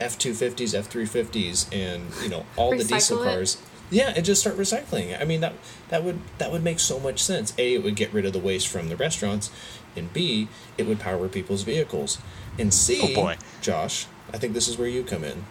F 0.00 0.18
two 0.18 0.32
fifties, 0.34 0.74
F 0.74 0.86
three 0.86 1.06
fifties, 1.06 1.66
and 1.72 2.10
you 2.22 2.28
know 2.28 2.46
all 2.56 2.70
the 2.76 2.84
diesel 2.84 3.18
Recycle 3.18 3.20
it? 3.20 3.24
cars. 3.34 3.62
Yeah, 3.92 4.12
and 4.14 4.24
just 4.24 4.40
start 4.40 4.56
recycling. 4.56 5.20
I 5.20 5.24
mean 5.24 5.40
that 5.40 5.52
that 5.88 6.02
would 6.04 6.20
that 6.38 6.50
would 6.52 6.62
make 6.62 6.78
so 6.80 6.98
much 7.00 7.22
sense. 7.22 7.52
A, 7.58 7.74
it 7.74 7.82
would 7.82 7.96
get 7.96 8.12
rid 8.12 8.24
of 8.24 8.32
the 8.32 8.38
waste 8.38 8.68
from 8.68 8.88
the 8.88 8.96
restaurants, 8.96 9.50
and 9.96 10.12
B, 10.12 10.48
it 10.78 10.86
would 10.86 11.00
power 11.00 11.28
people's 11.28 11.62
vehicles. 11.64 12.18
And 12.58 12.72
C, 12.72 13.00
Oh, 13.02 13.14
boy. 13.14 13.36
Josh, 13.60 14.06
I 14.32 14.38
think 14.38 14.54
this 14.54 14.68
is 14.68 14.76
where 14.78 14.88
you 14.88 15.02
come 15.02 15.24
in. 15.24 15.44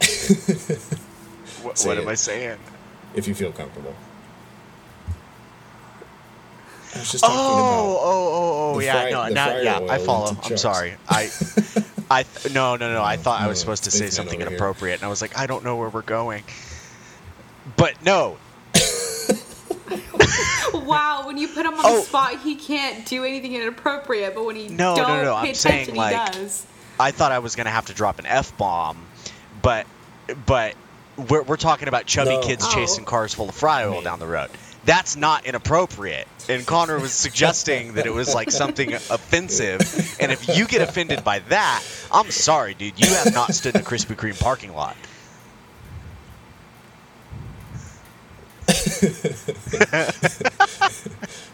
What, 1.62 1.76
Say 1.76 1.88
what 1.88 1.98
am 1.98 2.08
I 2.08 2.14
saying? 2.14 2.58
if 3.14 3.28
you 3.28 3.34
feel 3.34 3.52
comfortable. 3.52 3.94
I 6.94 6.98
was 7.00 7.12
just 7.12 7.22
talking 7.24 7.36
Oh, 7.38 7.98
oh, 8.00 8.00
oh, 8.02 8.72
oh, 8.74 8.78
the 8.78 8.84
yeah. 8.86 8.92
fry- 9.02 9.10
no, 9.10 9.24
the 9.28 9.34
now, 9.34 9.46
fryer 9.46 9.62
yeah, 9.62 9.78
I 9.78 9.98
oil 9.98 10.04
follow. 10.06 10.28
into 10.30 10.50
I'm 10.52 10.56
sorry. 10.56 10.94
I, 11.08 11.28
I, 12.10 12.24
no, 12.52 12.74
no, 12.76 12.92
no. 12.92 13.02
I 13.02 13.14
oh, 13.14 13.18
thought 13.18 13.40
I 13.40 13.46
was 13.46 13.60
supposed 13.60 13.84
to 13.84 13.90
say 13.90 14.10
something 14.10 14.40
over 14.40 14.50
here. 14.50 14.56
inappropriate, 14.58 14.98
and 14.98 15.06
I 15.06 15.08
was 15.08 15.22
like, 15.22 15.38
I 15.38 15.46
don't 15.46 15.64
know 15.64 15.76
where 15.76 15.88
we're 15.88 16.02
going. 16.02 16.42
But 17.76 18.02
no, 18.04 18.36
Wow, 20.74 21.22
when 21.26 21.36
you 21.38 21.48
put 21.48 21.66
him 21.66 21.74
on 21.74 21.80
Oh. 21.84 21.96
the 21.96 22.02
spot, 22.02 22.40
he 22.40 22.54
can't 22.56 23.06
do 23.06 23.24
anything 23.24 23.54
inappropriate, 23.54 24.34
but 24.34 24.44
when 24.44 24.56
he 24.56 24.68
No, 24.68 24.94
no, 24.96 25.02
don't 25.06 25.24
no, 25.24 25.34
pay 25.42 25.48
I'm 25.50 25.54
saying, 25.54 25.94
like- 25.94 26.32
does. 26.32 26.66
I 26.98 27.12
thought 27.12 27.32
I 27.32 27.38
was 27.38 27.54
gonna 27.56 27.70
have 27.70 27.86
to 27.86 27.94
drop 27.94 28.18
an 28.18 28.26
f 28.26 28.56
bomb, 28.58 28.98
but, 29.62 29.86
but 30.46 30.74
we're 31.16 31.42
we're 31.42 31.56
talking 31.56 31.88
about 31.88 32.06
chubby 32.06 32.30
No. 32.32 32.40
kids 32.42 32.64
Oh. 32.68 32.74
chasing 32.74 33.04
cars 33.04 33.32
full 33.34 33.48
of 33.48 33.54
fry 33.54 33.84
oil 33.84 33.94
Man. 33.94 34.04
down 34.04 34.18
the 34.18 34.26
road. 34.26 34.50
That's 34.84 35.14
not 35.16 35.44
inappropriate. 35.46 36.26
And 36.48 36.66
Connor 36.66 36.98
was 36.98 37.12
suggesting 37.12 37.92
that 37.94 38.06
it 38.06 38.14
was 38.14 38.34
like 38.34 38.50
something 38.50 38.94
offensive. 38.94 39.80
And 40.18 40.32
if 40.32 40.56
you 40.56 40.66
get 40.66 40.80
offended 40.80 41.22
by 41.22 41.40
that, 41.50 41.84
I'm 42.10 42.30
sorry, 42.30 42.72
dude. 42.74 42.98
You 42.98 43.14
have 43.14 43.34
not 43.34 43.54
stood 43.54 43.74
in 43.74 43.82
a 43.82 43.84
Krispy 43.84 44.16
Kreme 44.16 44.40
parking 44.40 44.72
lot. 44.72 44.96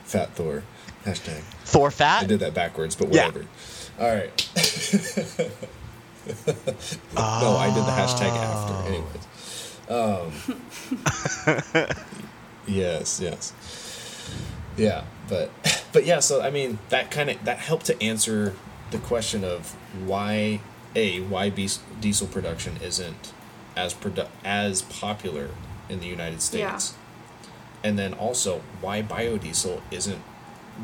Fat 0.05 0.31
Thor 0.35 0.63
hashtag. 1.05 1.41
Thor 1.65 1.91
fat? 1.91 2.23
I 2.23 2.27
did 2.27 2.41
that 2.41 2.55
backwards, 2.55 2.95
but 2.97 3.13
Yeah. 3.13 3.27
whatever. 3.27 3.45
All 4.01 4.15
right. 4.15 4.49
no, 7.15 7.57
I 7.57 7.67
did 7.73 7.85
the 7.85 7.93
hashtag 7.93 8.33
Oh. 8.33 8.43
after. 8.43 8.75
Anyways. 8.89 9.25
Um, 9.89 10.33
yes, 12.67 13.21
yes. 13.21 13.53
Yeah, 14.77 15.05
but 15.29 15.51
but 15.93 16.05
yeah. 16.05 16.21
So 16.21 16.43
I 16.43 16.51
mean, 16.51 16.79
that 16.91 17.11
kind 17.11 17.31
of 17.31 17.45
that 17.45 17.59
helped 17.59 17.87
to 17.87 18.03
answer 18.03 18.55
the 18.91 18.99
question 18.99 19.45
of 19.45 19.75
why 20.05 20.61
a 20.95 21.21
why 21.21 21.51
diesel 21.51 22.27
production 22.27 22.79
isn't 22.83 23.33
as 23.77 23.95
produ- 23.95 24.29
as 24.45 24.83
popular 24.83 25.51
in 25.89 26.01
the 26.01 26.07
United 26.07 26.43
States, 26.43 26.95
and 27.85 27.99
then 27.99 28.15
also 28.15 28.63
why 28.81 29.03
biodiesel 29.03 29.81
isn't 29.91 30.23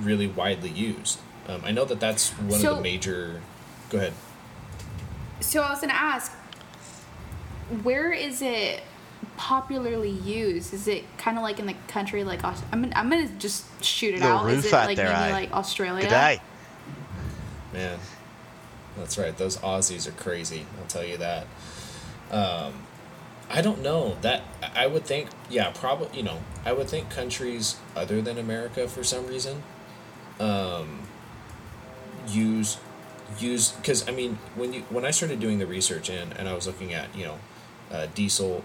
really 0.01 0.27
widely 0.27 0.71
used. 0.71 1.19
Um, 1.49 1.63
I 1.65 1.73
know 1.73 1.85
that 1.85 2.01
that's 2.01 2.31
one 2.31 2.65
of 2.65 2.77
the 2.77 2.81
major. 2.81 3.41
Go 3.91 3.99
ahead. 3.99 4.13
So 5.41 5.61
I 5.61 5.71
was 5.71 5.81
gonna 5.81 5.93
ask, 5.93 6.33
where 7.83 8.13
is 8.13 8.43
it 8.43 8.83
popularly 9.37 10.11
used? 10.11 10.73
Is 10.75 10.89
it 10.89 11.05
kind 11.19 11.37
of 11.37 11.43
like 11.43 11.59
in 11.59 11.67
the 11.67 11.75
country 11.89 12.25
like 12.25 12.45
Aus- 12.45 12.63
I'm 12.73 12.83
gonna, 12.83 12.95
I'm 12.97 13.11
gonna 13.11 13.29
just 13.39 13.65
shoot 13.85 14.15
it 14.15 14.21
Little 14.21 14.39
out. 14.39 14.51
Is 14.51 14.57
roof 14.57 14.67
it 14.67 14.73
out 14.75 14.87
like 14.87 14.97
there, 14.97 15.07
maybe 15.07 15.17
aye. 15.17 15.33
like 15.33 15.53
Australia? 15.53 16.03
Good 16.03 16.11
day. 16.11 16.41
Man, 17.73 17.99
that's 18.99 19.17
right. 19.19 19.37
Those 19.37 19.57
Aussies 19.59 20.07
are 20.07 20.13
crazy. 20.13 20.67
I'll 20.79 20.87
tell 20.87 21.05
you 21.05 21.17
that. 21.19 21.47
Um, 22.31 22.87
I 23.51 23.61
don't 23.61 23.83
know 23.83 24.17
that. 24.23 24.43
I 24.75 24.87
would 24.87 25.05
think, 25.05 25.29
yeah, 25.51 25.71
probably. 25.75 26.17
You 26.17 26.25
know, 26.25 26.39
I 26.65 26.73
would 26.73 26.89
think 26.89 27.11
countries 27.11 27.77
other 27.97 28.23
than 28.23 28.39
America, 28.39 28.89
for 28.89 29.05
some 29.05 29.27
reason, 29.27 29.63
um, 30.41 31.01
use 32.29 32.79
use 33.39 33.73
because 33.73 34.07
I 34.09 34.13
mean, 34.13 34.39
when 34.55 34.73
you 34.73 34.83
when 34.91 35.05
I 35.05 35.11
started 35.11 35.41
doing 35.41 35.59
the 35.59 35.67
research 35.67 36.09
and 36.09 36.33
and 36.39 36.49
I 36.49 36.55
was 36.55 36.67
looking 36.67 36.93
at 36.95 37.15
you 37.17 37.25
know, 37.25 37.39
uh, 37.91 38.07
diesel 38.15 38.63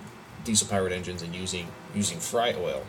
diesel 0.48 0.68
powered 0.68 0.94
engines 0.94 1.22
and 1.22 1.36
using 1.36 1.68
using 1.94 2.20
fry 2.20 2.56
oil. 2.58 2.84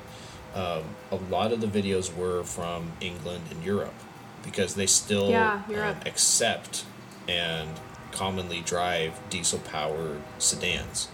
Um, 0.54 0.84
a 1.10 1.16
lot 1.30 1.52
of 1.52 1.60
the 1.60 1.66
videos 1.66 2.14
were 2.14 2.42
from 2.44 2.92
England 3.00 3.44
and 3.50 3.62
Europe 3.62 3.94
because 4.42 4.74
they 4.76 4.86
still 4.86 5.28
Yeah, 5.28 5.62
um, 5.68 5.96
accept 6.06 6.84
and 7.28 7.68
commonly 8.12 8.60
drive 8.62 9.12
diesel 9.28 9.58
powered 9.58 10.22
sedans. 10.38 11.08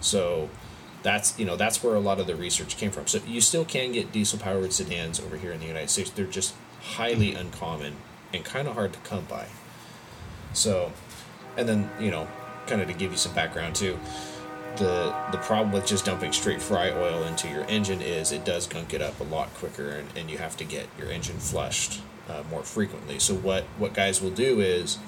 So 0.00 0.48
that's 1.02 1.38
you 1.38 1.46
know 1.46 1.56
that's 1.56 1.82
where 1.82 1.94
a 1.94 2.00
lot 2.00 2.20
of 2.20 2.26
the 2.26 2.36
research 2.36 2.76
came 2.76 2.90
from. 2.90 3.06
So 3.06 3.18
you 3.26 3.40
still 3.40 3.64
can 3.64 3.92
get 3.92 4.12
diesel 4.12 4.38
powered 4.38 4.72
sedans 4.72 5.18
over 5.18 5.36
here 5.36 5.52
in 5.52 5.60
the 5.60 5.66
United 5.66 5.90
States. 5.90 6.10
They're 6.10 6.26
just 6.26 6.54
highly 6.96 7.34
uncommon 7.34 7.96
and 8.32 8.44
kind 8.44 8.68
of 8.68 8.74
hard 8.74 8.92
to 8.92 8.98
come 9.00 9.24
by. 9.24 9.46
So, 10.52 10.92
and 11.56 11.66
then 11.68 11.90
you 11.98 12.10
know, 12.10 12.28
kind 12.66 12.80
of 12.82 12.88
to 12.88 12.94
give 12.94 13.10
you 13.10 13.18
some 13.18 13.34
background 13.34 13.74
too, 13.74 13.98
the 14.76 15.14
the 15.32 15.38
problem 15.38 15.72
with 15.72 15.86
just 15.86 16.04
dumping 16.04 16.32
straight 16.32 16.62
fry 16.62 16.90
oil 16.90 17.24
into 17.24 17.48
your 17.48 17.64
engine 17.64 18.00
is 18.00 18.32
it 18.32 18.44
does 18.44 18.66
gunk 18.66 18.94
it 18.94 19.02
up 19.02 19.18
a 19.20 19.24
lot 19.24 19.52
quicker, 19.54 19.90
and, 19.90 20.08
and 20.16 20.30
you 20.30 20.38
have 20.38 20.56
to 20.58 20.64
get 20.64 20.86
your 20.98 21.08
engine 21.08 21.38
flushed 21.38 22.00
uh, 22.28 22.42
more 22.50 22.62
frequently. 22.62 23.18
So 23.18 23.34
what 23.34 23.64
what 23.78 23.94
guys 23.94 24.20
will 24.20 24.30
do 24.30 24.60
is 24.60 24.98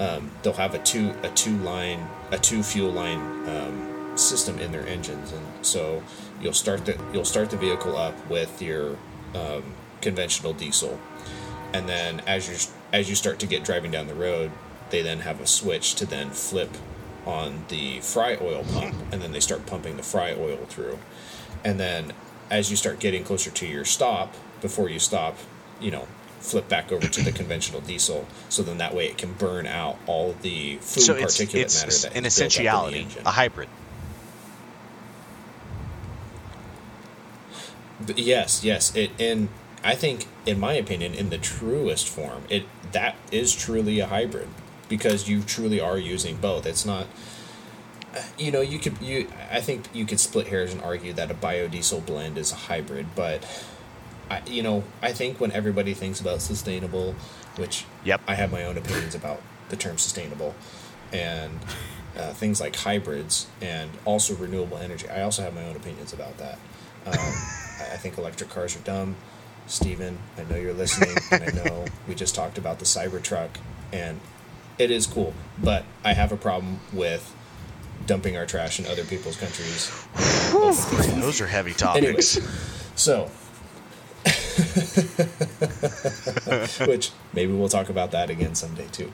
um, 0.00 0.30
they'll 0.42 0.52
have 0.54 0.74
a 0.74 0.78
two 0.78 1.14
a 1.22 1.28
two 1.30 1.56
line 1.58 2.06
a 2.30 2.38
two 2.38 2.62
fuel 2.62 2.92
line 2.92 3.20
um, 3.48 4.16
system 4.16 4.58
in 4.58 4.72
their 4.72 4.86
engines, 4.86 5.32
and 5.32 5.46
so 5.62 6.02
you'll 6.40 6.52
start 6.52 6.86
the 6.86 6.98
you'll 7.12 7.24
start 7.24 7.50
the 7.50 7.56
vehicle 7.56 7.96
up 7.96 8.14
with 8.30 8.60
your 8.62 8.96
um, 9.34 9.62
conventional 10.00 10.52
diesel, 10.52 10.98
and 11.72 11.88
then 11.88 12.20
as 12.26 12.48
you 12.48 12.56
as 12.92 13.08
you 13.08 13.14
start 13.14 13.38
to 13.38 13.46
get 13.46 13.64
driving 13.64 13.90
down 13.90 14.06
the 14.06 14.14
road, 14.14 14.50
they 14.90 15.02
then 15.02 15.20
have 15.20 15.40
a 15.40 15.46
switch 15.46 15.94
to 15.94 16.06
then 16.06 16.30
flip 16.30 16.70
on 17.28 17.64
the 17.68 18.00
fry 18.00 18.36
oil 18.40 18.64
pump, 18.72 18.94
and 19.12 19.20
then 19.22 19.32
they 19.32 19.40
start 19.40 19.66
pumping 19.66 19.96
the 19.96 20.02
fry 20.02 20.32
oil 20.32 20.64
through, 20.68 20.98
and 21.64 21.78
then 21.78 22.12
as 22.50 22.70
you 22.70 22.76
start 22.76 22.98
getting 22.98 23.22
closer 23.22 23.50
to 23.50 23.66
your 23.66 23.84
stop, 23.84 24.34
before 24.62 24.88
you 24.88 24.98
stop, 24.98 25.36
you 25.80 25.90
know, 25.90 26.08
flip 26.40 26.68
back 26.68 26.90
over 26.90 27.06
to 27.06 27.22
the 27.22 27.30
conventional 27.30 27.80
diesel, 27.82 28.26
so 28.48 28.62
then 28.62 28.78
that 28.78 28.94
way 28.94 29.06
it 29.06 29.18
can 29.18 29.32
burn 29.34 29.66
out 29.66 29.98
all 30.06 30.34
the 30.42 30.76
food 30.76 31.02
So 31.02 31.14
it's, 31.14 31.36
particulate 31.38 31.54
it's 31.60 31.84
matter 31.84 31.90
that 31.90 31.94
an 31.94 31.98
is 31.98 32.04
up 32.06 32.16
in 32.16 32.22
the 32.22 32.26
essentiality, 32.28 33.06
a 33.26 33.30
hybrid. 33.30 33.68
B- 38.06 38.14
Yes, 38.16 38.64
yes. 38.64 38.94
It 38.94 39.10
and 39.18 39.48
I 39.84 39.94
think, 39.94 40.26
in 40.46 40.58
my 40.58 40.72
opinion, 40.74 41.14
in 41.14 41.30
the 41.30 41.38
truest 41.38 42.08
form, 42.08 42.44
it 42.48 42.64
that 42.92 43.16
is 43.30 43.54
truly 43.54 44.00
a 44.00 44.06
hybrid 44.06 44.48
because 44.88 45.28
you 45.28 45.42
truly 45.42 45.80
are 45.80 45.98
using 45.98 46.36
both. 46.36 46.66
It's 46.66 46.84
not. 46.84 47.06
you 48.38 48.50
know, 48.50 48.60
you 48.60 48.78
could 48.78 49.00
you. 49.00 49.28
I 49.50 49.60
think 49.60 49.86
you 49.92 50.04
could 50.06 50.20
split 50.20 50.48
hairs 50.48 50.72
and 50.72 50.82
argue 50.82 51.12
that 51.12 51.30
a 51.30 51.34
biodiesel 51.34 52.04
blend 52.06 52.38
is 52.38 52.52
a 52.52 52.56
hybrid, 52.56 53.06
but 53.14 53.44
I, 54.30 54.42
you 54.46 54.62
know, 54.62 54.84
I 55.02 55.12
think 55.12 55.40
when 55.40 55.52
everybody 55.52 55.94
thinks 55.94 56.20
about 56.20 56.40
sustainable, 56.40 57.14
which 57.56 57.84
Yep. 58.04 58.22
I 58.26 58.34
have 58.34 58.52
my 58.52 58.64
own 58.64 58.76
opinions 58.76 59.14
about 59.14 59.40
the 59.68 59.76
term 59.76 59.98
sustainable, 59.98 60.54
and 61.12 61.58
uh, 62.16 62.32
things 62.32 62.60
like 62.60 62.76
hybrids 62.76 63.46
and 63.60 63.90
also 64.04 64.34
renewable 64.34 64.78
energy. 64.78 65.08
I 65.08 65.22
also 65.22 65.42
have 65.42 65.54
my 65.54 65.64
own 65.64 65.76
opinions 65.76 66.12
about 66.12 66.36
that. 66.38 66.58
Um, 67.06 67.14
I 67.14 67.96
think 67.96 68.18
electric 68.18 68.50
cars 68.50 68.76
are 68.76 68.80
dumb. 68.80 69.16
Steven, 69.66 70.18
I 70.38 70.44
know 70.44 70.56
you're 70.56 70.72
listening, 70.72 71.14
and 71.30 71.42
I 71.44 71.64
know 71.64 71.84
we 72.08 72.14
just 72.14 72.34
talked 72.34 72.56
about 72.58 72.78
the 72.78 72.86
Cybertruck, 72.86 73.50
and 73.92 74.20
it 74.78 74.90
is 74.90 75.06
cool, 75.06 75.34
but 75.62 75.84
I 76.04 76.14
have 76.14 76.32
a 76.32 76.36
problem 76.36 76.80
with 76.92 77.34
dumping 78.06 78.36
our 78.36 78.46
trash 78.46 78.78
in 78.78 78.86
other 78.86 79.04
people's 79.04 79.36
countries. 79.36 79.90
Those 80.52 81.40
are 81.40 81.46
heavy 81.46 81.74
topics. 81.74 82.38
So, 82.94 83.30
which 86.86 87.12
maybe 87.32 87.52
we'll 87.52 87.68
talk 87.68 87.88
about 87.88 88.10
that 88.12 88.30
again 88.30 88.54
someday 88.54 88.86
too. 88.90 89.12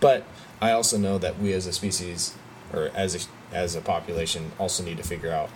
But 0.00 0.24
I 0.60 0.72
also 0.72 0.98
know 0.98 1.18
that 1.18 1.38
we 1.38 1.52
as 1.52 1.66
a 1.66 1.72
species, 1.72 2.34
or 2.72 2.90
as 2.94 3.14
a, 3.14 3.54
as 3.54 3.74
a 3.74 3.80
population, 3.80 4.52
also 4.58 4.82
need 4.82 4.96
to 4.98 5.02
figure 5.02 5.32
out. 5.32 5.50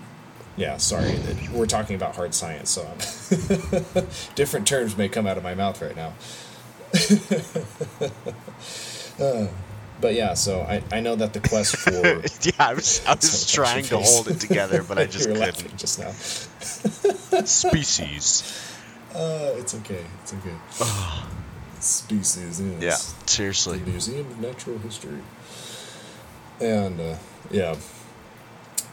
Yeah, 0.56 0.76
sorry 0.78 1.12
that 1.12 1.52
we're 1.52 1.66
talking 1.66 1.94
about 1.94 2.16
hard 2.16 2.34
science, 2.34 2.70
so 2.70 2.84
different 4.34 4.66
terms 4.66 4.96
may 4.96 5.08
come 5.08 5.26
out 5.26 5.36
of 5.36 5.44
my 5.44 5.54
mouth 5.54 5.80
right 5.80 5.94
now. 5.94 6.14
Uh, 9.20 9.48
but 10.00 10.14
yeah, 10.14 10.34
so 10.34 10.60
I, 10.60 10.82
I 10.92 11.00
know 11.00 11.16
that 11.16 11.32
the 11.32 11.40
quest 11.40 11.76
for 11.84 11.90
yeah, 11.90 12.52
I 12.58 12.74
was, 12.74 13.04
I 13.06 13.14
was 13.14 13.50
trying 13.50 13.84
to 13.86 13.98
hold 13.98 14.28
it 14.28 14.40
together, 14.40 14.82
but 14.82 14.98
I 14.98 15.06
just 15.16 15.28
couldn't. 15.28 15.76
just 15.76 15.98
now. 15.98 16.12
Species. 17.44 18.76
Uh, 19.14 19.52
it's 19.56 19.74
okay. 19.74 20.04
It's 20.22 20.34
okay. 20.34 20.54
Species. 21.80 22.60
Yes. 22.60 23.14
Yeah, 23.18 23.26
seriously. 23.26 23.78
The 23.78 23.90
Museum 23.90 24.26
of 24.26 24.40
Natural 24.40 24.78
History. 24.78 25.20
And 26.60 27.00
uh, 27.00 27.16
yeah, 27.50 27.76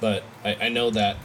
but 0.01 0.23
I, 0.43 0.55
I 0.61 0.69
know 0.69 0.89
that 0.91 1.17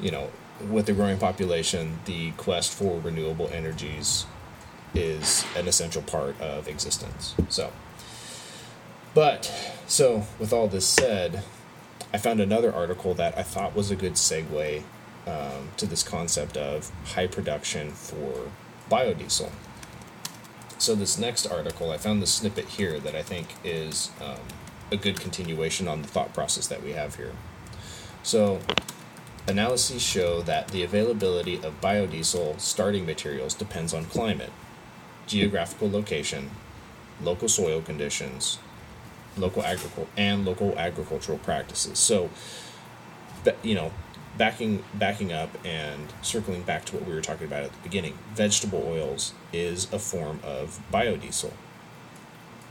you 0.00 0.10
know 0.10 0.30
with 0.70 0.86
the 0.86 0.92
growing 0.92 1.18
population, 1.18 1.98
the 2.04 2.30
quest 2.32 2.72
for 2.72 3.00
renewable 3.00 3.48
energies 3.52 4.26
is 4.94 5.44
an 5.56 5.66
essential 5.66 6.02
part 6.02 6.40
of 6.40 6.68
existence. 6.68 7.34
So, 7.48 7.72
but 9.14 9.52
so 9.86 10.26
with 10.38 10.52
all 10.52 10.68
this 10.68 10.86
said, 10.86 11.42
I 12.12 12.18
found 12.18 12.40
another 12.40 12.72
article 12.74 13.14
that 13.14 13.36
I 13.36 13.42
thought 13.42 13.74
was 13.74 13.90
a 13.90 13.96
good 13.96 14.14
segue 14.14 14.82
um, 15.26 15.70
to 15.76 15.86
this 15.86 16.02
concept 16.02 16.56
of 16.56 16.90
high 17.06 17.26
production 17.26 17.90
for 17.90 18.50
biodiesel. 18.90 19.50
So 20.78 20.94
this 20.94 21.18
next 21.18 21.46
article, 21.46 21.90
I 21.90 21.98
found 21.98 22.20
the 22.20 22.26
snippet 22.26 22.66
here 22.66 23.00
that 23.00 23.14
I 23.14 23.22
think 23.22 23.54
is 23.64 24.10
um, 24.20 24.40
a 24.92 24.96
good 24.96 25.20
continuation 25.20 25.88
on 25.88 26.02
the 26.02 26.08
thought 26.08 26.34
process 26.34 26.66
that 26.66 26.82
we 26.82 26.92
have 26.92 27.16
here. 27.16 27.32
So, 28.22 28.60
analyses 29.46 30.02
show 30.02 30.42
that 30.42 30.68
the 30.68 30.82
availability 30.82 31.56
of 31.56 31.80
biodiesel 31.80 32.60
starting 32.60 33.06
materials 33.06 33.54
depends 33.54 33.92
on 33.92 34.04
climate, 34.06 34.52
geographical 35.26 35.90
location, 35.90 36.50
local 37.22 37.48
soil 37.48 37.80
conditions, 37.80 38.58
local 39.36 39.62
agricul- 39.62 40.06
and 40.16 40.44
local 40.44 40.78
agricultural 40.78 41.38
practices. 41.38 41.98
So, 41.98 42.30
you 43.62 43.74
know, 43.74 43.92
backing 44.36 44.82
backing 44.94 45.32
up 45.32 45.50
and 45.64 46.12
circling 46.22 46.62
back 46.62 46.84
to 46.86 46.96
what 46.96 47.06
we 47.06 47.14
were 47.14 47.20
talking 47.20 47.46
about 47.46 47.62
at 47.62 47.72
the 47.72 47.78
beginning, 47.82 48.18
vegetable 48.34 48.84
oils 48.86 49.32
is 49.52 49.92
a 49.92 49.98
form 49.98 50.40
of 50.42 50.80
biodiesel. 50.92 51.52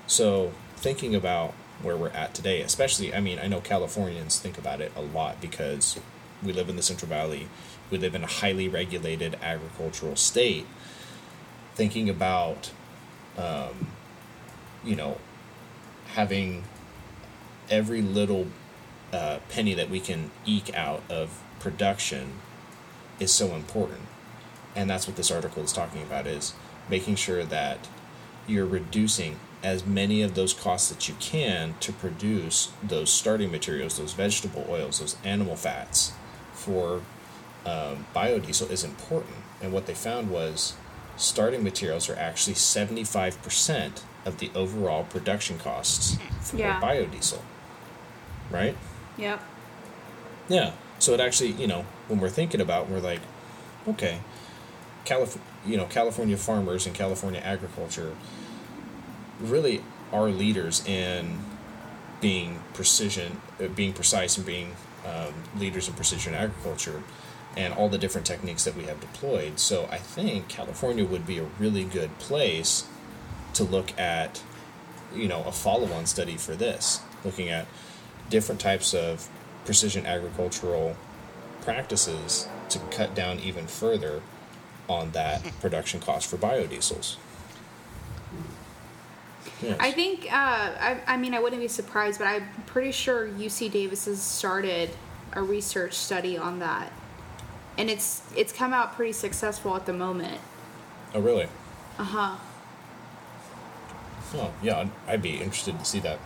So, 0.07 0.51
thinking 0.75 1.15
about 1.15 1.53
where 1.81 1.97
we're 1.97 2.09
at 2.09 2.33
today, 2.33 2.61
especially, 2.61 3.13
I 3.13 3.19
mean, 3.19 3.39
I 3.39 3.47
know 3.47 3.61
Californians 3.61 4.39
think 4.39 4.57
about 4.57 4.81
it 4.81 4.91
a 4.95 5.01
lot 5.01 5.41
because 5.41 5.99
we 6.41 6.53
live 6.53 6.69
in 6.69 6.75
the 6.75 6.81
Central 6.81 7.09
Valley, 7.09 7.47
we 7.89 7.97
live 7.97 8.15
in 8.15 8.23
a 8.23 8.27
highly 8.27 8.67
regulated 8.67 9.37
agricultural 9.41 10.15
state. 10.15 10.65
Thinking 11.75 12.09
about, 12.09 12.71
um, 13.37 13.87
you 14.83 14.95
know, 14.95 15.17
having 16.13 16.63
every 17.69 18.01
little 18.01 18.47
uh, 19.11 19.39
penny 19.49 19.73
that 19.73 19.89
we 19.89 19.99
can 19.99 20.31
eke 20.45 20.73
out 20.75 21.01
of 21.09 21.41
production 21.59 22.33
is 23.19 23.31
so 23.31 23.55
important. 23.55 24.01
And 24.75 24.89
that's 24.89 25.07
what 25.07 25.15
this 25.15 25.31
article 25.31 25.63
is 25.63 25.71
talking 25.71 26.01
about 26.01 26.25
is 26.25 26.53
making 26.89 27.15
sure 27.15 27.43
that 27.43 27.87
you're 28.47 28.65
reducing 28.65 29.39
as 29.63 29.85
many 29.85 30.21
of 30.21 30.35
those 30.35 30.53
costs 30.53 30.89
that 30.89 31.07
you 31.07 31.15
can 31.19 31.75
to 31.79 31.93
produce 31.93 32.73
those 32.83 33.09
starting 33.09 33.49
materials 33.49 33.97
those 33.97 34.11
vegetable 34.11 34.65
oils 34.67 34.99
those 34.99 35.15
animal 35.23 35.55
fats 35.55 36.11
for 36.51 37.01
um, 37.65 38.05
biodiesel 38.15 38.69
is 38.69 38.83
important. 38.83 39.35
And 39.61 39.71
what 39.71 39.85
they 39.85 39.93
found 39.93 40.29
was 40.29 40.75
starting 41.15 41.63
materials 41.63 42.09
are 42.09 42.15
actually 42.15 42.55
75% 42.55 44.01
of 44.25 44.37
the 44.39 44.49
overall 44.55 45.03
production 45.03 45.57
costs 45.57 46.17
for 46.41 46.57
Yeah. 46.57 46.79
biodiesel 46.81 47.39
right 48.51 48.75
Yep. 49.17 49.41
yeah. 50.49 50.71
So 50.99 51.13
it 51.13 51.19
actually, 51.19 51.51
you 51.51 51.67
know, 51.67 51.85
when 52.07 52.19
we're 52.19 52.29
thinking 52.29 52.61
about, 52.61 52.89
we're 52.89 52.99
like, 52.99 53.19
okay, 53.87 54.19
Calif- 55.05 55.37
you 55.65 55.75
know, 55.77 55.85
California 55.85 56.37
farmers 56.37 56.85
and 56.85 56.95
California 56.95 57.41
agriculture 57.43 58.15
really 59.41 59.83
are 60.11 60.29
leaders 60.29 60.85
in 60.87 61.39
being 62.21 62.61
precision, 62.73 63.41
uh, 63.61 63.67
being 63.67 63.91
precise, 63.93 64.37
and 64.37 64.45
being 64.45 64.75
um, 65.05 65.33
leaders 65.57 65.87
in 65.89 65.93
precision 65.93 66.33
agriculture, 66.33 67.03
and 67.57 67.73
all 67.73 67.89
the 67.89 67.97
different 67.97 68.25
techniques 68.25 68.63
that 68.63 68.75
we 68.77 68.83
have 68.83 69.01
deployed. 69.01 69.59
So 69.59 69.87
I 69.91 69.97
think 69.97 70.47
California 70.47 71.03
would 71.03 71.27
be 71.27 71.37
a 71.39 71.45
really 71.59 71.83
good 71.83 72.17
place 72.19 72.85
to 73.53 73.63
look 73.63 73.97
at, 73.99 74.41
you 75.15 75.27
know, 75.27 75.43
a 75.43 75.51
follow-on 75.51 76.05
study 76.05 76.37
for 76.37 76.55
this, 76.55 77.01
looking 77.23 77.49
at 77.49 77.67
different 78.29 78.59
types 78.59 78.93
of 78.93 79.27
precision 79.65 80.05
agricultural 80.05 80.95
practices 81.61 82.47
to 82.69 82.79
cut 82.91 83.15
down 83.15 83.39
even 83.39 83.67
further 83.67 84.21
on 84.89 85.11
that 85.11 85.43
production 85.61 85.99
cost 85.99 86.29
for 86.29 86.37
biodiesels. 86.37 87.17
Yes. 89.61 89.77
I 89.79 89.91
think, 89.91 90.25
uh, 90.25 90.35
I, 90.35 91.01
I 91.07 91.17
mean, 91.17 91.33
I 91.33 91.39
wouldn't 91.39 91.61
be 91.61 91.67
surprised, 91.67 92.19
but 92.19 92.25
I'm 92.27 92.47
pretty 92.65 92.91
sure 92.91 93.27
UC 93.27 93.71
Davis 93.71 94.05
has 94.05 94.21
started 94.21 94.89
a 95.33 95.41
research 95.41 95.93
study 95.93 96.37
on 96.37 96.59
that. 96.59 96.91
And 97.77 97.89
it's 97.89 98.21
it's 98.35 98.53
come 98.53 98.71
out 98.71 98.95
pretty 98.95 99.13
successful 99.13 99.75
at 99.75 99.85
the 99.85 99.93
moment. 99.93 100.39
oh, 101.15 101.21
really? 101.21 101.47
Uh 101.97 102.03
huh. 102.03 102.35
Oh, 104.35 104.51
yeah, 104.61 104.79
I'd, 104.79 104.91
I'd 105.07 105.21
be 105.21 105.37
interested 105.37 105.77
to 105.79 105.85
see 105.85 105.99
that. 105.99 106.19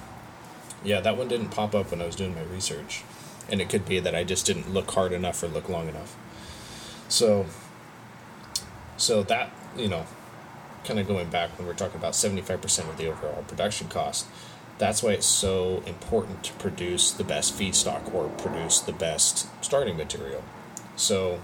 Yeah, 0.83 1.01
that 1.01 1.17
one 1.17 1.27
didn't 1.27 1.49
pop 1.49 1.75
up 1.75 1.91
when 1.91 2.01
I 2.01 2.05
was 2.05 2.15
doing 2.15 2.35
my 2.35 2.43
research. 2.43 3.03
And 3.49 3.61
it 3.61 3.69
could 3.69 3.85
be 3.85 3.99
that 3.99 4.15
I 4.15 4.23
just 4.23 4.45
didn't 4.45 4.73
look 4.73 4.91
hard 4.91 5.11
enough 5.11 5.41
or 5.41 5.47
look 5.47 5.69
long 5.69 5.87
enough. 5.87 6.15
So, 7.09 7.45
so 8.97 9.23
that, 9.23 9.51
you 9.75 9.87
know, 9.87 10.05
kind 10.83 10.99
of 10.99 11.07
going 11.07 11.29
back 11.29 11.57
when 11.57 11.67
we're 11.67 11.73
talking 11.73 11.99
about 11.99 12.13
75% 12.13 12.89
of 12.89 12.97
the 12.97 13.07
overall 13.07 13.43
production 13.47 13.87
cost, 13.87 14.27
that's 14.77 15.01
why 15.01 15.11
it's 15.11 15.25
so 15.25 15.81
important 15.85 16.43
to 16.43 16.53
produce 16.53 17.11
the 17.11 17.23
best 17.23 17.57
feedstock 17.57 18.13
or 18.13 18.29
produce 18.29 18.79
the 18.79 18.93
best 18.93 19.47
starting 19.63 19.97
material. 19.97 20.43
So, 20.95 21.41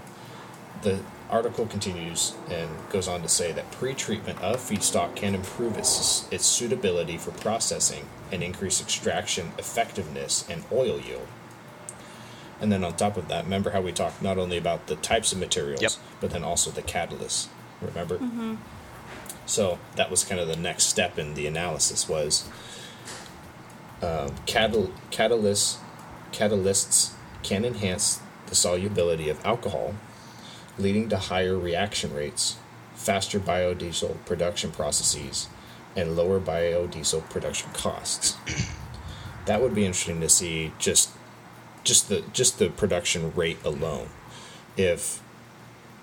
the 0.81 0.99
article 1.33 1.65
continues 1.65 2.35
and 2.51 2.69
goes 2.91 3.07
on 3.07 3.23
to 3.23 3.27
say 3.27 3.51
that 3.51 3.69
pre-treatment 3.71 4.39
of 4.39 4.57
feedstock 4.57 5.15
can 5.15 5.33
improve 5.33 5.75
its, 5.79 6.27
its 6.31 6.45
suitability 6.45 7.17
for 7.17 7.31
processing 7.31 8.05
and 8.31 8.43
increase 8.43 8.79
extraction 8.79 9.51
effectiveness 9.57 10.47
and 10.47 10.63
oil 10.71 10.99
yield. 10.99 11.27
And 12.61 12.71
then 12.71 12.83
on 12.83 12.95
top 12.95 13.17
of 13.17 13.27
that, 13.29 13.45
remember 13.45 13.71
how 13.71 13.81
we 13.81 13.91
talked 13.91 14.21
not 14.21 14.37
only 14.37 14.57
about 14.57 14.85
the 14.85 14.95
types 14.95 15.31
of 15.33 15.39
materials, 15.39 15.81
Yep. 15.81 15.91
but 16.21 16.29
then 16.29 16.43
also 16.43 16.69
the 16.69 16.83
catalysts. 16.83 17.47
Remember? 17.81 18.19
So 19.47 19.79
that 19.95 20.11
was 20.11 20.23
kind 20.23 20.39
of 20.39 20.47
the 20.47 20.55
next 20.55 20.85
step 20.85 21.17
in 21.17 21.33
the 21.33 21.47
analysis 21.47 22.07
was 22.07 22.47
um, 24.03 24.35
catal- 24.45 24.91
catalysts, 25.09 25.77
catalysts 26.31 27.11
can 27.41 27.65
enhance 27.65 28.21
the 28.47 28.55
solubility 28.55 29.29
of 29.29 29.43
alcohol, 29.43 29.95
leading 30.77 31.09
to 31.09 31.17
higher 31.17 31.57
reaction 31.57 32.13
rates, 32.13 32.57
faster 32.95 33.39
biodiesel 33.39 34.23
production 34.25 34.71
processes, 34.71 35.47
and 35.95 36.15
lower 36.15 36.39
biodiesel 36.39 37.29
production 37.29 37.69
costs. 37.73 38.37
that 39.45 39.61
would 39.61 39.75
be 39.75 39.85
interesting 39.85 40.21
to 40.21 40.29
see 40.29 40.71
just 40.79 41.09
just 41.83 42.09
the 42.09 42.23
just 42.33 42.59
the 42.59 42.69
production 42.69 43.33
rate 43.35 43.57
alone. 43.63 44.09
If 44.77 45.21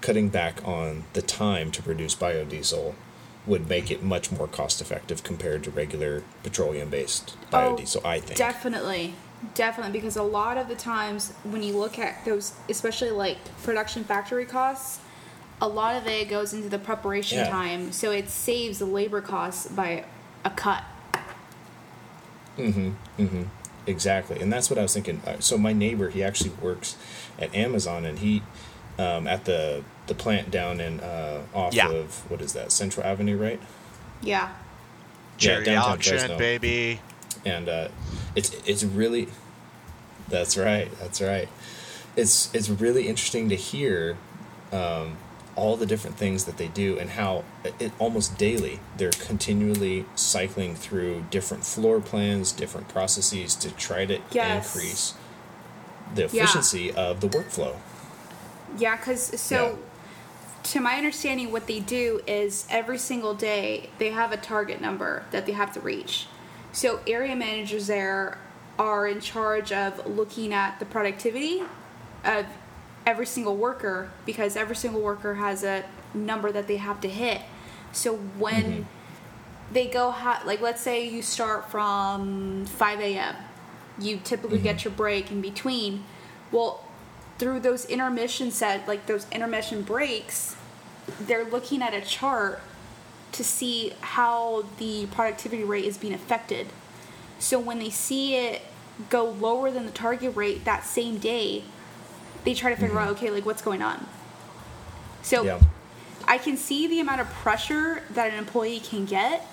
cutting 0.00 0.28
back 0.28 0.66
on 0.66 1.04
the 1.12 1.22
time 1.22 1.70
to 1.72 1.82
produce 1.82 2.14
biodiesel 2.14 2.94
would 3.46 3.68
make 3.68 3.90
it 3.90 4.02
much 4.02 4.30
more 4.30 4.46
cost 4.46 4.80
effective 4.80 5.22
compared 5.22 5.64
to 5.64 5.70
regular 5.70 6.22
petroleum 6.42 6.90
based 6.90 7.36
oh, 7.52 7.56
biodiesel, 7.56 8.04
I 8.04 8.20
think. 8.20 8.38
Definitely. 8.38 9.14
Definitely. 9.54 9.92
Because 9.92 10.16
a 10.16 10.22
lot 10.22 10.56
of 10.58 10.68
the 10.68 10.74
times 10.74 11.32
when 11.44 11.62
you 11.62 11.76
look 11.78 11.98
at 11.98 12.24
those, 12.24 12.52
especially 12.68 13.10
like 13.10 13.38
production 13.62 14.04
factory 14.04 14.44
costs, 14.44 15.00
a 15.62 15.68
lot 15.68 15.94
of 15.96 16.06
it 16.06 16.28
goes 16.28 16.52
into 16.52 16.68
the 16.68 16.78
preparation 16.78 17.38
Yeah. 17.38 17.48
time. 17.50 17.92
So 17.92 18.10
it 18.10 18.28
saves 18.28 18.78
the 18.78 18.84
labor 18.86 19.20
costs 19.20 19.66
by 19.68 20.04
a 20.44 20.50
cut. 20.50 20.82
Mm-hmm. 22.58 22.90
Mm-hmm. 23.22 23.42
Exactly, 23.86 24.38
and 24.40 24.52
that's 24.52 24.68
what 24.68 24.78
I 24.78 24.82
was 24.82 24.92
thinking. 24.92 25.22
Uh, 25.26 25.40
So 25.40 25.56
my 25.56 25.72
neighbor, 25.72 26.10
he 26.10 26.22
actually 26.22 26.50
works 26.60 26.96
at 27.38 27.54
Amazon, 27.54 28.04
and 28.04 28.18
he 28.18 28.42
um, 28.98 29.26
at 29.26 29.46
the 29.46 29.82
the 30.06 30.14
plant 30.14 30.50
down 30.50 30.80
in 30.80 31.00
uh, 31.00 31.40
off 31.54 31.72
Yeah. 31.74 31.88
of 31.90 32.30
what 32.30 32.42
is 32.42 32.52
that 32.52 32.72
Central 32.72 33.06
Avenue, 33.06 33.38
right? 33.38 33.60
Yeah. 34.20 34.50
Cherry 35.38 35.64
downtown 35.64 35.92
auction, 35.94 36.18
Fresno. 36.18 36.36
baby. 36.38 37.00
and 37.46 37.68
uh, 37.70 37.88
it's 38.34 38.50
it's 38.66 38.84
really 38.84 39.28
that's 40.28 40.56
right 40.56 40.88
that's 41.00 41.20
right 41.20 41.48
it's 42.16 42.52
it's 42.54 42.68
really 42.68 43.08
interesting 43.08 43.48
to 43.48 43.56
hear 43.56 44.16
um, 44.72 45.16
all 45.56 45.76
the 45.76 45.86
different 45.86 46.16
things 46.16 46.44
that 46.44 46.56
they 46.56 46.68
do 46.68 46.98
and 46.98 47.10
how 47.10 47.44
it, 47.80 47.92
almost 47.98 48.38
daily 48.38 48.78
they're 48.96 49.10
continually 49.10 50.04
cycling 50.14 50.74
through 50.74 51.24
different 51.30 51.64
floor 51.64 52.00
plans 52.00 52.52
different 52.52 52.88
processes 52.88 53.54
to 53.56 53.70
try 53.72 54.06
to 54.06 54.18
Yes. 54.32 54.74
increase 54.74 55.14
the 56.14 56.22
Yeah. 56.22 56.26
efficiency 56.44 56.92
of 56.92 57.20
the 57.20 57.28
workflow 57.28 57.76
Yeah, 58.78 58.96
because 58.96 59.40
so, 59.40 59.78
to 60.62 60.80
my 60.80 60.94
understanding, 60.96 61.50
what 61.50 61.66
they 61.66 61.80
do 61.80 62.20
is 62.26 62.66
every 62.70 62.98
single 62.98 63.34
day 63.34 63.90
they 63.98 64.10
have 64.10 64.30
a 64.30 64.36
target 64.36 64.80
number 64.80 65.24
that 65.32 65.44
they 65.46 65.52
have 65.52 65.72
to 65.72 65.80
reach. 65.80 66.26
So 66.72 67.00
area 67.06 67.34
managers 67.34 67.86
there 67.86 68.38
are 68.78 69.06
in 69.06 69.20
charge 69.20 69.72
of 69.72 70.06
looking 70.06 70.52
at 70.54 70.78
the 70.78 70.86
productivity 70.86 71.62
of 72.24 72.46
every 73.06 73.26
single 73.26 73.56
worker 73.56 74.10
because 74.24 74.56
every 74.56 74.76
single 74.76 75.00
worker 75.00 75.34
has 75.34 75.64
a 75.64 75.84
number 76.14 76.52
that 76.52 76.66
they 76.66 76.76
have 76.76 77.00
to 77.00 77.08
hit. 77.08 77.40
So 77.92 78.16
when 78.16 78.64
mm-hmm. 78.64 78.82
they 79.72 79.86
go 79.86 80.10
ha- 80.10 80.42
like 80.46 80.60
let's 80.60 80.80
say 80.80 81.08
you 81.08 81.22
start 81.22 81.70
from 81.70 82.66
5 82.66 83.00
a.m 83.00 83.36
you 83.98 84.18
typically 84.22 84.58
get 84.58 84.76
mm-hmm. 84.76 84.88
your 84.88 84.96
break 84.96 85.30
in 85.30 85.40
between. 85.40 86.04
Well 86.52 86.84
through 87.38 87.60
those 87.60 87.84
intermission 87.86 88.50
set 88.50 88.86
like 88.86 89.06
those 89.06 89.26
intermission 89.32 89.82
breaks 89.82 90.56
they're 91.20 91.44
looking 91.44 91.82
at 91.82 91.94
a 91.94 92.00
chart 92.02 92.60
to 93.32 93.44
see 93.44 93.92
how 94.00 94.64
the 94.78 95.06
productivity 95.06 95.64
rate 95.64 95.84
is 95.84 95.98
being 95.98 96.14
affected 96.14 96.66
so 97.38 97.58
when 97.58 97.78
they 97.78 97.90
see 97.90 98.36
it 98.36 98.62
go 99.08 99.24
lower 99.24 99.70
than 99.70 99.86
the 99.86 99.92
target 99.92 100.34
rate 100.36 100.64
that 100.64 100.84
same 100.84 101.18
day 101.18 101.62
they 102.44 102.54
try 102.54 102.70
to 102.70 102.76
figure 102.76 102.96
mm-hmm. 102.96 103.08
out 103.08 103.16
okay 103.16 103.30
like 103.30 103.46
what's 103.46 103.62
going 103.62 103.82
on 103.82 104.06
so 105.22 105.42
yeah 105.42 105.60
I 106.30 106.38
can 106.38 106.56
see 106.56 106.86
the 106.86 107.00
amount 107.00 107.20
of 107.20 107.28
pressure 107.28 108.04
that 108.10 108.30
an 108.32 108.38
employee 108.38 108.78
can 108.78 109.04
get 109.04 109.44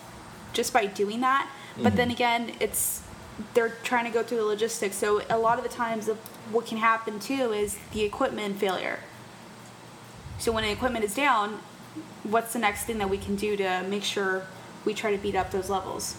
just 0.54 0.72
by 0.72 0.86
doing 0.86 1.22
that. 1.22 1.50
But 1.76 1.96
then 1.96 2.10
mm-hmm. 2.10 2.16
again, 2.16 2.52
it's 2.60 3.02
they're 3.56 3.76
trying 3.84 4.06
to 4.06 4.12
go 4.12 4.22
through 4.22 4.38
the 4.38 4.46
logistics. 4.46 4.96
So 4.96 5.24
a 5.28 5.40
lot 5.40 5.58
of 5.58 5.64
the 5.64 5.72
times, 5.72 6.08
what 6.52 6.68
can 6.68 6.78
happen 6.78 7.20
too 7.20 7.52
is 7.52 7.80
the 7.94 8.04
equipment 8.04 8.58
failure. 8.58 9.00
So 10.38 10.52
when 10.52 10.64
an 10.64 10.70
equipment 10.70 11.04
is 11.04 11.16
down, 11.16 11.60
what's 12.30 12.54
the 12.54 12.60
next 12.60 12.86
thing 12.86 12.98
that 13.00 13.10
we 13.10 13.18
can 13.18 13.36
do 13.36 13.56
to 13.58 13.84
make 13.90 14.04
sure 14.04 14.44
we 14.86 14.94
try 14.94 15.12
to 15.12 15.18
beat 15.18 15.36
up 15.36 15.52
those 15.52 15.70
levels? 15.70 16.18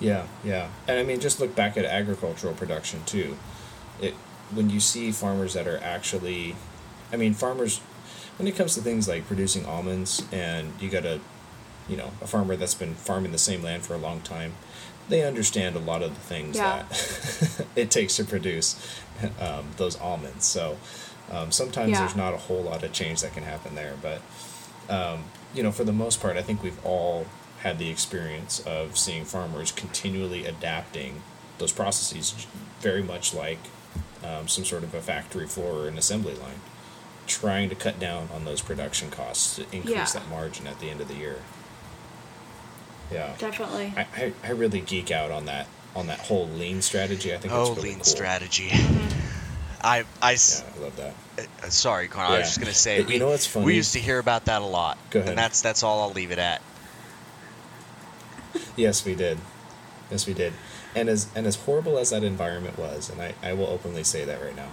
Yeah, 0.00 0.26
yeah, 0.44 0.68
and 0.86 0.98
I 0.98 1.02
mean, 1.02 1.18
just 1.20 1.40
look 1.40 1.54
back 1.56 1.76
at 1.76 1.84
agricultural 1.84 2.54
production 2.54 3.02
too. 3.04 3.36
It 4.00 4.14
when 4.54 4.70
you 4.70 4.80
see 4.80 5.10
farmers 5.12 5.54
that 5.54 5.66
are 5.66 5.78
actually, 5.82 6.56
I 7.12 7.16
mean, 7.16 7.34
farmers 7.34 7.78
when 8.38 8.46
it 8.46 8.54
comes 8.56 8.74
to 8.76 8.80
things 8.80 9.08
like 9.08 9.26
producing 9.26 9.66
almonds, 9.66 10.22
and 10.30 10.72
you 10.80 10.88
got 10.88 11.04
a, 11.04 11.20
you 11.88 11.96
know, 11.96 12.12
a 12.22 12.26
farmer 12.26 12.54
that's 12.56 12.74
been 12.74 12.94
farming 12.94 13.32
the 13.32 13.38
same 13.38 13.62
land 13.62 13.82
for 13.84 13.94
a 13.94 13.98
long 13.98 14.20
time, 14.20 14.52
they 15.08 15.24
understand 15.24 15.74
a 15.74 15.80
lot 15.80 16.02
of 16.02 16.14
the 16.14 16.20
things 16.20 16.56
Yeah. 16.56 16.84
that 16.88 17.66
it 17.76 17.90
takes 17.90 18.14
to 18.16 18.24
produce 18.24 19.00
um, 19.40 19.66
those 19.76 19.98
almonds. 20.00 20.44
So 20.46 20.76
um, 21.32 21.50
sometimes 21.50 21.90
Yeah. 21.90 22.00
there's 22.00 22.14
not 22.14 22.32
a 22.32 22.36
whole 22.36 22.62
lot 22.62 22.84
of 22.84 22.92
change 22.92 23.22
that 23.22 23.34
can 23.34 23.42
happen 23.42 23.74
there, 23.74 23.94
but 24.00 24.22
um, 24.88 25.24
you 25.54 25.62
know, 25.62 25.72
for 25.72 25.84
the 25.84 25.92
most 25.92 26.20
part, 26.20 26.36
I 26.36 26.42
think 26.42 26.62
we've 26.62 26.84
all 26.84 27.26
had 27.60 27.78
the 27.78 27.90
experience 27.90 28.60
of 28.60 28.96
seeing 28.96 29.24
farmers 29.24 29.72
continually 29.72 30.46
adapting 30.46 31.22
those 31.58 31.72
processes, 31.72 32.46
very 32.80 33.02
much 33.02 33.34
like 33.34 33.58
um, 34.24 34.46
some 34.48 34.64
sort 34.64 34.84
of 34.84 34.94
a 34.94 35.00
factory 35.00 35.46
floor 35.46 35.84
or 35.84 35.88
an 35.88 35.98
assembly 35.98 36.34
line, 36.34 36.60
trying 37.26 37.68
to 37.68 37.74
cut 37.74 37.98
down 37.98 38.28
on 38.32 38.44
those 38.44 38.60
production 38.60 39.10
costs 39.10 39.56
to 39.56 39.62
increase 39.72 39.88
Yeah. 39.90 40.04
that 40.20 40.28
margin 40.28 40.66
at 40.66 40.78
the 40.80 40.88
end 40.90 41.00
of 41.00 41.08
the 41.08 41.14
year. 41.14 41.36
Yeah, 43.12 43.34
Definitely. 43.38 43.92
I, 43.96 44.06
I, 44.16 44.32
I 44.44 44.50
really 44.50 44.80
geek 44.80 45.10
out 45.10 45.30
on 45.30 45.46
that 45.46 45.66
on 45.96 46.06
that 46.08 46.20
whole 46.20 46.46
lean 46.46 46.82
strategy. 46.82 47.34
I 47.34 47.38
think 47.38 47.52
Oh, 47.52 47.62
it's 47.72 47.76
really 47.78 47.88
lean 47.88 47.94
cool. 47.96 48.04
strategy. 48.04 48.70
I, 49.82 50.04
I, 50.20 50.32
Yeah, 50.32 50.36
I 50.76 50.78
love 50.80 50.96
that. 50.96 51.14
uh, 51.62 51.68
sorry, 51.68 52.08
Connor. 52.08 52.34
I 52.34 52.38
was 52.38 52.48
just 52.48 52.60
gonna 52.60 52.72
say 52.74 53.00
You 53.00 53.06
we, 53.06 53.18
know 53.18 53.28
what's 53.28 53.46
funny? 53.46 53.66
we 53.66 53.74
used 53.76 53.92
to 53.94 54.00
hear 54.00 54.18
about 54.18 54.46
that 54.46 54.60
a 54.62 54.64
lot. 54.64 54.98
Go 55.10 55.20
ahead. 55.20 55.30
And 55.30 55.38
that's 55.38 55.60
that's 55.62 55.82
all 55.82 56.02
I'll 56.02 56.12
leave 56.12 56.30
it 56.32 56.38
at. 56.38 56.60
Yes, 58.76 59.04
we 59.04 59.14
did. 59.14 59.38
Yes, 60.10 60.26
we 60.26 60.34
did. 60.34 60.52
And 60.94 61.08
as 61.08 61.28
and 61.34 61.46
as 61.46 61.56
horrible 61.56 61.98
as 61.98 62.10
that 62.10 62.24
environment 62.24 62.78
was, 62.78 63.10
and 63.10 63.20
I, 63.20 63.34
I 63.42 63.52
will 63.52 63.66
openly 63.66 64.02
say 64.04 64.24
that 64.24 64.42
right 64.42 64.56
now. 64.56 64.68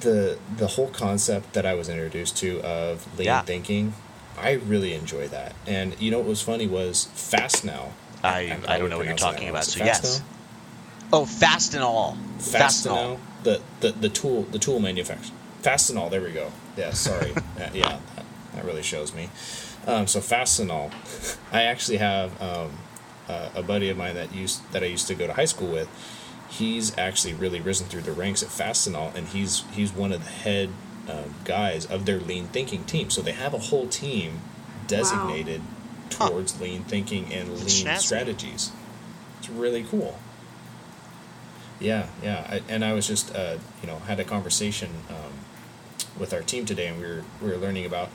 The 0.00 0.38
the 0.56 0.66
whole 0.66 0.88
concept 0.88 1.54
that 1.54 1.64
I 1.64 1.74
was 1.74 1.88
introduced 1.88 2.36
to 2.38 2.60
of 2.62 3.06
lean 3.18 3.26
Yeah. 3.26 3.42
thinking, 3.42 3.94
I 4.36 4.52
really 4.52 4.92
enjoy 4.92 5.28
that. 5.28 5.54
And 5.66 5.98
you 6.00 6.10
know 6.10 6.18
what 6.18 6.26
was 6.28 6.42
funny 6.42 6.66
was 6.66 7.04
Fast 7.14 7.64
Now. 7.64 7.92
I- 8.22 8.50
I'm 8.50 8.64
I 8.68 8.78
don't 8.78 8.90
know 8.90 8.98
what 8.98 9.06
you're 9.06 9.16
talking 9.16 9.48
about. 9.48 9.64
So 9.64 9.82
yes. 9.84 10.20
Now? 11.12 11.18
Oh, 11.18 11.22
Fastenal. 11.24 11.30
Fastenal. 11.66 11.82
all. 11.82 12.16
Fast, 12.38 12.86
and 12.86 12.94
all. 12.94 13.10
Now, 13.14 13.20
the, 13.42 13.60
the 13.80 13.92
the 13.92 14.08
tool 14.08 14.42
the 14.44 14.58
tool 14.58 14.80
manufacturer. 14.80 15.34
Fastenal, 15.62 16.10
there 16.10 16.20
we 16.20 16.32
go. 16.32 16.50
Yeah, 16.76 16.90
sorry. 16.92 17.32
Uh, 17.56 17.70
yeah, 17.72 17.98
that, 18.16 18.24
that 18.54 18.64
really 18.64 18.82
shows 18.82 19.14
me. 19.14 19.30
Um, 19.86 20.06
so 20.06 20.20
Fastenal, 20.20 20.92
I 21.52 21.62
actually 21.62 21.96
have 21.96 22.40
um, 22.42 22.70
uh, 23.28 23.48
a 23.54 23.62
buddy 23.62 23.88
of 23.88 23.96
mine 23.96 24.14
that 24.14 24.34
used 24.34 24.70
that 24.72 24.82
I 24.82 24.86
used 24.86 25.06
to 25.08 25.14
go 25.14 25.26
to 25.26 25.32
high 25.32 25.46
school 25.46 25.68
with. 25.68 25.88
He's 26.50 26.96
actually 26.98 27.32
really 27.34 27.60
risen 27.60 27.86
through 27.86 28.02
the 28.02 28.12
ranks 28.12 28.42
at 28.42 28.50
Fastenal, 28.50 29.14
and 29.14 29.26
he's 29.28 29.64
he's 29.72 29.92
one 29.92 30.12
of 30.12 30.22
the 30.22 30.30
head 30.30 30.68
um, 31.08 31.34
guys 31.44 31.86
of 31.86 32.04
their 32.04 32.18
lean 32.20 32.48
thinking 32.48 32.84
team. 32.84 33.08
So 33.10 33.22
they 33.22 33.32
have 33.32 33.54
a 33.54 33.58
whole 33.58 33.86
team 33.86 34.40
designated 34.86 35.62
Huh. 36.12 36.28
towards 36.30 36.60
lean 36.60 36.84
thinking 36.84 37.32
and 37.32 37.48
lean 37.58 37.98
strategies. 37.98 38.70
It's 39.40 39.48
really 39.50 39.82
cool. 39.82 40.18
Yeah, 41.78 42.06
yeah, 42.22 42.46
I, 42.48 42.62
and 42.68 42.84
I 42.84 42.92
was 42.94 43.06
just, 43.06 43.34
uh, 43.34 43.58
you 43.82 43.86
know, 43.86 43.98
had 44.00 44.18
a 44.18 44.24
conversation 44.24 44.90
um, 45.10 45.32
with 46.18 46.32
our 46.32 46.40
team 46.40 46.64
today, 46.64 46.86
and 46.86 46.98
we 46.98 47.06
were 47.06 47.24
we 47.42 47.48
were 47.50 47.56
learning 47.56 47.84
about, 47.84 48.08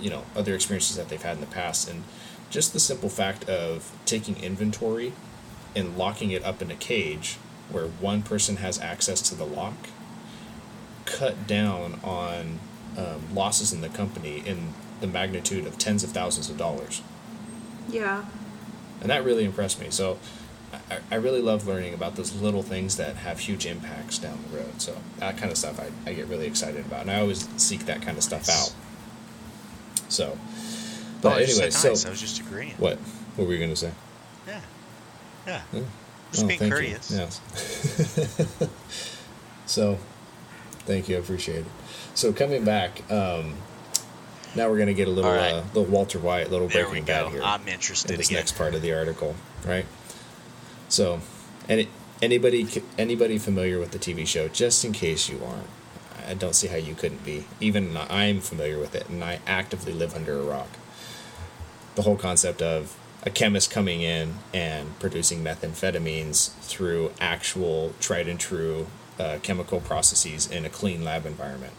you 0.00 0.08
know, 0.10 0.24
other 0.34 0.54
experiences 0.54 0.96
that 0.96 1.08
they've 1.10 1.22
had 1.22 1.34
in 1.36 1.40
the 1.40 1.46
past, 1.46 1.88
and 1.90 2.04
just 2.50 2.72
the 2.72 2.80
simple 2.80 3.08
fact 3.10 3.48
of 3.48 3.92
taking 4.06 4.36
inventory 4.42 5.12
and 5.76 5.98
locking 5.98 6.30
it 6.30 6.42
up 6.44 6.62
in 6.62 6.70
a 6.70 6.76
cage 6.76 7.36
where 7.70 7.86
one 7.86 8.22
person 8.22 8.56
has 8.56 8.80
access 8.80 9.20
to 9.20 9.34
the 9.34 9.44
lock, 9.44 9.74
cut 11.04 11.46
down 11.46 11.98
on 12.04 12.60
um, 12.96 13.34
losses 13.34 13.72
in 13.72 13.80
the 13.80 13.88
company 13.88 14.42
in 14.46 14.72
the 15.00 15.06
magnitude 15.06 15.66
of 15.66 15.76
tens 15.76 16.02
of 16.04 16.10
thousands 16.10 16.48
of 16.48 16.56
dollars 16.56 17.02
Yeah. 17.90 18.24
and 19.00 19.10
that 19.10 19.24
really 19.24 19.44
impressed 19.44 19.80
me. 19.80 19.88
So 19.90 20.18
I, 20.90 20.98
I 21.10 21.14
really 21.16 21.40
love 21.42 21.66
learning 21.66 21.94
about 21.94 22.16
those 22.16 22.34
little 22.34 22.62
things 22.62 22.96
that 22.96 23.16
have 23.16 23.38
huge 23.38 23.66
impacts 23.66 24.18
down 24.18 24.38
the 24.50 24.58
road. 24.58 24.80
So 24.80 24.96
that 25.18 25.36
kind 25.36 25.50
of 25.50 25.58
stuff 25.58 25.80
I, 25.80 26.10
I 26.10 26.14
get 26.14 26.26
really 26.28 26.46
excited 26.46 26.84
about, 26.86 27.02
and 27.02 27.10
I 27.10 27.20
always 27.20 27.48
seek 27.60 27.86
that 27.86 28.02
kind 28.02 28.16
of 28.16 28.24
stuff 28.24 28.48
out. 28.48 28.74
So, 30.08 30.38
but 31.22 31.42
anyway, 31.42 31.70
nice. 31.70 31.80
so 31.80 31.88
I 31.88 32.10
was 32.10 32.20
just 32.20 32.40
agreeing. 32.40 32.72
what? 32.72 32.98
What 33.36 33.46
were 33.48 33.54
you 33.54 33.60
gonna 33.60 33.76
say? 33.76 33.92
Yeah. 34.46 34.60
Yeah. 35.46 35.62
Yeah. 35.72 35.80
Just 36.30 36.44
Oh, 36.44 36.48
being 36.48 36.58
thank 36.58 36.72
you. 36.72 37.16
Yes. 37.16 37.40
so, 39.66 39.98
thank 40.80 41.08
you. 41.08 41.16
I 41.16 41.18
appreciate 41.20 41.60
it. 41.60 41.66
So 42.14 42.32
coming 42.32 42.64
back, 42.64 43.10
um, 43.10 43.54
now 44.54 44.68
we're 44.68 44.78
gonna 44.78 44.94
get 44.94 45.08
a 45.08 45.10
little, 45.10 45.32
right. 45.32 45.52
uh, 45.52 45.62
little 45.74 45.84
Walter 45.84 46.18
White, 46.18 46.50
little 46.50 46.68
There 46.68 46.84
Breaking. 46.86 47.04
Bad 47.04 47.32
here. 47.32 47.42
I'm 47.42 47.66
interested 47.66 48.12
in 48.12 48.18
this 48.18 48.28
again. 48.28 48.38
next 48.40 48.56
part 48.56 48.74
of 48.74 48.82
the 48.82 48.92
article, 48.92 49.34
right? 49.66 49.86
So, 50.94 51.18
and 51.68 51.80
it 51.80 51.88
anybody 52.22 52.68
anybody 52.96 53.36
familiar 53.38 53.80
with 53.80 53.90
the 53.90 53.98
TV 53.98 54.24
show? 54.24 54.46
Just 54.46 54.84
in 54.84 54.92
case 54.92 55.28
you 55.28 55.40
aren't, 55.44 55.66
I 56.28 56.34
don't 56.34 56.54
see 56.54 56.68
how 56.68 56.76
you 56.76 56.94
couldn't 56.94 57.24
be. 57.24 57.46
Even 57.60 57.96
I'm 57.96 58.40
familiar 58.40 58.78
with 58.78 58.94
it, 58.94 59.08
and 59.08 59.24
I 59.24 59.40
actively 59.44 59.92
live 59.92 60.14
under 60.14 60.38
a 60.38 60.42
rock. 60.42 60.68
The 61.96 62.02
whole 62.02 62.16
concept 62.16 62.62
of 62.62 62.96
a 63.24 63.30
chemist 63.30 63.72
coming 63.72 64.02
in 64.02 64.34
and 64.52 64.96
producing 65.00 65.42
methamphetamines 65.42 66.52
through 66.60 67.12
actual 67.20 67.92
tried 67.98 68.28
and 68.28 68.38
true 68.38 68.86
uh, 69.18 69.38
chemical 69.42 69.80
processes 69.80 70.48
in 70.48 70.64
a 70.64 70.70
clean 70.70 71.02
lab 71.02 71.26
environment. 71.26 71.72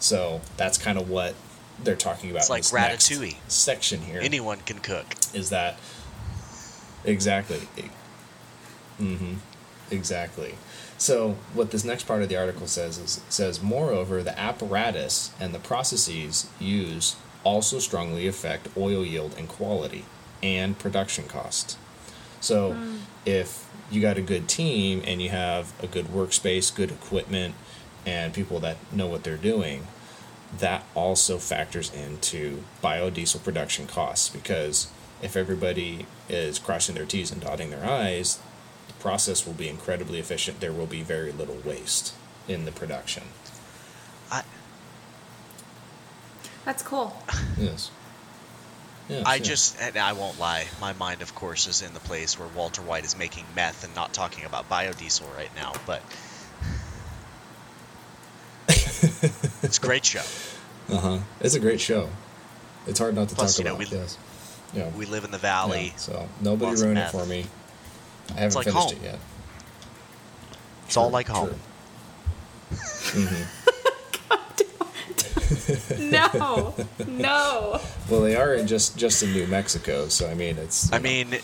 So 0.00 0.40
that's 0.56 0.76
kind 0.76 0.98
of 0.98 1.08
what 1.08 1.36
they're 1.84 1.94
talking 1.94 2.30
about. 2.30 2.48
It's 2.48 2.50
like 2.50 2.64
Ratatouille. 2.64 3.36
section 3.46 4.00
here 4.00 4.20
Anyone 4.20 4.58
can 4.66 4.80
cook. 4.80 5.06
is 5.34 5.50
that 5.50 5.78
exactly 7.04 7.60
mm-hmm. 9.00 9.34
Exactly. 9.90 10.54
So 10.98 11.36
what 11.54 11.70
this 11.70 11.84
next 11.84 12.04
part 12.04 12.22
of 12.22 12.28
the 12.28 12.36
article 12.36 12.66
says 12.66 12.98
is 12.98 13.20
says 13.28 13.62
moreover 13.62 14.22
the 14.22 14.38
apparatus 14.38 15.32
and 15.38 15.54
the 15.54 15.58
processes 15.58 16.48
used 16.58 17.16
also 17.44 17.78
strongly 17.78 18.26
affect 18.26 18.68
oil 18.76 19.04
yield 19.04 19.34
and 19.38 19.48
quality 19.48 20.04
and 20.42 20.78
production 20.78 21.28
cost. 21.28 21.78
So 22.40 22.76
if 23.24 23.70
you 23.90 24.00
got 24.00 24.18
a 24.18 24.22
good 24.22 24.48
team 24.48 25.02
and 25.04 25.22
you 25.22 25.30
have 25.30 25.72
a 25.82 25.86
good 25.86 26.06
workspace 26.06 26.74
good 26.74 26.90
equipment 26.90 27.54
and 28.04 28.34
people 28.34 28.58
that 28.60 28.76
know 28.92 29.06
what 29.06 29.22
they're 29.22 29.36
doing 29.36 29.86
that 30.58 30.84
also 30.94 31.38
factors 31.38 31.92
into 31.92 32.62
biodiesel 32.82 33.42
production 33.42 33.86
costs 33.86 34.28
because 34.28 34.88
if 35.22 35.36
everybody 35.36 36.06
is 36.28 36.58
crossing 36.58 36.94
their 36.94 37.06
T's 37.06 37.30
and 37.32 37.40
dotting 37.40 37.70
their 37.70 37.84
I's, 37.84 38.38
process 39.00 39.46
will 39.46 39.54
be 39.54 39.68
incredibly 39.68 40.18
efficient. 40.18 40.60
There 40.60 40.72
will 40.72 40.86
be 40.86 41.02
very 41.02 41.32
little 41.32 41.58
waste 41.64 42.14
in 42.48 42.64
the 42.64 42.72
production. 42.72 43.24
I 44.30 44.42
That's 46.64 46.82
cool. 46.82 47.16
Yes. 47.58 47.90
Yes, 49.08 49.24
I 49.24 49.36
yes. 49.36 49.46
just 49.46 49.80
and 49.80 49.96
I 49.96 50.14
won't 50.14 50.40
lie. 50.40 50.66
My 50.80 50.92
mind, 50.94 51.22
of 51.22 51.32
course, 51.34 51.68
is 51.68 51.80
in 51.82 51.94
the 51.94 52.00
place 52.00 52.38
where 52.38 52.48
Walter 52.48 52.82
White 52.82 53.04
is 53.04 53.16
making 53.16 53.44
meth 53.54 53.84
and 53.84 53.94
not 53.94 54.12
talking 54.12 54.44
about 54.44 54.68
biodiesel 54.68 55.32
right 55.36 55.50
now. 55.54 55.72
But 55.86 56.02
it's 58.68 59.78
a 59.78 59.80
great 59.80 60.04
show. 60.04 60.22
Uh 60.88 60.98
huh. 60.98 61.18
It's 61.40 61.54
a 61.54 61.60
great 61.60 61.80
show. 61.80 62.08
It's 62.86 62.98
hard 62.98 63.14
not 63.14 63.28
to 63.28 63.34
Plus, 63.34 63.56
talk 63.56 63.64
you 63.64 63.68
know, 63.70 63.76
about. 63.76 63.90
we- 63.90 63.96
yes. 63.98 64.18
Yeah. 64.74 64.88
We 64.90 65.06
live 65.06 65.24
in 65.24 65.30
the 65.30 65.38
valley. 65.38 65.86
yeah. 65.92 65.96
So 65.96 66.28
nobody 66.40 66.66
lots 66.66 66.80
of 66.80 66.86
ruined 66.86 66.98
it 66.98 67.10
for 67.10 67.24
me. 67.24 67.46
I 68.30 68.40
haven't 68.40 68.54
like 68.56 68.64
finished 68.66 68.90
home. 68.90 68.96
it 68.96 69.02
yet. 69.02 69.18
It's 70.86 70.96
all 70.96 71.10
like 71.10 71.28
home. 71.28 71.54
true. 73.02 73.28
No, 75.98 76.74
no. 77.06 77.80
Well, 78.10 78.20
they 78.20 78.36
are 78.36 78.54
in 78.54 78.66
just 78.66 78.96
just 78.96 79.22
in 79.22 79.32
New 79.32 79.46
Mexico, 79.46 80.08
so 80.08 80.28
I 80.28 80.34
mean, 80.34 80.58
it's. 80.58 80.92
I 80.92 80.98
know, 80.98 81.02
mean, 81.02 81.36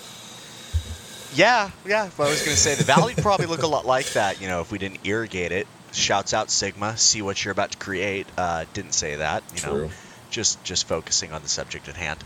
yeah, 1.34 1.70
yeah. 1.86 2.10
Well, 2.16 2.28
I 2.28 2.30
was 2.30 2.42
going 2.44 2.54
to 2.54 2.60
say 2.60 2.74
the 2.74 2.84
valley 2.84 3.14
probably 3.16 3.46
look 3.46 3.62
a 3.62 3.66
lot 3.66 3.86
like 3.86 4.06
that. 4.12 4.40
You 4.40 4.48
know, 4.48 4.60
if 4.60 4.70
we 4.72 4.78
didn't 4.78 5.06
irrigate 5.06 5.52
it. 5.52 5.66
Shouts 5.92 6.32
out 6.32 6.50
Sigma. 6.50 6.96
See 6.96 7.20
what 7.20 7.44
you're 7.44 7.52
about 7.52 7.72
to 7.72 7.78
create. 7.78 8.26
Uh, 8.38 8.64
didn't 8.72 8.92
say 8.92 9.16
that. 9.16 9.42
You 9.54 9.60
True. 9.60 9.82
know, 9.86 9.90
just 10.30 10.62
just 10.64 10.88
focusing 10.88 11.32
on 11.32 11.42
the 11.42 11.48
subject 11.48 11.88
at 11.88 11.96
hand. 11.96 12.22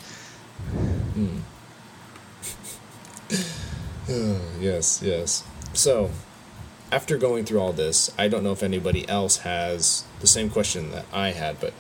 Hmm, 4.07 4.37
yes, 4.61 5.03
yes. 5.03 5.45
So, 5.73 6.11
after 6.93 7.19
going 7.19 7.45
through 7.45 7.61
all 7.61 7.73
this, 7.73 8.13
I 8.17 8.29
don't 8.29 8.45
know 8.45 8.53
if 8.53 8.63
anybody 8.63 9.09
else 9.09 9.39
has 9.39 10.05
the 10.21 10.27
same 10.27 10.49
question 10.49 10.93
that 10.93 11.07
I 11.13 11.33
had, 11.33 11.61
but 11.61 11.73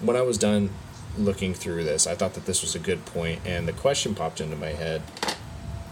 when 0.00 0.16
I 0.16 0.22
was 0.22 0.38
done 0.38 0.70
looking 1.18 1.52
through 1.52 1.84
this, 1.84 2.06
I 2.06 2.14
thought 2.14 2.34
that 2.34 2.46
this 2.46 2.62
was 2.62 2.74
a 2.74 2.78
good 2.78 3.04
point, 3.04 3.40
and 3.44 3.68
the 3.68 3.72
question 3.72 4.14
popped 4.14 4.40
into 4.40 4.56
my 4.56 4.70
head: 4.70 5.02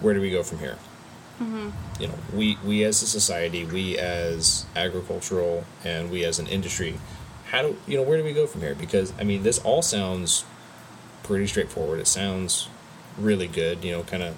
Where 0.01 0.15
do 0.15 0.21
we 0.21 0.31
go 0.31 0.43
from 0.43 0.59
here? 0.59 0.79
Mm-hmm. 1.41 1.71
You 2.01 2.09
know, 2.09 2.19
we 2.35 2.59
we 2.65 2.85
as 2.85 3.03
a 3.03 3.07
society, 3.07 3.65
we 3.65 3.99
as 3.99 4.67
agricultural, 4.75 5.65
and 5.85 6.11
we 6.11 6.25
as 6.25 6.39
an 6.39 6.47
industry, 6.47 6.99
how 7.51 7.63
do 7.63 7.77
you 7.87 7.97
know 7.97 8.03
where 8.03 8.17
do 8.17 8.25
we 8.25 8.33
go 8.33 8.47
from 8.47 8.63
here? 8.63 8.75
Because 8.75 9.13
I 9.19 9.25
mean, 9.25 9.43
this 9.43 9.59
all 9.59 9.83
sounds 9.83 10.45
pretty 11.23 11.47
straightforward. 11.47 12.01
It 12.01 12.07
sounds 12.07 12.69
really 13.19 13.47
good. 13.47 13.85
You 13.85 13.93
know, 13.93 14.03
kind 14.03 14.23
of, 14.23 14.37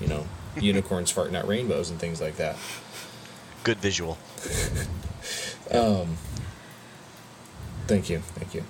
you 0.00 0.06
know, 0.06 0.26
unicorns 0.60 1.12
farting 1.12 1.36
out 1.36 1.46
rainbows 1.46 1.90
and 1.90 1.98
things 1.98 2.20
like 2.20 2.36
that. 2.36 2.56
Good 3.64 3.78
visual. 3.78 4.18
um, 5.70 6.16
Thank 7.86 8.08
you, 8.08 8.20
thank 8.20 8.54
you. 8.54 8.64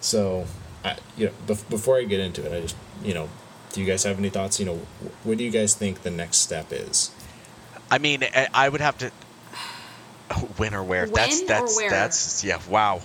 So, 0.00 0.46
I 0.84 0.96
you 1.16 1.26
know 1.26 1.32
bef- 1.46 1.68
before 1.70 1.98
I 1.98 2.04
get 2.04 2.20
into 2.20 2.44
it, 2.44 2.52
I 2.54 2.60
just 2.60 2.76
you 3.02 3.14
know, 3.14 3.28
do 3.72 3.80
you 3.80 3.86
guys 3.86 4.02
have 4.04 4.18
any 4.18 4.30
thoughts? 4.30 4.58
You 4.60 4.66
know, 4.66 4.80
what 5.24 5.38
do 5.38 5.44
you 5.44 5.50
guys 5.50 5.74
think 5.74 6.02
the 6.02 6.10
next 6.10 6.38
step 6.38 6.66
is? 6.70 7.10
I 7.90 7.98
mean, 7.98 8.24
I 8.24 8.48
I 8.52 8.68
would 8.68 8.80
have 8.80 8.98
to. 8.98 9.10
When 10.56 10.74
or 10.74 10.82
where? 10.82 11.06
that's 11.06 11.40
When 11.40 11.44
or 11.44 11.46
that's 11.48 11.76
where? 11.76 11.90
that's 11.90 12.44
yeah. 12.44 12.60
Wow. 12.68 13.00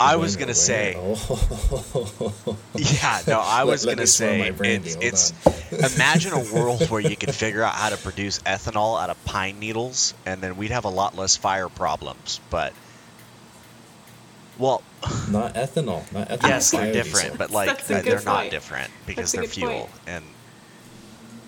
I 0.00 0.16
was 0.16 0.36
gonna 0.36 0.54
say. 0.54 0.94
Oh. 0.96 2.34
Yeah, 2.74 3.20
no, 3.28 3.40
I 3.40 3.64
was 3.64 3.84
let 3.84 3.92
gonna 3.92 4.02
me 4.02 4.06
swirl 4.06 4.30
say 4.56 4.76
it's, 4.76 5.32
it's 5.72 5.94
imagine 5.96 6.32
a 6.32 6.52
world 6.54 6.88
where 6.90 7.00
you 7.00 7.16
could 7.16 7.34
figure 7.34 7.62
out 7.62 7.74
how 7.74 7.90
to 7.90 7.96
produce 7.98 8.38
ethanol 8.40 9.00
out 9.00 9.10
of 9.10 9.22
pine 9.24 9.58
needles, 9.60 10.14
and 10.26 10.40
then 10.40 10.56
we'd 10.56 10.70
have 10.70 10.84
a 10.86 10.88
lot 10.90 11.16
less 11.16 11.36
fire 11.36 11.68
problems. 11.68 12.40
But 12.50 12.72
well, 14.58 14.82
Not 15.30 15.54
ethanol, 15.54 16.10
not 16.12 16.28
ethanol. 16.28 16.48
yes, 16.48 16.70
they're 16.70 16.92
different, 16.92 17.38
but 17.38 17.50
like 17.50 17.68
uh, 17.90 18.00
they're 18.02 18.22
not 18.22 18.50
different 18.50 18.90
because 19.06 19.32
That's 19.32 19.54
they're 19.54 19.68
fuel. 19.68 19.80
point. 19.86 19.90
And 20.06 20.24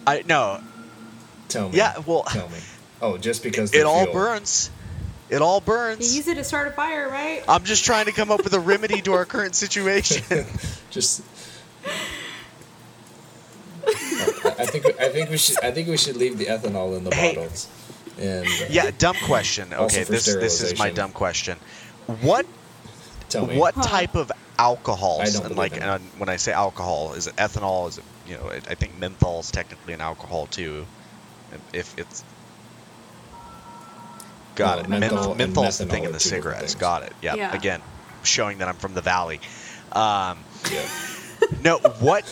I 0.07 0.23
no, 0.29 0.61
Tell 1.49 1.69
me. 1.71 1.77
Yeah, 1.79 1.99
well- 2.07 2.25
tell 2.25 2.49
me. 2.49 2.59
Oh, 3.03 3.17
just 3.19 3.43
because 3.43 3.71
it 3.71 3.79
they're 3.79 3.87
all 3.87 4.03
fuel. 4.05 4.15
burns. 4.15 4.71
It 5.35 5.43
all 5.43 5.61
burns. 5.61 6.11
You 6.13 6.19
use 6.19 6.29
it 6.29 6.37
to 6.37 6.45
start 6.45 6.69
a 6.69 6.71
fire, 6.71 7.09
right? 7.09 7.43
I'm 7.49 7.65
just 7.65 7.85
trying 7.85 8.05
to 8.07 8.13
come 8.13 8.31
up 8.31 8.45
with 8.45 8.55
a 8.55 8.61
remedy 8.61 9.03
to 9.03 9.15
our 9.15 9.25
current 9.25 9.57
situation. 9.57 10.23
Just. 10.91 11.23
I 13.87 14.55
I 14.61 14.67
think 14.67 14.87
I 15.01 15.09
think 15.09 15.31
we 15.31 15.37
should 15.39 15.63
I 15.65 15.73
think 15.73 15.89
we 15.89 15.97
should 15.97 16.17
leave 16.17 16.39
the 16.39 16.47
ethanol 16.47 16.97
in 16.97 17.03
the 17.05 17.15
Hey. 17.15 17.35
bottles. 17.35 17.69
And 18.21 18.47
uh, 18.47 18.67
yeah, 18.71 18.91
dumb 18.97 19.17
question. 19.17 19.73
Okay, 19.75 20.05
this 20.05 20.25
this 20.27 20.61
is 20.61 20.79
my 20.79 20.91
dumb 20.91 21.11
question. 21.13 21.59
What 22.07 22.47
tell 23.29 23.47
me 23.47 23.59
what 23.59 23.75
Huh. 23.75 23.83
type 23.83 24.15
of 24.15 24.31
alcohols 24.57 25.35
and 25.35 25.57
like 25.57 25.77
and 25.77 26.13
when 26.17 26.29
i 26.29 26.37
say 26.37 26.53
alcohol 26.53 27.15
is 27.15 27.27
it 27.27 27.35
ethanol 27.35 27.89
is 27.89 27.99
it 27.99 28.05
you 28.25 28.37
know 28.37 28.49
i 28.69 28.75
think 28.77 28.97
menthol 28.97 29.41
is 29.41 29.51
technically 29.51 29.93
an 29.95 30.01
alcohol 30.01 30.47
too 30.47 30.87
if 31.73 31.93
it's 31.99 32.23
got 34.55 34.79
it 34.81 34.89
menthol 34.89 35.35
Menth- 35.35 35.41
and 35.41 35.55
menthol's 35.55 35.79
the 35.79 35.87
thing 35.87 36.05
in 36.05 36.13
the 36.13 36.21
cigarettes 36.21 36.61
things. 36.61 36.75
got 36.77 37.03
it 37.03 37.13
yep. 37.23 37.37
Yeah. 37.37 37.55
again 37.55 37.81
showing 38.23 38.59
that 38.59 38.69
i'm 38.69 38.77
from 38.77 38.95
the 38.95 39.01
valley 39.03 39.41
um, 39.93 40.39
Yeah. 40.73 40.87
no 41.63 41.79
what 42.01 42.25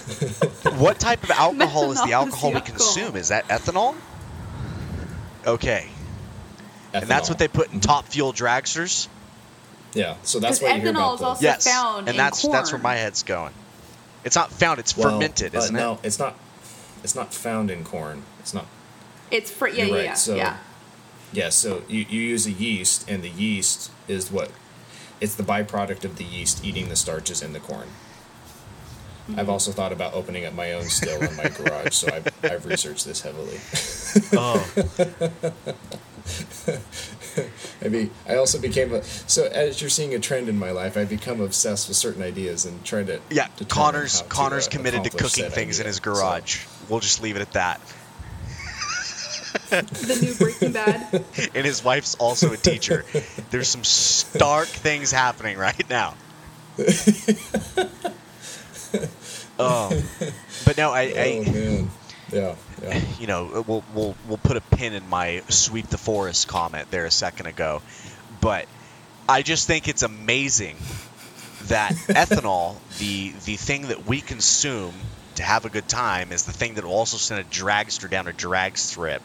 what 0.78 0.98
type 0.98 1.22
of 1.24 1.30
alcohol 1.46 1.92
is 1.92 2.02
the 2.02 2.12
alcohol 2.12 2.50
the 2.50 2.54
we 2.54 2.60
alcohol. 2.60 2.76
consume 2.78 3.16
is 3.16 3.28
that 3.28 3.46
ethanol 3.48 3.94
okay 5.46 5.86
and 6.94 7.04
that's 7.06 7.28
what 7.28 7.38
they 7.38 7.48
put 7.48 7.72
in 7.72 7.80
top 7.80 8.04
fuel 8.06 8.32
dragsters 8.32 9.08
Yeah, 9.94 10.16
so 10.22 10.38
that's 10.40 10.58
Because 10.58 10.70
why 10.72 10.76
you 10.76 10.82
hear 10.82 10.92
ethanol 10.92 10.96
about 10.96 11.14
is 11.14 11.20
the 11.20 11.26
also 11.26 11.42
yes 11.44 11.64
found 11.70 11.98
and 12.00 12.08
in 12.10 12.16
that's 12.16 12.42
that's 12.46 12.72
where 12.72 12.80
my 12.80 12.94
head's 12.94 13.22
going 13.22 13.52
it's 14.24 14.36
not 14.36 14.50
found 14.52 14.78
it's 14.78 14.96
well, 14.96 15.10
fermented 15.10 15.54
uh, 15.54 15.58
isn't 15.58 15.74
it 15.76 15.78
No, 15.78 15.98
it's 16.04 16.18
not. 16.18 16.36
It's 17.02 17.16
not 17.16 17.34
found 17.34 17.72
in 17.72 17.82
corn. 17.82 18.22
It's 18.38 18.54
not. 18.54 18.64
It's 19.32 19.50
for 19.50 19.66
yeah, 19.66 19.78
You're 19.78 19.86
yeah, 19.88 19.94
right, 19.96 20.04
yeah, 20.04 20.14
so- 20.14 20.36
yeah. 20.36 20.56
Yeah, 21.32 21.48
so 21.48 21.82
you, 21.88 22.04
you 22.08 22.20
use 22.20 22.46
a 22.46 22.52
yeast, 22.52 23.08
and 23.10 23.22
the 23.22 23.30
yeast 23.30 23.90
is 24.08 24.30
what? 24.30 24.50
It's 25.20 25.34
the 25.34 25.42
byproduct 25.42 26.04
of 26.04 26.16
the 26.16 26.24
yeast 26.24 26.64
eating 26.64 26.88
the 26.88 26.96
starches 26.96 27.42
in 27.42 27.52
the 27.52 27.60
corn. 27.60 27.88
Mm-hmm. 29.28 29.38
I've 29.38 29.48
also 29.48 29.70
thought 29.70 29.92
about 29.92 30.14
opening 30.14 30.44
up 30.44 30.52
my 30.52 30.72
own 30.72 30.84
still 30.86 31.22
in 31.22 31.34
my 31.36 31.48
garage, 31.48 31.94
so 31.94 32.08
I've, 32.12 32.26
I've 32.44 32.66
researched 32.66 33.06
this 33.06 33.20
heavily. 33.22 33.58
oh 34.32 34.68
I 37.84 37.88
mean, 37.88 38.10
I 38.28 38.36
also 38.36 38.60
became 38.60 38.92
a 38.92 39.02
so 39.02 39.44
as 39.46 39.80
you're 39.80 39.90
seeing 39.90 40.14
a 40.14 40.18
trend 40.18 40.48
in 40.48 40.58
my 40.58 40.70
life, 40.70 40.96
I 40.96 41.04
become 41.04 41.40
obsessed 41.40 41.88
with 41.88 41.96
certain 41.96 42.22
ideas 42.22 42.64
and 42.66 42.84
trying 42.84 43.06
to 43.06 43.20
Yeah, 43.30 43.46
determine 43.56 43.68
Connor's 43.68 44.20
to, 44.22 44.28
Connor's 44.28 44.68
uh, 44.68 44.70
committed 44.70 45.04
to 45.04 45.10
cooking 45.10 45.50
things 45.50 45.78
in 45.80 45.84
idea. 45.84 45.88
his 45.88 45.96
So- 45.96 46.02
garage. 46.02 46.66
We'll 46.88 47.00
just 47.00 47.22
leave 47.22 47.36
it 47.36 47.42
at 47.42 47.52
that. 47.52 47.80
The 49.80 50.18
new 50.20 50.34
Breaking 50.34 50.72
Bad. 50.72 51.24
And 51.54 51.66
his 51.66 51.82
wife's 51.82 52.14
also 52.16 52.52
a 52.52 52.56
teacher. 52.56 53.04
There's 53.50 53.68
some 53.68 53.84
stark 53.84 54.68
things 54.68 55.10
happening 55.10 55.56
right 55.56 55.88
now. 55.88 56.14
oh, 59.58 60.02
but 60.64 60.76
no, 60.76 60.90
I, 60.90 61.06
oh 61.06 61.20
I 61.20 61.50
man, 61.50 61.90
Yeah, 62.30 62.54
yeah. 62.82 63.00
you 63.20 63.26
know, 63.26 63.64
we'll 63.66 63.84
we'll 63.94 64.14
we'll 64.26 64.38
put 64.38 64.56
a 64.56 64.60
pin 64.60 64.92
in 64.92 65.08
my 65.08 65.42
sweep 65.48 65.88
the 65.88 65.98
forest 65.98 66.48
comment 66.48 66.90
there 66.90 67.06
a 67.06 67.10
second 67.10 67.46
ago, 67.46 67.82
but 68.40 68.66
I 69.28 69.42
just 69.42 69.66
think 69.66 69.88
it's 69.88 70.02
amazing 70.02 70.76
that 71.64 71.92
ethanol, 71.92 72.76
the 72.98 73.32
the 73.44 73.56
thing 73.56 73.88
that 73.88 74.06
we 74.06 74.20
consume 74.20 74.94
to 75.36 75.42
have 75.42 75.64
a 75.64 75.70
good 75.70 75.88
time, 75.88 76.32
is 76.32 76.44
the 76.44 76.52
thing 76.52 76.74
that 76.74 76.84
will 76.84 76.92
also 76.92 77.16
send 77.16 77.40
a 77.40 77.44
dragster 77.44 78.08
down 78.10 78.28
a 78.28 78.32
drag 78.32 78.76
strip 78.76 79.22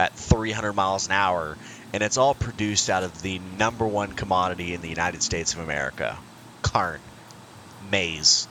at 0.00 0.14
300 0.14 0.72
miles 0.72 1.06
an 1.06 1.12
hour, 1.12 1.56
and 1.92 2.02
it's 2.02 2.16
all 2.16 2.34
produced 2.34 2.90
out 2.90 3.02
of 3.02 3.22
the 3.22 3.38
number 3.58 3.86
one 3.86 4.12
commodity 4.12 4.74
in 4.74 4.80
the 4.80 4.88
United 4.88 5.22
States 5.22 5.54
of 5.54 5.60
America, 5.60 6.18
corn, 6.62 7.00
maize. 7.90 8.48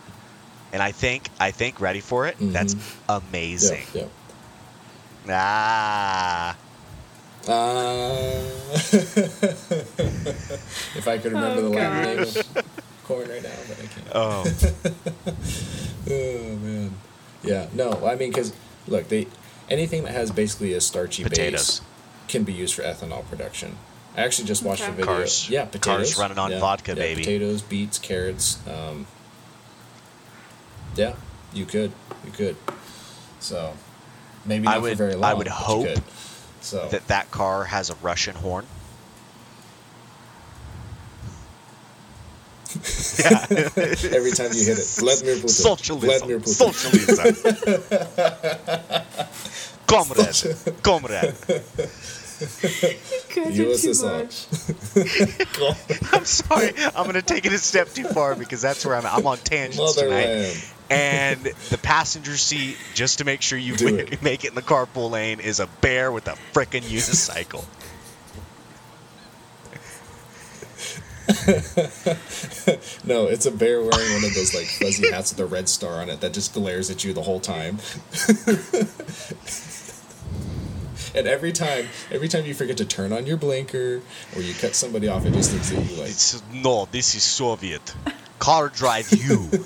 And 0.72 0.82
I 0.84 0.91
think 0.91 1.30
I 1.39 1.52
think 1.52 1.82
ready 1.82 2.00
for 2.00 2.28
it. 2.28 2.36
That's 2.39 2.76
amazing. 3.10 3.84
Yeah, 3.93 4.04
yeah. 5.26 5.32
Ah. 5.32 6.56
Uh, 7.47 7.54
if 10.95 11.08
I 11.08 11.18
could 11.18 11.32
remember 11.32 11.62
Oh, 11.62 11.62
the 11.62 11.70
Latin 11.70 12.04
name 12.04 12.20
of 12.20 12.47
corn 13.06 13.30
right 13.30 13.41
now, 13.41 13.50
but 13.68 13.78
I 13.80 13.88
can't. 13.88 14.08
Oh. 14.14 14.45
Oh 16.12 16.56
man, 16.64 16.91
yeah. 17.43 17.68
No, 17.74 17.91
I 18.06 18.16
mean, 18.16 18.32
because 18.32 18.52
look, 18.88 19.08
they 19.10 19.28
anything 19.70 20.04
that 20.04 20.14
has 20.14 20.32
basically 20.32 20.74
a 20.74 20.82
starchy 20.82 21.24
Potatoes. 21.24 21.80
base 21.80 21.88
can 22.28 22.44
be 22.44 22.54
used 22.54 22.76
for 22.76 22.82
ethanol 22.84 23.28
production. 23.30 23.78
I 24.16 24.22
actually 24.22 24.48
just 24.48 24.64
watched 24.64 24.82
Okay. 24.84 24.92
a 24.92 24.96
video. 24.96 25.06
Cars. 25.14 25.50
Yeah, 25.50 25.66
potatoes. 25.66 26.14
Cars 26.16 26.18
running 26.20 26.40
on 26.40 26.52
yeah, 26.52 26.60
vodka, 26.60 26.92
yeah, 26.92 26.96
baby. 26.96 27.22
Potatoes, 27.22 27.62
beets, 27.62 27.98
carrots. 28.00 28.58
Um, 28.68 29.06
yeah, 30.96 31.14
you 31.54 31.66
could, 31.66 31.92
you 32.26 32.32
could. 32.32 32.56
So 33.40 33.74
maybe 34.46 34.68
I 34.68 34.74
not 34.74 34.82
would- 34.82 34.92
for 34.92 34.98
very 34.98 35.16
long. 35.16 35.24
I 35.32 35.34
would 35.34 35.48
hope. 35.48 35.88
So 36.62 36.88
that 36.90 37.08
that 37.08 37.32
car 37.32 37.64
has 37.66 37.90
a 37.90 37.96
Russian 37.96 38.36
horn. 38.36 38.66
yeah. 43.20 43.46
every 43.50 44.32
time 44.32 44.50
you 44.54 44.64
hit 44.66 44.78
it, 44.78 44.86
Vladimir 45.00 45.36
Putin. 45.36 46.00
Vladimir 46.00 46.40
Socialism. 46.44 47.34
Putin. 47.34 47.88
Socialism. 47.88 49.06
comrade. 49.88 50.56
Comrade. 50.84 51.36
You 52.40 52.48
guys 53.36 53.38
are 53.38 53.52
too 53.52 53.66
USSR. 53.66 54.14
much. 55.94 56.14
I'm 56.14 56.26
sorry. 56.26 56.72
I'm 56.96 57.04
going 57.04 57.14
to 57.16 57.22
take 57.22 57.46
it 57.46 57.54
a 57.54 57.58
step 57.58 57.90
too 57.90 58.06
far 58.06 58.36
because 58.36 58.62
that's 58.62 58.86
where 58.86 58.96
I'm 58.96 59.06
I'm 59.06 59.28
on 59.28 59.38
tangents 59.40 59.96
tonight. 59.96 60.26
Motherland. 60.26 60.64
And 60.92 61.44
the 61.70 61.78
passenger 61.78 62.36
seat, 62.36 62.78
just 62.96 63.20
to 63.20 63.26
make 63.26 63.42
sure 63.42 63.60
you 63.60 63.74
make, 63.74 63.82
it. 64.14 64.22
make 64.24 64.44
it 64.44 64.50
in 64.50 64.56
the 64.56 64.62
carpool 64.62 65.12
lane, 65.12 65.40
is 65.40 65.60
a 65.60 65.68
bear 65.82 66.12
with 66.12 66.28
a 66.28 66.36
frickin' 66.54 66.82
unicycle. 66.82 67.64
No, 73.04 73.28
it's 73.28 73.45
a 73.45 73.52
bear 73.52 73.82
wearing 73.82 74.14
one 74.14 74.24
of 74.24 74.34
those 74.36 74.54
like 74.54 74.68
fuzzy 74.68 75.10
hats 75.10 75.32
with 75.32 75.39
a 75.39 75.45
red 75.45 75.68
star 75.68 76.02
on 76.02 76.10
it 76.10 76.22
that 76.22 76.34
just 76.34 76.54
glares 76.54 76.91
at 76.91 77.04
you 77.04 77.14
the 77.14 77.24
whole 77.24 77.39
time. 77.39 77.80
and 81.16 81.28
every 81.28 81.52
time, 81.52 81.88
every 82.12 82.28
time 82.28 82.45
you 82.45 82.54
forget 82.54 82.78
to 82.78 82.86
turn 82.86 83.12
on 83.12 83.26
your 83.26 83.38
blinker 83.38 84.02
or 84.36 84.41
you 84.41 84.54
cut 84.54 84.76
somebody 84.76 85.08
off, 85.08 85.26
it 85.26 85.34
just 85.34 85.54
looks 85.54 85.72
at 85.72 85.89
you 85.89 85.95
like, 85.97 86.10
It's 86.10 86.41
no, 86.54 86.88
this 86.91 87.16
is 87.16 87.24
Soviet. 87.24 87.95
Car 88.38 88.70
drive 88.70 89.12
you. 89.12 89.50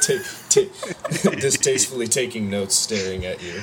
take, 0.00 0.22
take, 0.48 0.72
distastefully 1.40 2.08
taking 2.08 2.50
notes, 2.50 2.74
staring 2.74 3.24
at 3.24 3.40
you. 3.42 3.62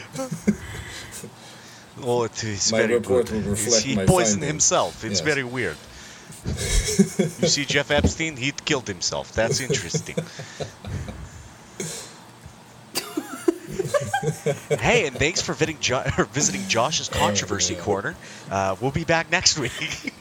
Oh, 2.03 2.23
it 2.23 2.43
is 2.43 2.71
My 2.71 2.79
very 2.79 2.95
report 2.95 3.27
good. 3.27 3.43
will 3.45 3.51
reflect 3.51 3.83
he 3.83 3.95
my 3.95 4.05
poisoned 4.05 4.41
findings. 4.41 4.51
himself. 4.51 5.03
It's 5.03 5.19
Yes. 5.19 5.21
very 5.21 5.43
weird. 5.43 5.77
you 6.45 7.47
see, 7.47 7.65
Jeff 7.65 7.91
Epstein, 7.91 8.37
he 8.37 8.51
killed 8.51 8.87
himself. 8.87 9.31
That's 9.33 9.59
interesting. 9.59 10.15
hey, 14.79 15.07
and 15.07 15.15
thanks 15.15 15.41
for 15.41 15.53
visiting, 15.53 15.77
jo- 15.79 16.03
visiting 16.31 16.67
Josh's 16.67 17.09
controversy 17.09 17.73
man. 17.75 17.83
corner. 17.83 18.15
Uh, 18.49 18.75
we'll 18.81 18.91
be 18.91 19.03
back 19.03 19.31
next 19.31 19.57
week. 19.59 20.13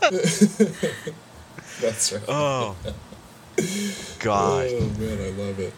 That's 1.80 2.12
right. 2.12 2.22
oh, 2.28 2.76
God. 4.20 4.68
Oh 4.70 4.90
man, 4.98 5.20
I 5.20 5.30
love 5.30 5.58
it. 5.60 5.72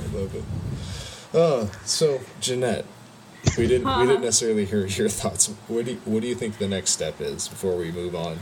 I 0.00 0.16
love 0.16 0.34
it. 0.34 0.44
Oh, 1.34 1.70
so 1.84 2.20
Jeanette, 2.40 2.84
we 3.58 3.66
didn't 3.66 3.86
we 3.98 4.06
didn't 4.06 4.22
necessarily 4.28 4.64
hear 4.64 4.86
your 4.86 5.08
thoughts. 5.08 5.48
What 5.68 5.84
do 5.84 5.92
you, 5.92 6.00
what 6.04 6.22
do 6.22 6.28
you 6.28 6.34
think 6.34 6.58
the 6.58 6.68
next 6.68 6.90
step 6.90 7.20
is 7.20 7.48
before 7.48 7.76
we 7.76 7.90
move 7.92 8.14
on? 8.14 8.38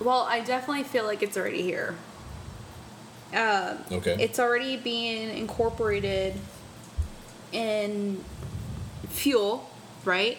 Well, 0.00 0.22
I 0.28 0.40
definitely 0.40 0.82
feel 0.84 1.04
like 1.04 1.22
it's 1.22 1.36
already 1.36 1.62
here. 1.62 1.94
Um, 3.34 3.78
Okay. 3.90 4.16
It's 4.20 4.38
already 4.38 4.76
being 4.76 5.30
incorporated 5.36 6.34
in 7.52 8.22
fuel, 9.08 9.70
right? 10.04 10.38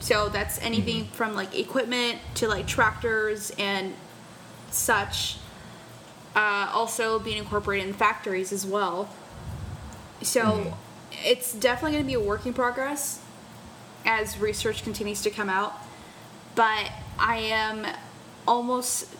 So 0.00 0.28
that's 0.28 0.60
anything 0.60 1.06
from 1.06 1.34
like 1.34 1.58
equipment 1.58 2.18
to 2.34 2.48
like 2.48 2.66
tractors 2.66 3.52
and 3.58 3.94
such. 4.70 5.38
Uh, 6.36 6.68
also 6.72 7.20
being 7.20 7.38
incorporated 7.38 7.86
in 7.86 7.94
factories 7.94 8.52
as 8.52 8.66
well. 8.66 9.08
So 10.20 10.76
it's 11.24 11.52
definitely 11.52 11.92
going 11.92 12.04
to 12.04 12.08
be 12.08 12.14
a 12.14 12.20
work 12.20 12.46
in 12.46 12.52
progress 12.52 13.20
as 14.04 14.38
research 14.38 14.82
continues 14.82 15.22
to 15.22 15.30
come 15.30 15.48
out. 15.48 15.74
But 16.54 16.92
I 17.18 17.36
am 17.36 17.86
almost 18.46 19.14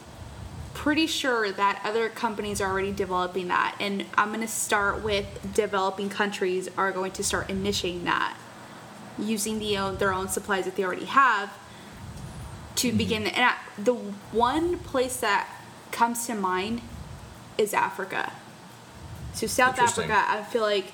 pretty 0.75 1.07
sure 1.07 1.51
that 1.53 1.81
other 1.85 2.09
companies 2.09 2.61
are 2.61 2.71
already 2.71 2.91
developing 2.91 3.47
that 3.47 3.77
and 3.79 4.05
i'm 4.17 4.29
going 4.29 4.41
to 4.41 4.49
start 4.49 5.03
with 5.05 5.25
developing 5.55 6.11
countries 6.11 6.69
are 6.77 6.91
going 6.91 7.13
to 7.13 7.23
start 7.23 7.49
initiating 7.49 8.05
that 8.05 8.37
using 9.17 9.61
the 9.61 9.79
own, 9.79 9.97
their 9.99 10.13
own 10.13 10.29
supplies 10.29 10.65
that 10.65 10.75
they 10.75 10.85
already 10.85 11.05
have 11.05 11.57
to 12.75 12.89
mm-hmm. 12.89 12.99
begin 12.99 13.27
and 13.29 13.45
I, 13.45 13.55
the 13.79 13.95
one 13.95 14.79
place 14.81 15.19
that 15.21 15.49
comes 15.93 16.27
to 16.27 16.35
mind 16.35 16.81
is 17.57 17.73
africa 17.73 18.33
so 19.33 19.47
south 19.47 19.79
africa 19.79 20.25
i 20.27 20.43
feel 20.43 20.63
like 20.63 20.87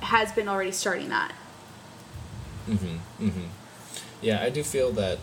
has 0.00 0.32
been 0.32 0.48
already 0.48 0.72
starting 0.72 1.08
that 1.10 1.32
Mhm, 2.68 2.98
mhm. 3.20 3.48
Yeah, 4.22 4.42
I 4.42 4.50
do 4.50 4.62
feel 4.62 4.92
that. 4.92 5.18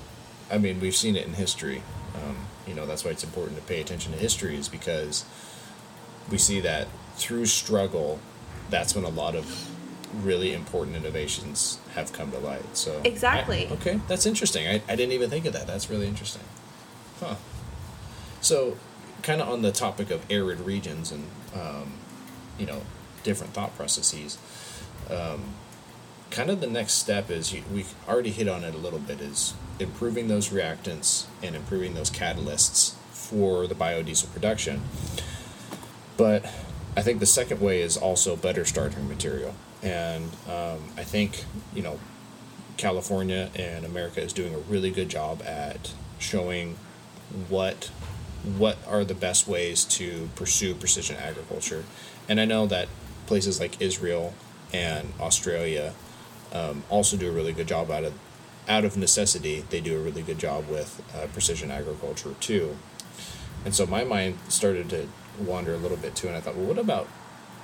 I 0.52 0.58
mean, 0.58 0.80
we've 0.82 0.96
seen 0.96 1.16
it 1.16 1.26
in 1.28 1.34
history. 1.34 1.84
Um, 2.16 2.36
you 2.66 2.74
know, 2.74 2.86
that's 2.86 3.06
why 3.06 3.12
it's 3.12 3.24
important 3.24 3.58
to 3.58 3.64
pay 3.64 3.80
attention 3.80 4.12
to 4.12 4.18
history, 4.18 4.56
is 4.58 4.68
because 4.68 5.24
we 6.30 6.38
see 6.38 6.60
that 6.62 6.88
through 7.16 7.46
struggle, 7.46 8.20
that's 8.70 8.96
when 8.96 9.04
a 9.06 9.10
lot 9.10 9.36
of 9.36 9.70
really 10.26 10.54
important 10.54 10.96
innovations 10.98 11.78
have 11.94 12.12
come 12.12 12.32
to 12.32 12.40
light. 12.40 12.76
So 12.76 13.00
I- 13.04 13.08
Exactly. 13.08 13.68
okay, 13.74 14.02
that's 14.08 14.26
interesting. 14.26 14.68
I, 14.68 14.82
I 14.90 14.96
didn't 14.96 15.12
even 15.14 15.30
think 15.30 15.46
of 15.46 15.54
that. 15.54 15.68
That's 15.68 15.90
really 15.90 16.08
interesting. 16.08 16.44
Huh. 17.20 17.36
So, 18.42 18.78
kind 19.22 19.42
of 19.42 19.48
on 19.48 19.62
the 19.62 19.72
topic 19.72 20.10
of 20.12 20.26
arid 20.30 20.60
regions 20.62 21.12
and 21.12 21.26
um, 21.54 21.94
you 22.58 22.66
know 22.66 22.82
different 23.24 23.54
thought 23.54 23.76
processes. 23.78 24.38
Um, 25.10 25.54
kind 26.30 26.50
of 26.50 26.60
the 26.60 26.68
next 26.68 26.94
step 26.94 27.30
is 27.30 27.54
we 27.74 27.86
already 28.08 28.32
hit 28.32 28.48
on 28.48 28.64
it 28.64 28.76
a 28.76 28.78
little 28.78 29.00
bit 29.00 29.22
is 29.22 29.54
improving 29.80 30.28
those 30.28 30.50
reactants 30.50 31.26
and 31.42 31.56
improving 31.56 31.94
those 31.94 32.10
catalysts 32.10 32.94
for 33.12 33.68
the 33.68 33.76
biodiesel 33.76 34.32
production. 34.34 34.82
But 36.16 36.46
i 36.96 37.02
think 37.02 37.20
the 37.20 37.28
second 37.28 37.62
way 37.62 37.82
is 37.82 37.96
also 37.96 38.36
better 38.36 38.66
starting 38.66 39.08
material. 39.08 39.54
And 39.84 40.32
um, 40.48 40.80
i 40.98 41.04
think 41.04 41.46
you 41.74 41.84
know 41.84 42.00
california 42.78 43.50
and 43.56 43.84
america 43.86 44.22
is 44.22 44.32
doing 44.34 44.54
a 44.54 44.60
really 44.60 44.92
good 44.92 45.10
job 45.10 45.42
at 45.44 45.94
showing 46.20 46.78
what 47.50 47.90
what 48.58 48.78
are 48.88 49.04
the 49.04 49.16
best 49.16 49.48
ways 49.48 49.84
to 49.84 50.30
pursue 50.36 50.76
precision 50.76 51.16
agriculture. 51.18 51.84
And 52.30 52.40
i 52.40 52.46
know 52.46 52.66
that 52.68 52.88
places 53.28 53.60
like 53.60 53.82
israel 53.82 54.34
and 54.74 55.14
australia 55.20 55.94
um, 56.54 56.84
also 56.90 57.18
do 57.18 57.30
a 57.30 57.32
really 57.32 57.54
good 57.54 57.68
job 57.68 57.92
out 57.92 58.04
of 58.04 58.14
out 58.68 58.84
of 58.84 58.98
necessity. 58.98 59.64
They 59.70 59.80
do 59.80 59.98
a 59.98 60.02
really 60.02 60.22
good 60.22 60.40
job 60.40 60.68
with 60.70 61.02
uh, 61.16 61.28
precision 61.28 61.72
agriculture 61.72 62.36
too. 62.42 62.78
And 63.64 63.74
so 63.74 63.86
my 63.86 64.04
mind 64.04 64.40
started 64.50 64.90
to 64.90 65.08
wander 65.40 65.74
a 65.74 65.78
little 65.78 65.98
bit 65.98 66.16
too 66.16 66.28
and 66.28 66.36
i 66.36 66.42
thought 66.42 66.56
well 66.56 66.66
what 66.66 66.80
about 66.80 67.08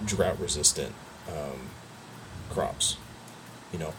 drought 0.05 0.39
resistant 0.39 0.93
um, 1.27 1.69
crops? 2.49 2.97
You 3.71 3.79
know 3.79 3.93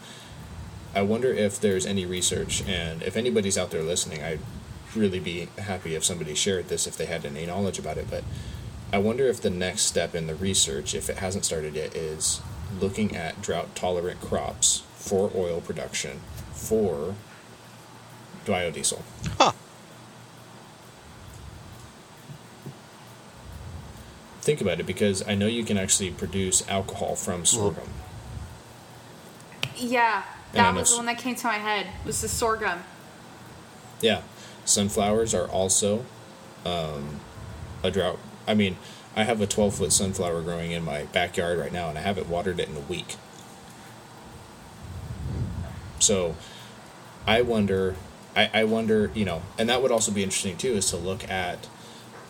i 0.93 1.01
wonder 1.01 1.27
if 1.27 1.59
there's 1.59 1.85
any 1.85 2.05
research 2.05 2.63
and 2.65 3.03
if 3.03 3.17
anybody's 3.17 3.57
out 3.57 3.71
there 3.71 3.83
listening 3.83 4.23
i'd 4.23 4.39
really 4.95 5.19
be 5.19 5.49
happy 5.57 5.93
if 5.93 6.05
somebody 6.05 6.33
shared 6.33 6.69
this 6.69 6.87
if 6.87 6.95
they 6.95 7.05
had 7.05 7.25
any 7.25 7.45
knowledge 7.45 7.77
about 7.77 7.97
it 7.97 8.09
but 8.09 8.23
I 8.93 8.97
wonder 8.99 9.27
if 9.27 9.41
the 9.41 9.49
next 9.49 9.81
step 9.81 10.15
in 10.15 10.27
the 10.27 10.35
research, 10.35 10.93
if 10.93 11.09
it 11.09 11.17
hasn't 11.17 11.43
started 11.43 11.75
yet, 11.75 11.95
is 11.95 12.39
looking 12.79 13.15
at 13.15 13.41
drought 13.41 13.75
tolerant 13.75 14.21
crops 14.21 14.83
for 14.95 15.31
oil 15.35 15.61
production 15.61 16.19
for 16.51 17.15
biodiesel. 18.45 19.01
Huh. 19.37 19.51
Think 24.41 24.61
about 24.61 24.79
it 24.79 24.85
because 24.85 25.27
I 25.27 25.33
know 25.33 25.47
you 25.47 25.63
can 25.63 25.77
actually 25.77 26.11
produce 26.11 26.67
alcohol 26.69 27.15
from 27.15 27.45
sorghum. 27.45 27.89
Yeah, 29.75 30.23
that 30.53 30.75
was 30.75 30.91
the 30.91 30.97
one 30.97 31.07
that 31.07 31.17
came 31.17 31.35
to 31.35 31.47
my 31.47 31.55
head. 31.55 31.87
Was 32.05 32.21
the 32.21 32.27
sorghum? 32.27 32.83
Yeah, 34.01 34.21
sunflowers 34.63 35.33
are 35.33 35.47
also 35.47 36.05
um, 36.63 37.21
a 37.83 37.89
drought. 37.89 38.19
I 38.47 38.53
mean, 38.53 38.77
I 39.15 39.23
have 39.23 39.39
a 39.39 39.47
12 39.47 39.75
foot 39.75 39.91
sunflower 39.93 40.41
growing 40.41 40.71
in 40.71 40.83
my 40.83 41.03
backyard 41.05 41.57
right 41.57 41.71
now, 41.71 41.89
and 41.89 41.97
I 41.97 42.01
haven't 42.01 42.27
watered 42.27 42.59
it 42.59 42.67
in 42.67 42.75
a 42.75 42.81
week. 42.81 43.15
So, 45.99 46.35
I 47.25 47.41
wonder, 47.41 47.95
I, 48.35 48.49
I 48.53 48.63
wonder, 48.65 49.11
you 49.15 49.25
know, 49.25 49.41
and 49.57 49.69
that 49.69 49.81
would 49.81 49.91
also 49.91 50.11
be 50.11 50.23
interesting 50.23 50.57
too, 50.57 50.73
is 50.73 50.89
to 50.91 50.97
look 50.97 51.29
at, 51.29 51.67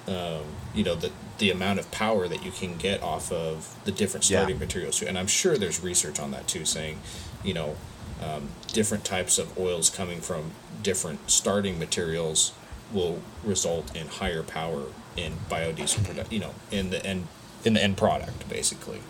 um, 0.08 0.44
you 0.74 0.84
know, 0.84 0.96
the 0.96 1.12
the 1.38 1.52
amount 1.52 1.80
of 1.80 1.92
power 1.92 2.30
that 2.30 2.46
you 2.46 2.52
can 2.52 2.78
get 2.78 3.04
off 3.04 3.30
of 3.30 3.76
the 3.84 3.92
different 3.92 4.30
Yeah. 4.30 4.38
starting 4.40 4.58
materials 4.58 5.00
too. 5.00 5.08
And 5.08 5.18
I'm 5.18 5.28
sure 5.28 5.58
there's 5.58 5.82
research 5.84 6.18
on 6.18 6.32
that 6.32 6.48
too, 6.48 6.64
saying, 6.64 7.02
you 7.44 7.54
know, 7.54 7.76
um, 8.24 8.50
different 8.72 9.04
types 9.04 9.38
of 9.38 9.58
oils 9.60 9.90
coming 9.90 10.22
from 10.22 10.52
different 10.82 11.30
starting 11.30 11.78
materials 11.78 12.54
will 12.94 13.20
result 13.44 13.94
in 13.94 14.08
higher 14.08 14.44
power 14.44 14.84
in 15.16 15.34
biodiesel 15.50 16.04
product. 16.04 16.32
You 16.32 16.40
know, 16.40 16.56
in 16.72 16.90
the 16.90 17.06
end 17.06 17.28
in 17.64 17.74
the 17.74 17.84
end 17.84 17.98
product 17.98 18.48
basically. 18.48 19.02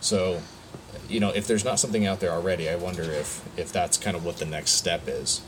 So, 0.00 0.42
you 1.08 1.20
know, 1.20 1.30
if 1.30 1.46
there's 1.46 1.64
not 1.64 1.78
something 1.78 2.06
out 2.06 2.20
there 2.20 2.30
already, 2.30 2.68
I 2.68 2.76
wonder 2.76 3.02
if 3.02 3.46
if 3.56 3.72
that's 3.72 3.96
kind 3.96 4.16
of 4.16 4.24
what 4.24 4.38
the 4.38 4.46
next 4.46 4.72
step 4.72 5.02
is. 5.06 5.40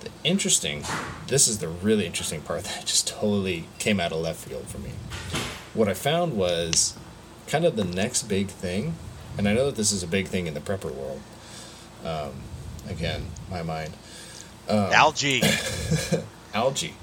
The 0.00 0.10
interesting, 0.22 0.84
this 1.26 1.48
is 1.48 1.58
the 1.58 1.68
really 1.68 2.06
interesting 2.06 2.40
part 2.40 2.64
that 2.64 2.86
just 2.86 3.08
totally 3.08 3.68
came 3.78 4.00
out 4.00 4.12
of 4.12 4.18
left 4.18 4.46
field 4.46 4.68
for 4.68 4.78
me. 4.78 4.92
What 5.74 5.88
I 5.88 5.94
found 5.94 6.36
was 6.36 6.96
kind 7.46 7.64
of 7.64 7.76
the 7.76 7.84
next 7.84 8.24
big 8.24 8.48
thing, 8.48 8.94
and 9.36 9.48
I 9.48 9.54
know 9.54 9.66
that 9.66 9.76
this 9.76 9.92
is 9.92 10.02
a 10.02 10.06
big 10.06 10.28
thing 10.28 10.46
in 10.46 10.54
the 10.54 10.60
prepper 10.60 10.92
world. 10.92 11.20
Um, 12.04 12.32
again, 12.88 13.26
my 13.50 13.62
mind. 13.62 13.92
Um, 14.68 14.92
Algae. 14.92 15.42
algae. 16.54 16.94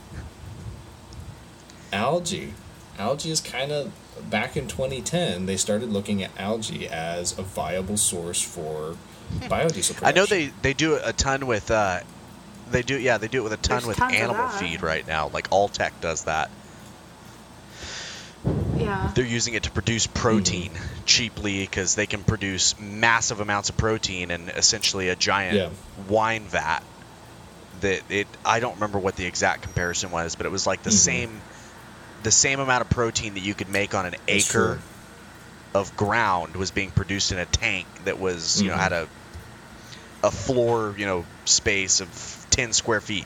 Algae. 1.93 2.53
Algae 2.99 3.31
is 3.31 3.39
kind 3.39 3.71
of 3.71 3.91
back 4.29 4.57
in 4.57 4.67
2010. 4.67 5.45
They 5.45 5.57
started 5.57 5.89
looking 5.89 6.21
at 6.23 6.31
algae 6.37 6.87
as 6.87 7.37
a 7.37 7.41
viable 7.43 7.97
source 7.97 8.41
for 8.41 8.97
biodiesel 9.41 9.95
production. 9.95 10.05
I 10.05 10.11
know 10.11 10.25
they, 10.25 10.47
they 10.61 10.73
do 10.73 10.99
a 11.03 11.13
ton 11.13 11.47
with 11.47 11.71
uh, 11.71 12.01
they 12.71 12.81
do 12.83 12.99
yeah 12.99 13.17
they 13.17 13.27
do 13.27 13.39
it 13.39 13.43
with 13.43 13.53
a 13.53 13.57
ton 13.57 13.77
There's 13.83 13.87
with 13.99 14.01
animal 14.01 14.47
feed 14.49 14.81
right 14.83 15.05
now. 15.07 15.29
Like 15.29 15.49
Alltech 15.49 15.91
does 16.01 16.25
that. 16.25 16.49
Yeah. 18.77 19.11
They're 19.15 19.25
using 19.25 19.53
it 19.53 19.63
to 19.63 19.71
produce 19.71 20.07
protein 20.07 20.71
Mm-hmm. 20.71 21.05
cheaply 21.05 21.59
because 21.61 21.95
they 21.95 22.05
can 22.05 22.23
produce 22.23 22.79
massive 22.79 23.39
amounts 23.39 23.69
of 23.69 23.77
protein 23.77 24.31
in 24.31 24.49
essentially 24.49 25.09
a 25.09 25.15
giant 25.15 25.57
Yeah. 25.57 25.69
wine 26.09 26.43
vat. 26.43 26.81
That 27.81 28.01
it 28.09 28.27
I 28.45 28.59
don't 28.59 28.75
remember 28.75 28.99
what 28.99 29.15
the 29.15 29.25
exact 29.25 29.63
comparison 29.63 30.11
was, 30.11 30.35
but 30.35 30.45
it 30.45 30.51
was 30.51 30.65
like 30.67 30.83
the 30.83 30.89
Mhm. 30.91 30.93
same 30.93 31.41
the 32.23 32.31
same 32.31 32.59
amount 32.59 32.81
of 32.81 32.89
protein 32.89 33.33
that 33.35 33.41
you 33.41 33.53
could 33.53 33.69
make 33.69 33.93
on 33.93 34.05
an 34.05 34.11
That's 34.27 34.49
acre 34.49 34.75
true. 34.75 34.79
of 35.81 35.95
ground 35.97 36.55
was 36.55 36.71
being 36.71 36.91
produced 36.91 37.31
in 37.31 37.37
a 37.37 37.45
tank 37.45 37.85
that 38.05 38.19
was 38.19 38.61
you 38.61 38.69
know 38.69 38.75
Mhm. 38.75 38.79
had 38.79 38.93
a 38.93 39.07
a 40.23 40.31
floor 40.31 40.95
you 40.97 41.05
know 41.05 41.25
space 41.45 41.99
of 41.99 42.07
10 42.51 42.71
square 42.73 43.01
feet 43.01 43.25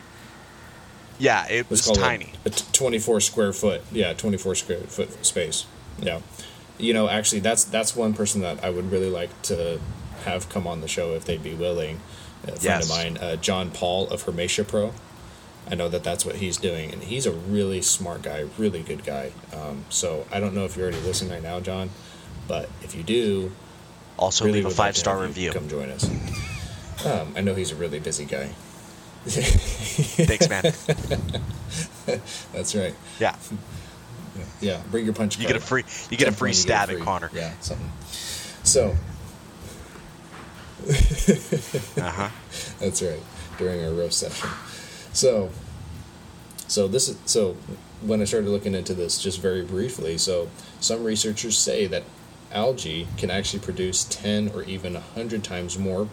yeah 1.20 1.46
it 1.48 1.68
Let's 1.70 1.70
was 1.70 1.82
call 1.86 1.96
it 1.98 2.00
tiny 2.00 2.34
A, 2.46 2.50
t- 2.50 2.64
24 2.74 3.22
square 3.22 3.54
foot. 3.54 3.82
Yeah, 3.92 4.14
24 4.14 4.56
square 4.56 4.80
foot 4.82 5.26
space. 5.26 5.66
Yeah. 6.00 6.20
You 6.80 6.94
know, 6.94 7.10
actually, 7.10 7.40
that's 7.40 7.64
that's 7.64 7.96
one 7.96 8.14
person 8.14 8.42
that 8.42 8.64
I 8.64 8.70
would 8.70 8.92
really 8.92 9.10
like 9.10 9.30
to 9.44 9.80
have 10.26 10.48
come 10.50 10.68
on 10.68 10.82
the 10.82 10.88
show 10.88 11.14
if 11.14 11.26
they'd 11.26 11.42
be 11.44 11.56
willing. 11.56 12.02
A 12.44 12.48
friend 12.50 12.64
Yes. 12.64 12.84
of 12.84 12.90
mine, 12.90 13.18
uh, 13.18 13.36
John 13.38 13.72
Paul 13.72 14.08
of 14.10 14.22
Hermetia 14.24 14.64
Pro. 14.64 14.94
I 15.70 15.76
know 15.76 15.90
that 15.90 16.04
that's 16.04 16.26
what 16.26 16.36
he's 16.38 16.58
doing, 16.58 16.92
and 16.94 17.04
he's 17.04 17.26
a 17.26 17.32
really 17.32 17.82
smart 17.82 18.22
guy, 18.22 18.46
really 18.58 18.82
good 18.82 19.04
guy. 19.04 19.32
Um, 19.54 19.84
so 19.90 20.26
I 20.32 20.40
don't 20.40 20.54
know 20.54 20.66
if 20.66 20.76
you're 20.78 20.88
already 20.88 21.02
listening 21.06 21.32
right 21.32 21.44
now, 21.44 21.60
John, 21.60 21.90
but 22.48 22.70
if 22.84 22.96
you 22.96 23.04
do, 23.04 23.52
also 24.18 24.46
really 24.46 24.60
leave 24.60 24.66
a 24.66 24.70
like 24.70 24.78
five-star 24.78 25.20
review 25.20 25.52
Come 25.52 25.68
join 25.68 25.90
us. 25.90 26.10
Um, 27.06 27.34
I 27.36 27.42
know 27.42 27.54
he's 27.54 27.72
a 27.72 27.76
really 27.76 28.00
busy 28.00 28.26
guy. 28.26 28.50
thanks 29.28 30.48
man 30.48 30.62
That's 32.54 32.74
right. 32.76 32.96
yeah 33.20 33.36
Yeah, 34.62 34.82
bring 34.90 35.04
your 35.04 35.14
punch. 35.14 35.38
you 35.38 35.44
card. 35.44 35.56
get 35.56 35.62
a 35.62 35.66
free 35.66 35.84
you 36.10 36.16
get 36.18 36.30
a 36.30 36.32
free 36.32 36.54
stab 36.54 36.88
free. 36.88 36.98
at 36.98 37.04
connor 37.04 37.30
Yeah, 37.34 37.52
something. 37.60 37.92
So 38.64 38.96
uh-huh 41.98 42.30
that's 42.80 43.02
right 43.02 43.22
during 43.58 43.84
our 43.84 43.92
roast 43.92 44.20
session. 44.20 44.50
So, 45.18 45.50
so 46.68 46.88
this 46.88 47.10
is 47.10 47.18
so 47.26 47.58
when 48.04 48.22
I 48.22 48.26
started 48.26 48.52
looking 48.52 48.76
into 48.76 48.94
this 48.94 49.20
just 49.20 49.42
very 49.42 49.64
briefly. 49.64 50.16
So 50.20 50.48
some 50.80 51.04
researchers 51.04 51.58
say 51.58 51.88
that 51.88 52.04
algae 52.52 53.08
can 53.18 53.32
actually 53.32 53.62
produce 53.62 54.04
ten 54.04 54.50
or 54.50 54.62
even 54.62 54.94
hundred 54.94 55.44
times 55.44 55.76
more 55.76 56.08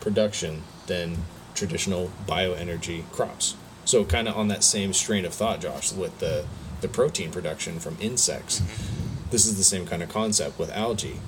production 0.00 0.64
than 0.88 1.18
traditional 1.54 2.10
bioenergy 2.26 3.08
crops. 3.12 3.54
So 3.84 4.04
kind 4.04 4.26
of 4.26 4.36
on 4.36 4.48
that 4.48 4.64
same 4.64 4.94
strain 4.94 5.24
of 5.24 5.32
thought, 5.32 5.60
Josh, 5.60 5.92
with 5.92 6.18
the 6.18 6.44
the 6.80 6.88
protein 6.88 7.30
production 7.30 7.78
from 7.78 7.98
insects. 8.00 8.58
Mm-hmm. 8.58 9.30
This 9.30 9.46
is 9.46 9.58
the 9.58 9.62
same 9.62 9.86
kind 9.86 10.02
of 10.02 10.08
concept 10.08 10.58
with 10.58 10.72
algae. 10.72 11.20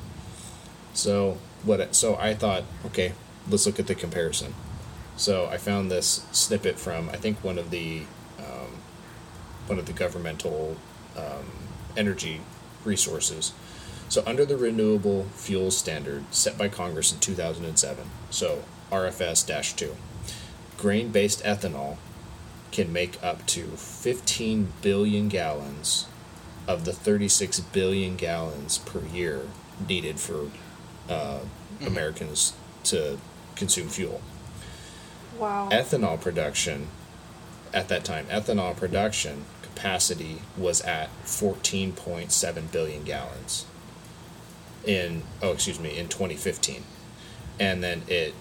So 0.92 1.38
what? 1.62 1.94
So 1.94 2.16
I 2.16 2.34
thought, 2.34 2.64
okay, 2.86 3.12
let's 3.48 3.64
look 3.64 3.78
at 3.78 3.86
the 3.86 3.94
comparison. 3.94 4.54
So 5.22 5.46
I 5.46 5.56
found 5.56 5.88
this 5.88 6.26
snippet 6.32 6.80
from 6.80 7.08
I 7.10 7.16
think 7.16 7.44
one 7.44 7.56
of 7.56 7.70
the 7.70 8.02
um, 8.40 8.78
one 9.68 9.78
of 9.78 9.86
the 9.86 9.92
governmental 9.92 10.76
um, 11.16 11.46
energy 11.96 12.40
resources. 12.84 13.52
So 14.08 14.24
under 14.26 14.44
the 14.44 14.56
renewable 14.56 15.26
fuel 15.36 15.70
standard 15.70 16.24
set 16.34 16.58
by 16.58 16.66
Congress 16.66 17.12
in 17.12 17.20
2007, 17.20 18.04
so 18.30 18.64
RFS-2, 18.90 19.94
grain-based 20.76 21.44
ethanol 21.44 21.98
can 22.72 22.92
make 22.92 23.22
up 23.22 23.46
to 23.46 23.68
15 23.76 24.72
billion 24.82 25.28
gallons 25.28 26.06
of 26.66 26.84
the 26.84 26.92
36 26.92 27.60
billion 27.60 28.16
gallons 28.16 28.78
per 28.78 29.04
year 29.04 29.42
needed 29.88 30.18
for 30.18 30.50
uh, 31.08 31.42
Americans 31.80 32.54
to 32.82 33.18
consume 33.54 33.88
fuel. 33.88 34.20
Wow. 35.42 35.70
Ethanol 35.72 36.20
production, 36.20 36.86
at 37.74 37.88
that 37.88 38.04
time, 38.04 38.26
ethanol 38.26 38.76
production 38.76 39.44
capacity 39.60 40.40
was 40.56 40.80
at 40.82 41.10
14.7 41.24 42.70
billion 42.70 43.02
gallons 43.02 43.66
in, 44.84 45.24
oh, 45.42 45.50
excuse 45.50 45.80
me, 45.80 45.98
in 45.98 46.06
2015. 46.06 46.84
And 47.58 47.82
then 47.82 48.02
it, 48.06 48.34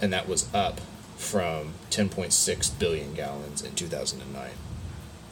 and 0.00 0.14
that 0.14 0.26
was 0.26 0.52
up 0.54 0.80
from 1.18 1.74
10.6 1.90 2.78
billion 2.78 3.12
gallons 3.12 3.60
in 3.62 3.74
2009. 3.74 4.50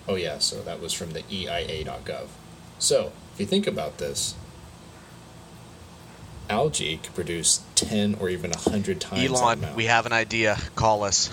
Oh, 0.06 0.16
yeah, 0.16 0.40
so 0.40 0.60
that 0.60 0.78
was 0.78 0.92
from 0.92 1.12
the 1.12 1.22
EIA.gov. 1.32 2.26
So, 2.78 3.12
if 3.32 3.40
you 3.40 3.46
think 3.46 3.66
about 3.66 3.96
this, 3.96 4.34
algae 6.50 6.98
could 6.98 7.14
produce 7.14 7.62
10 7.88 8.16
or 8.20 8.28
even 8.28 8.50
100 8.50 9.00
times 9.00 9.30
elon 9.30 9.74
we 9.76 9.86
have 9.86 10.06
an 10.06 10.12
idea. 10.12 10.56
Call 10.74 11.04
us. 11.04 11.30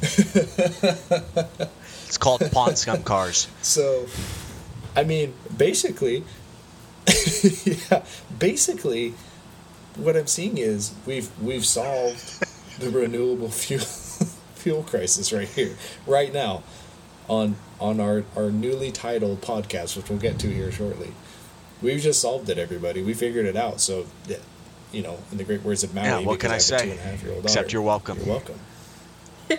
It's 2.08 2.16
called 2.16 2.40
pond 2.52 2.78
scum 2.78 3.02
cars. 3.02 3.48
So, 3.60 4.06
I 4.96 5.04
mean, 5.04 5.34
basically, 5.54 6.24
yeah, 7.64 8.02
basically, 8.38 9.12
what 9.94 10.16
I'm 10.16 10.26
seeing 10.26 10.56
is 10.56 10.94
we've 11.04 11.30
we've 11.38 11.66
solved 11.66 12.42
the 12.80 12.88
renewable 12.88 13.50
fuel 13.62 13.84
fuel 14.54 14.82
crisis 14.84 15.34
right 15.34 15.48
here, 15.48 15.76
right 16.06 16.32
now, 16.32 16.62
on 17.28 17.56
on 17.78 18.00
our 18.00 18.24
our 18.34 18.50
newly 18.50 18.90
titled 18.90 19.42
podcast, 19.42 19.94
which 19.94 20.08
we'll 20.08 20.18
get 20.18 20.38
to 20.38 20.48
here 20.48 20.72
shortly. 20.72 21.12
We've 21.82 22.00
just 22.00 22.20
solved 22.20 22.48
it, 22.50 22.58
everybody. 22.58 23.02
We 23.02 23.14
figured 23.14 23.46
it 23.46 23.56
out. 23.56 23.80
So, 23.80 24.06
you 24.92 25.02
know, 25.02 25.18
in 25.30 25.38
the 25.38 25.44
great 25.44 25.62
words 25.62 25.84
of 25.84 25.94
Maui, 25.94 26.06
Yeah, 26.06 26.18
what 26.20 26.40
can 26.40 26.50
because 26.50 26.72
I 26.72 26.76
say? 26.78 26.84
two 26.86 26.90
and 26.92 26.98
a 27.00 27.02
half 27.02 27.22
year 27.22 27.32
old 27.34 27.44
Except 27.44 27.72
you're 27.72 27.82
welcome. 27.82 28.18
You're 28.18 28.26
welcome. 28.26 28.58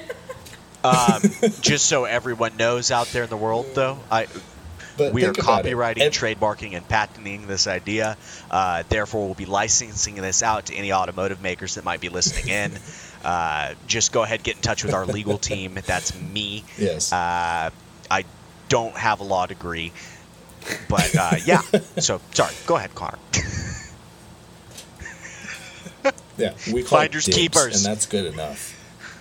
Um, 0.82 1.22
just 1.59 1.88
so 1.88 2.05
everyone 2.05 2.55
knows 2.55 2.89
out 2.89 3.07
there 3.07 3.24
in 3.24 3.30
the 3.30 3.36
world, 3.36 3.65
though, 3.74 3.99
I 4.09 4.28
But 4.97 5.11
we 5.11 5.26
are 5.26 5.34
think 5.34 5.43
about 5.43 5.65
it. 5.65 5.74
copywriting, 5.76 6.07
trademarking, 6.07 6.74
and 6.74 6.88
patenting 6.88 7.47
this 7.47 7.67
idea. 7.67 8.15
Uh, 8.49 8.84
therefore, 8.88 9.26
we'll 9.26 9.34
be 9.36 9.45
licensing 9.45 10.15
this 10.15 10.41
out 10.41 10.67
to 10.67 10.76
any 10.76 10.93
automotive 10.93 11.41
makers 11.41 11.76
that 11.76 11.84
might 11.84 11.99
be 11.99 12.07
listening 12.09 12.47
in. 12.47 12.72
Uh, 13.22 13.74
just 13.86 14.13
go 14.13 14.24
ahead, 14.24 14.41
get 14.43 14.55
in 14.55 14.61
touch 14.61 14.86
with 14.86 14.93
our 14.93 15.05
legal 15.05 15.38
team. 15.38 15.78
That's 15.86 16.17
me. 16.17 16.63
Yes. 16.78 17.11
Uh, 17.11 17.70
I 18.09 18.24
don't 18.70 18.95
have 18.95 19.20
a 19.20 19.26
law 19.26 19.45
degree, 19.45 19.91
but 20.88 21.16
uh, 21.16 21.36
yeah. 21.45 21.62
So 21.97 22.22
sorry. 22.32 22.53
Go 22.66 22.76
ahead, 22.78 22.93
Connor. 22.95 23.18
Yeah, 26.38 26.53
we 26.72 26.84
call 26.84 26.99
finders 26.99 27.26
dibs, 27.26 27.38
keepers, 27.38 27.76
and 27.76 27.93
that's 27.93 28.05
good 28.05 28.34
enough. 28.34 28.74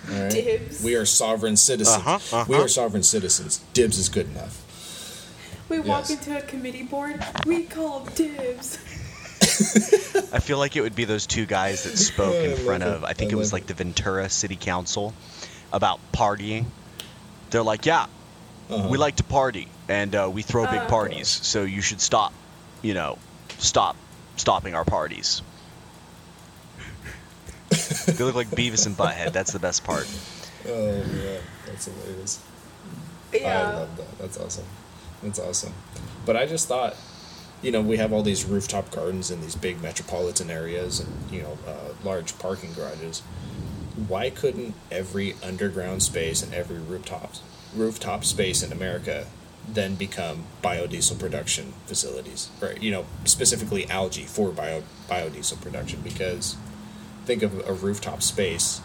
All 0.09 0.21
right? 0.21 0.31
Dibs. 0.31 0.81
We 0.81 0.95
are 0.95 1.05
sovereign 1.05 1.57
citizens. 1.57 1.97
Uh-huh, 1.97 2.45
We 2.47 2.55
uh-huh. 2.55 2.63
are 2.63 2.67
sovereign 2.69 3.03
citizens. 3.03 3.59
Dibs 3.73 3.97
is 3.97 4.07
good 4.07 4.27
enough. 4.29 4.65
We 5.67 5.79
walk 5.79 6.07
Yes. 6.07 6.11
into 6.11 6.37
a 6.37 6.41
committee 6.41 6.83
board, 6.83 7.21
we 7.45 7.63
call 7.63 8.05
dibs. 8.15 8.77
I 10.33 10.39
feel 10.39 10.57
like 10.59 10.77
it 10.77 10.81
would 10.81 10.95
be 10.95 11.03
those 11.03 11.27
two 11.27 11.45
guys 11.45 11.83
that 11.83 11.97
spoke 11.97 12.35
in 12.35 12.55
front 12.55 12.83
of, 12.83 13.03
I 13.03 13.11
think 13.11 13.31
I 13.31 13.33
it 13.33 13.37
was 13.37 13.51
like 13.51 13.67
the 13.67 13.73
Ventura 13.73 14.29
City 14.29 14.55
Council 14.55 15.13
about 15.73 15.99
partying. 16.13 16.65
They're 17.49 17.63
like, 17.63 17.85
yeah, 17.85 18.05
Uh-huh. 18.69 18.87
we 18.89 18.97
like 18.97 19.17
to 19.17 19.23
party 19.25 19.67
and 19.89 20.15
uh, 20.15 20.29
we 20.31 20.41
throw 20.43 20.65
big 20.67 20.81
Uh. 20.81 20.87
parties, 20.87 21.27
so 21.27 21.63
you 21.63 21.81
should 21.81 21.99
stop, 21.99 22.31
you 22.81 22.93
know, 22.93 23.17
stop 23.57 23.97
stopping 24.37 24.73
our 24.75 24.85
parties. 24.85 25.41
they 27.69 28.23
look 28.23 28.35
like 28.35 28.47
Beavis 28.47 28.85
and 28.85 28.95
Butthead. 28.97 29.33
That's 29.33 29.51
the 29.51 29.59
best 29.59 29.83
part. 29.83 30.07
Oh 30.67 31.03
yeah, 31.23 31.37
that's 31.65 31.85
hilarious. 31.85 32.39
I 33.33 33.37
Yeah. 33.37 33.63
love 33.75 33.95
that. 33.97 34.17
That's 34.17 34.37
awesome. 34.39 34.65
That's 35.21 35.39
awesome. 35.39 35.73
But 36.25 36.35
I 36.35 36.45
just 36.45 36.67
thought, 36.67 36.95
you 37.61 37.71
know, 37.71 37.81
we 37.81 37.97
have 37.97 38.11
all 38.13 38.23
these 38.23 38.45
rooftop 38.45 38.89
gardens 38.91 39.29
in 39.31 39.41
these 39.41 39.55
big 39.55 39.81
metropolitan 39.81 40.49
areas 40.49 40.99
and 40.99 41.11
you 41.31 41.41
know 41.43 41.57
uh, 41.67 41.93
large 42.03 42.37
parking 42.39 42.73
garages. 42.73 43.21
Why 44.07 44.29
couldn't 44.29 44.75
every 44.91 45.35
underground 45.43 46.03
space 46.03 46.41
and 46.41 46.53
every 46.53 46.77
rooftop 46.79 47.33
rooftop 47.75 48.25
space 48.25 48.63
in 48.63 48.71
America 48.71 49.27
then 49.67 49.95
become 49.95 50.45
biodiesel 50.63 51.19
production 51.19 51.73
facilities? 51.85 52.49
Right. 52.61 52.81
You 52.81 52.91
know, 52.91 53.05
specifically 53.25 53.89
algae 53.89 54.23
for 54.23 54.51
bio 54.51 54.83
biodiesel 55.09 55.61
production 55.61 56.01
because 56.01 56.55
think 57.25 57.43
of 57.43 57.67
a 57.67 57.73
rooftop 57.73 58.23
space 58.23 58.81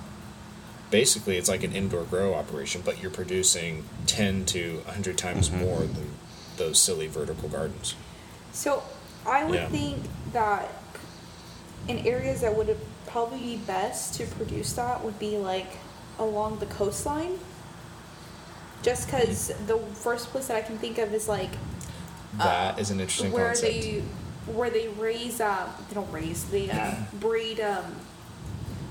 basically 0.95 1.37
it's 1.37 1.49
like 1.49 1.65
an 1.65 1.73
indoor 1.73 2.05
grow 2.05 2.35
operation, 2.35 2.81
but 2.85 3.03
you're 3.03 3.11
producing 3.11 3.85
10 4.07 4.45
to 4.47 4.77
100 4.85 5.19
times 5.19 5.49
mm-hmm. 5.49 5.65
more 5.65 5.81
than 5.81 6.11
those 6.57 6.79
silly 6.79 7.09
vertical 7.09 7.49
gardens. 7.49 7.97
So 8.53 8.85
I 9.27 9.43
would 9.43 9.57
Yeah. 9.57 9.69
think 9.71 10.05
that 10.33 10.73
in 11.89 11.99
areas 12.07 12.43
that 12.43 12.57
would 12.57 12.77
probably 13.09 13.41
be 13.41 13.57
best 13.57 14.15
to 14.15 14.27
produce 14.27 14.73
that 14.75 15.05
would 15.05 15.19
be 15.19 15.37
like 15.37 15.79
along 16.17 16.61
the 16.61 16.67
coastline. 16.67 17.41
Just 18.85 19.07
because 19.07 19.49
the 19.67 19.79
first 19.95 20.29
place 20.29 20.47
that 20.47 20.57
I 20.57 20.61
can 20.61 20.79
think 20.79 20.99
of 20.99 21.13
is 21.13 21.27
like 21.29 21.51
That 22.39 22.79
is 22.79 22.91
an 22.93 23.01
interesting 23.01 23.33
where 23.33 23.47
concept. 23.49 23.73
they 23.73 24.03
where 24.47 24.69
they 24.71 24.89
raise 24.89 25.41
uh 25.41 25.67
they 25.89 25.95
don't 25.95 26.13
raise 26.13 26.45
they 26.51 26.71
uh, 26.71 26.93
breed 27.21 27.61
um 27.61 27.85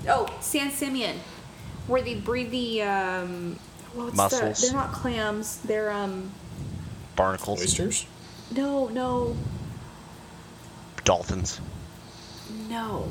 oh 0.09 0.27
San 0.41 0.71
Simeon 0.71 1.19
where 1.87 2.01
they 2.01 2.15
breed 2.15 2.49
the 2.49 2.81
um 2.81 3.59
what's 3.93 4.15
Mussels. 4.17 4.61
the 4.61 4.67
they're 4.67 4.75
not 4.75 4.91
clams 4.93 5.57
they're 5.59 5.91
um 5.91 6.31
Barnacles, 7.15 7.61
Oysters? 7.61 8.07
no 8.51 8.87
no 8.87 9.37
dolphins, 11.03 11.61
no 12.67 13.07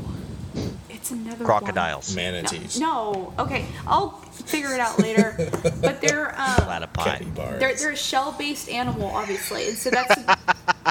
it's 0.90 1.10
another 1.10 1.44
one. 1.44 1.46
crocodiles, 1.46 2.14
Manatees. 2.14 2.78
No, 2.78 3.32
okay, 3.38 3.66
I'll 3.86 4.10
figure 4.32 4.72
it 4.72 4.80
out 4.80 4.98
later. 4.98 5.34
but 5.80 6.00
they're 6.00 6.30
um, 6.40 6.56
platypi. 6.56 6.94
Capybaras. 6.94 7.58
they're 7.60 7.74
they're 7.74 7.90
a 7.92 7.96
shell-based 7.96 8.68
animal, 8.68 9.06
obviously, 9.06 9.68
and 9.68 9.76
so 9.76 9.90
that's. 9.90 10.14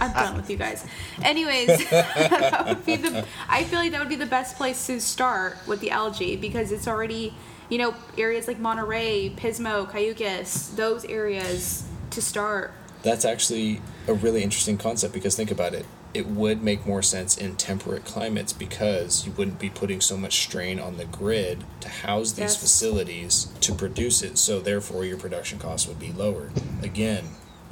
I'm 0.00 0.12
done 0.12 0.36
with 0.36 0.50
you 0.50 0.56
guys. 0.56 0.86
Anyways, 1.22 1.88
that 1.90 2.64
would 2.66 2.84
be 2.84 2.96
the. 2.96 3.24
I 3.48 3.64
feel 3.64 3.78
like 3.78 3.92
that 3.92 4.00
would 4.00 4.08
be 4.08 4.16
the 4.16 4.26
best 4.26 4.56
place 4.56 4.86
to 4.86 5.00
start 5.00 5.56
with 5.66 5.80
the 5.80 5.90
algae 5.90 6.36
because 6.36 6.72
it's 6.72 6.86
already, 6.86 7.32
you 7.68 7.78
know, 7.78 7.94
areas 8.18 8.46
like 8.46 8.58
Monterey, 8.58 9.32
Pismo, 9.36 9.90
Cayucos, 9.90 10.74
those 10.76 11.04
areas 11.04 11.86
to 12.10 12.20
start. 12.20 12.72
That's 13.02 13.24
actually 13.24 13.80
a 14.06 14.14
really 14.14 14.42
interesting 14.42 14.78
concept 14.78 15.14
because 15.14 15.36
think 15.36 15.50
about 15.50 15.74
it. 15.74 15.86
It 16.14 16.26
would 16.28 16.62
make 16.62 16.86
more 16.86 17.02
sense 17.02 17.36
in 17.36 17.56
temperate 17.56 18.04
climates 18.04 18.52
because 18.52 19.26
you 19.26 19.32
wouldn't 19.32 19.58
be 19.58 19.68
putting 19.68 20.00
so 20.00 20.16
much 20.16 20.40
strain 20.44 20.78
on 20.78 20.96
the 20.96 21.04
grid 21.04 21.64
to 21.80 21.88
house 21.88 22.30
these 22.32 22.38
Yes. 22.52 22.56
facilities 22.56 23.48
to 23.60 23.74
produce 23.74 24.22
it. 24.22 24.38
So 24.38 24.60
therefore, 24.60 25.04
your 25.04 25.18
production 25.18 25.58
costs 25.58 25.88
would 25.88 25.98
be 25.98 26.12
lower. 26.12 26.50
Again, 26.82 27.24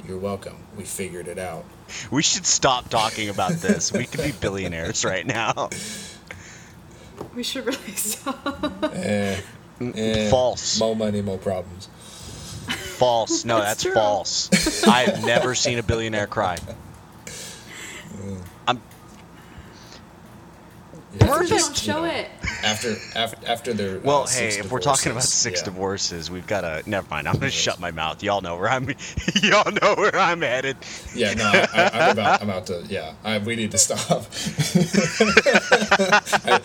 you're 0.05 0.17
welcome. 0.17 0.57
We 0.77 0.83
figured 0.83 1.29
it 1.29 1.39
out. 1.39 1.63
We 2.11 2.21
should 2.21 2.45
stop 2.45 2.89
talking 2.89 3.29
about 3.29 3.53
this. 3.53 3.93
We 3.93 4.05
could 4.05 4.21
be 4.21 4.31
billionaires 4.41 5.05
right 5.05 5.25
now. 5.25 5.69
We 7.33 7.43
should 7.43 7.65
really 7.65 7.91
stop. 7.95 8.83
Eh, 8.93 9.39
eh, 9.95 10.29
False. 10.29 10.79
More 10.81 10.95
money, 10.97 11.21
more 11.21 11.37
problems. 11.37 11.87
False. 12.97 13.45
No, 13.45 13.59
That's 13.59 13.83
that's, 13.83 13.95
false. 13.95 14.83
I 14.87 15.03
have 15.03 15.25
never 15.25 15.55
seen 15.55 15.79
a 15.79 15.83
billionaire 15.83 16.27
cry. 16.27 16.57
That's 21.13 21.31
Perfect. 21.31 21.51
why 21.51 21.57
they 21.57 21.61
don't 21.61 21.77
show 21.77 22.03
it. 22.05 22.27
after 22.63 22.95
after 23.15 23.47
after 23.47 23.73
their 23.73 23.99
well. 23.99 24.23
uh, 24.23 24.27
hey, 24.27 24.49
six 24.49 24.65
if 24.65 24.71
we're 24.71 24.79
talking 24.79 25.11
about 25.11 25.23
six 25.23 25.59
yeah. 25.59 25.65
divorces, 25.65 26.31
we've 26.31 26.47
got 26.47 26.61
to. 26.61 26.81
Never 26.89 27.07
mind. 27.07 27.27
I'm 27.27 27.35
gonna 27.35 27.51
shut 27.51 27.79
my 27.79 27.91
mouth. 27.91 28.23
Y'all 28.23 28.41
know 28.41 28.57
where 28.57 28.69
I'm. 28.69 28.85
y'all 29.43 29.71
know 29.71 29.93
where 29.95 30.15
I'm 30.15 30.41
headed. 30.41 30.77
Yeah, 31.13 31.35
no, 31.35 31.45
I, 31.45 31.67
I, 31.71 31.89
I'm 31.89 32.11
about 32.13 32.41
I'm 32.41 32.49
about 32.49 32.65
to. 32.67 32.83
Yeah, 32.89 33.13
I, 33.23 33.37
we 33.37 33.55
need 33.55 33.69
to 33.71 33.77
stop 33.77 33.97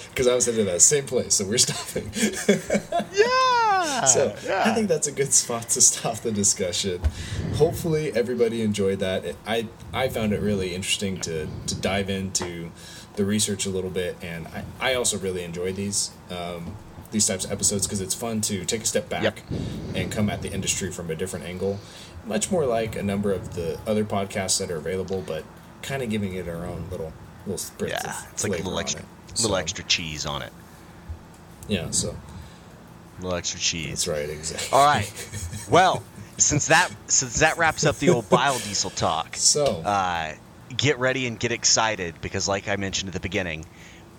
because 0.08 0.26
I, 0.26 0.34
was 0.34 0.46
headed 0.46 0.64
to 0.64 0.72
that 0.72 0.80
same 0.80 1.04
place, 1.04 1.34
so 1.34 1.44
we're 1.44 1.58
stopping. 1.58 2.10
Yeah. 3.12 4.04
So 4.04 4.36
yeah. 4.44 4.62
I 4.66 4.74
think 4.74 4.88
that's 4.88 5.06
a 5.06 5.12
good 5.12 5.32
spot 5.32 5.68
to 5.70 5.80
stop 5.80 6.18
the 6.18 6.30
discussion. 6.30 7.00
Hopefully, 7.54 8.12
everybody 8.14 8.62
enjoyed 8.62 9.00
that. 9.00 9.36
I 9.46 9.68
I 9.92 10.08
found 10.08 10.32
it 10.32 10.40
really 10.40 10.74
interesting 10.74 11.20
to 11.22 11.48
to 11.66 11.74
dive 11.74 12.10
into 12.10 12.70
the 13.18 13.24
research 13.26 13.66
a 13.66 13.70
little 13.70 13.90
bit, 13.90 14.16
and 14.22 14.46
I, 14.48 14.64
I 14.80 14.94
also 14.94 15.18
really 15.18 15.44
enjoy 15.44 15.72
these 15.74 16.10
um, 16.30 16.74
these 17.10 17.26
types 17.26 17.44
of 17.44 17.52
episodes 17.52 17.86
because 17.86 18.00
it's 18.00 18.14
fun 18.14 18.40
to 18.42 18.64
take 18.64 18.82
a 18.82 18.86
step 18.86 19.08
back 19.08 19.22
Yep. 19.22 19.38
and 19.94 20.12
come 20.12 20.30
at 20.30 20.40
the 20.42 20.50
industry 20.52 20.90
from 20.92 21.10
a 21.10 21.14
different 21.14 21.44
angle, 21.46 21.78
much 22.26 22.50
more 22.50 22.64
like 22.66 22.96
a 22.96 23.02
number 23.02 23.32
of 23.32 23.54
the 23.54 23.78
other 23.86 24.04
podcasts 24.04 24.58
that 24.58 24.70
are 24.70 24.76
available, 24.76 25.22
but 25.26 25.42
kind 25.82 26.02
of 26.02 26.10
giving 26.10 26.34
it 26.34 26.48
our 26.48 26.64
own 26.66 26.86
little 26.90 27.12
little 27.46 27.58
spritz 27.58 27.90
yeah. 27.90 28.22
It's 28.32 28.44
like 28.44 28.52
a 28.60 28.62
little 28.62 28.78
extra, 28.78 29.00
it. 29.02 29.06
little 29.36 29.50
So, 29.50 29.54
extra 29.56 29.84
cheese 29.84 30.26
on 30.26 30.42
it. 30.42 30.52
Yeah, 31.66 31.90
so 31.90 32.10
a 33.18 33.22
little 33.22 33.36
extra 33.38 33.58
cheese. 33.60 34.04
that's 34.04 34.08
right, 34.08 34.28
exactly. 34.30 34.68
All 34.72 34.84
right. 34.86 35.10
Well, 35.70 36.02
since 36.38 36.68
that 36.68 36.90
since 37.08 37.40
that 37.40 37.58
wraps 37.58 37.84
up 37.84 37.96
the 37.98 38.08
old 38.08 38.24
biodiesel 38.30 38.94
talk, 38.94 39.36
So 39.36 39.64
uh, 39.84 40.32
get 40.76 40.98
ready 40.98 41.26
and 41.26 41.38
get 41.38 41.52
excited 41.52 42.20
because, 42.20 42.48
like 42.48 42.68
I 42.68 42.76
mentioned 42.76 43.08
at 43.08 43.14
the 43.14 43.20
beginning, 43.20 43.64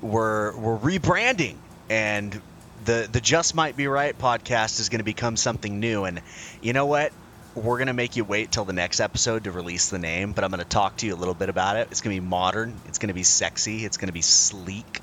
we're 0.01 0.55
we're 0.57 0.77
rebranding, 0.77 1.57
and 1.89 2.41
the 2.85 3.07
the 3.11 3.21
Just 3.21 3.55
Might 3.55 3.75
Be 3.77 3.87
Right 3.87 4.17
podcast 4.17 4.79
is 4.79 4.89
going 4.89 4.99
to 4.99 5.05
become 5.05 5.37
something 5.37 5.79
new. 5.79 6.05
And 6.05 6.21
you 6.61 6.73
know 6.73 6.85
what? 6.85 7.11
We're 7.55 7.77
going 7.77 7.87
to 7.87 7.93
make 7.93 8.15
you 8.15 8.23
wait 8.23 8.51
till 8.51 8.63
the 8.63 8.73
next 8.73 8.99
episode 8.99 9.45
to 9.45 9.51
release 9.51 9.89
the 9.89 9.99
name, 9.99 10.33
but 10.33 10.43
I'm 10.43 10.51
going 10.51 10.63
to 10.63 10.69
talk 10.69 10.97
to 10.97 11.07
you 11.07 11.15
a 11.15 11.17
little 11.17 11.33
bit 11.33 11.49
about 11.49 11.77
it. 11.77 11.89
It's 11.91 12.01
going 12.01 12.15
to 12.15 12.21
be 12.21 12.27
modern. 12.27 12.79
It's 12.87 12.99
going 12.99 13.07
to 13.07 13.13
be 13.13 13.23
sexy. 13.23 13.85
It's 13.85 13.97
going 13.97 14.07
to 14.07 14.13
be 14.13 14.21
sleek. 14.21 15.01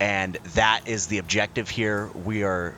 And 0.00 0.34
that 0.54 0.82
is 0.86 1.06
the 1.06 1.18
objective 1.18 1.70
here. 1.70 2.10
We 2.24 2.42
are 2.42 2.74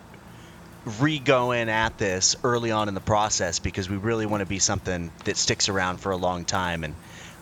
re-going 1.00 1.68
at 1.68 1.98
this 1.98 2.36
early 2.44 2.70
on 2.70 2.88
in 2.88 2.94
the 2.94 3.00
process 3.00 3.58
because 3.58 3.90
we 3.90 3.96
really 3.96 4.26
want 4.26 4.40
to 4.42 4.46
be 4.46 4.58
something 4.58 5.10
that 5.24 5.36
sticks 5.36 5.68
around 5.68 5.98
for 5.98 6.12
a 6.12 6.16
long 6.16 6.44
time 6.44 6.84
and 6.84 6.94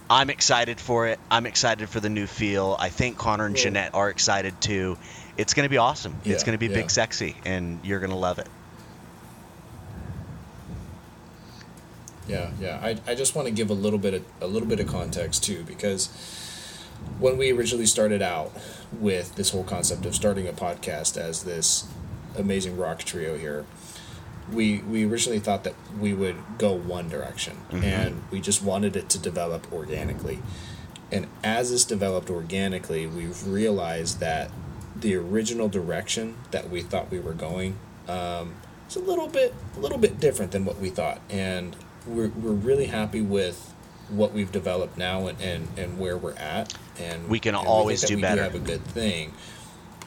I'm 0.09 0.31
excited 0.31 0.81
for 0.81 1.09
it. 1.09 1.19
I'm 1.31 1.47
excited 1.47 1.89
for 1.89 2.01
the 2.01 2.09
new 2.09 2.27
feel. 2.27 2.77
I 2.79 2.91
think 2.91 3.19
Connor 3.19 3.47
and. 3.47 3.57
Jeanette 3.57 3.95
are 3.95 4.09
excited 4.09 4.61
too. 4.61 4.99
It's 5.37 5.55
going 5.55 5.65
to 5.65 5.71
be 5.71 5.79
awesome. 5.79 6.17
it's 6.25 6.45
going 6.45 6.57
to 6.57 6.59
be 6.59 6.73
yeah. 6.73 6.81
big 6.81 6.91
sexy 6.91 7.37
and 7.45 7.81
you're 7.85 8.01
going 8.01 8.11
to 8.11 8.17
love 8.17 8.39
it. 8.39 8.49
Yeah, 12.29 12.51
yeah. 12.61 12.81
I, 12.83 12.97
I 13.07 13.15
just 13.15 13.35
want 13.35 13.47
to 13.47 13.55
give 13.55 13.71
a 13.71 13.75
little 13.75 13.99
bit 13.99 14.15
of 14.15 14.25
a 14.41 14.47
little 14.47 14.69
bit 14.69 14.81
of 14.81 14.89
context 14.89 15.45
too, 15.45 15.63
because 15.65 16.09
when 17.19 17.37
we 17.37 17.53
originally 17.53 17.87
started 17.87 18.23
out 18.23 18.53
with 18.99 19.35
this 19.37 19.51
whole 19.51 19.65
concept 19.65 20.07
of 20.07 20.15
starting 20.15 20.49
a 20.49 20.53
podcast 20.53 21.17
as 21.17 21.45
this 21.45 21.87
amazing 22.37 22.77
rock 22.77 23.01
trio 23.01 23.37
here, 23.37 23.65
we 24.53 24.78
we 24.80 25.05
originally 25.05 25.38
thought 25.40 25.64
that 25.64 25.74
we 26.01 26.14
would 26.14 26.36
go 26.59 26.72
one 26.72 27.09
direction, 27.09 27.57
and 27.72 28.22
we 28.30 28.40
just 28.40 28.62
wanted 28.62 28.97
it 28.97 29.09
to 29.11 29.18
develop 29.18 29.72
organically. 29.72 30.38
And 31.12 31.26
as 31.44 31.70
it's 31.72 31.84
developed 31.84 32.30
organically, 32.30 33.07
we've 33.07 33.47
realized 33.47 34.20
that 34.20 34.51
the 34.94 35.14
original 35.14 35.68
direction 35.68 36.36
that 36.51 36.70
we 36.70 36.82
thought 36.82 37.11
we 37.11 37.20
were 37.20 37.34
going 37.34 37.76
um, 38.09 38.55
is 38.88 38.97
a 38.97 39.01
little 39.01 39.28
bit 39.28 39.55
a 39.76 39.80
little 39.80 39.99
bit 39.99 40.18
different 40.20 40.53
than 40.53 40.64
what 40.64 40.78
we 40.78 40.90
thought, 40.90 41.20
and 41.30 41.76
we're 42.07 42.28
we're 42.28 42.53
really 42.53 42.86
happy 42.86 43.20
with 43.20 43.72
what 44.09 44.32
we've 44.32 44.53
developed 44.53 44.97
now 44.97 45.26
and, 45.26 45.40
and, 45.40 45.66
and 45.76 45.99
where 45.99 46.16
we're 46.16 46.34
at. 46.36 46.72
And 46.99 47.28
We 47.28 47.40
can 47.40 47.57
and 47.57 47.66
always 47.66 48.03
that 48.03 48.07
do 48.07 48.14
we 48.16 48.22
better. 48.22 48.42
have 48.42 48.55
a 48.55 48.61
good 48.61 48.84
thing, 48.84 49.32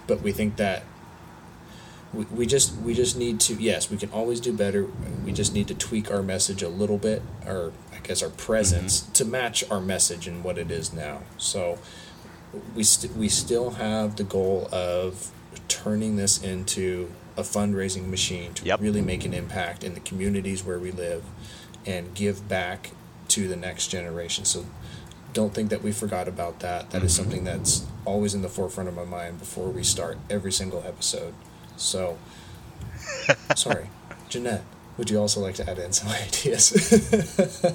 but 0.08 0.22
we 0.22 0.32
think 0.32 0.56
that 0.56 0.84
we, 2.14 2.26
we 2.26 2.46
just 2.46 2.76
we 2.78 2.94
just 2.94 3.18
need 3.18 3.40
to 3.40 3.54
yes 3.56 3.90
we 3.90 3.98
can 3.98 4.10
always 4.12 4.40
do 4.40 4.52
better 4.54 4.88
we 5.26 5.32
just 5.32 5.54
need 5.54 5.68
to 5.68 5.74
tweak 5.76 6.10
our 6.12 6.24
message 6.24 6.62
a 6.64 6.70
little 6.70 6.98
bit 6.98 7.22
or 7.46 7.72
i 7.94 7.98
guess 8.00 8.24
our 8.24 8.30
presence 8.30 9.02
Mm-hmm. 9.02 9.12
to 9.14 9.26
match 9.26 9.64
our 9.70 9.80
message 9.82 10.28
and 10.28 10.44
what 10.44 10.58
it 10.58 10.72
is 10.72 10.92
now 10.94 11.22
so 11.38 11.78
we, 12.76 12.82
st- 12.84 13.16
we 13.16 13.30
still 13.30 13.72
have 13.72 14.16
the 14.16 14.24
goal 14.24 14.68
of 14.72 15.30
turning 15.68 16.16
this 16.16 16.42
into 16.42 17.12
a 17.38 17.42
fundraising 17.44 18.08
machine 18.10 18.54
to 18.56 18.66
Yep. 18.66 18.82
really 18.82 19.02
make 19.02 19.24
an 19.24 19.34
impact 19.36 19.84
in 19.84 19.94
the 19.94 20.00
communities 20.00 20.64
where 20.64 20.80
we 20.80 20.92
live 20.92 21.24
and 21.86 22.14
give 22.16 22.48
back 22.50 22.90
to 23.30 23.48
the 23.48 23.56
next 23.56 23.90
generation 23.90 24.46
so 24.46 24.66
don't 25.32 25.54
think 25.54 25.70
that 25.70 25.84
we 25.84 25.92
forgot 25.92 26.28
about 26.28 26.60
that 26.62 26.90
That 26.90 27.04
is 27.04 27.14
Mm-hmm. 27.14 27.22
something 27.24 27.44
that's 27.44 27.86
always 28.04 28.34
in 28.34 28.42
the 28.42 28.50
forefront 28.50 28.90
of 28.90 28.96
my 28.96 29.06
mind 29.06 29.38
before 29.38 29.70
we 29.70 29.84
start 29.84 30.18
every 30.28 30.52
single 30.52 30.84
episode 30.88 31.36
so 31.80 32.18
sorry 33.56 33.90
jeanette 34.28 34.64
would 34.98 35.10
you 35.10 35.18
also 35.18 35.40
like 35.40 35.56
to 35.56 35.68
add 35.70 35.80
in 35.80 35.94
some 35.94 36.10
ideas 36.28 36.66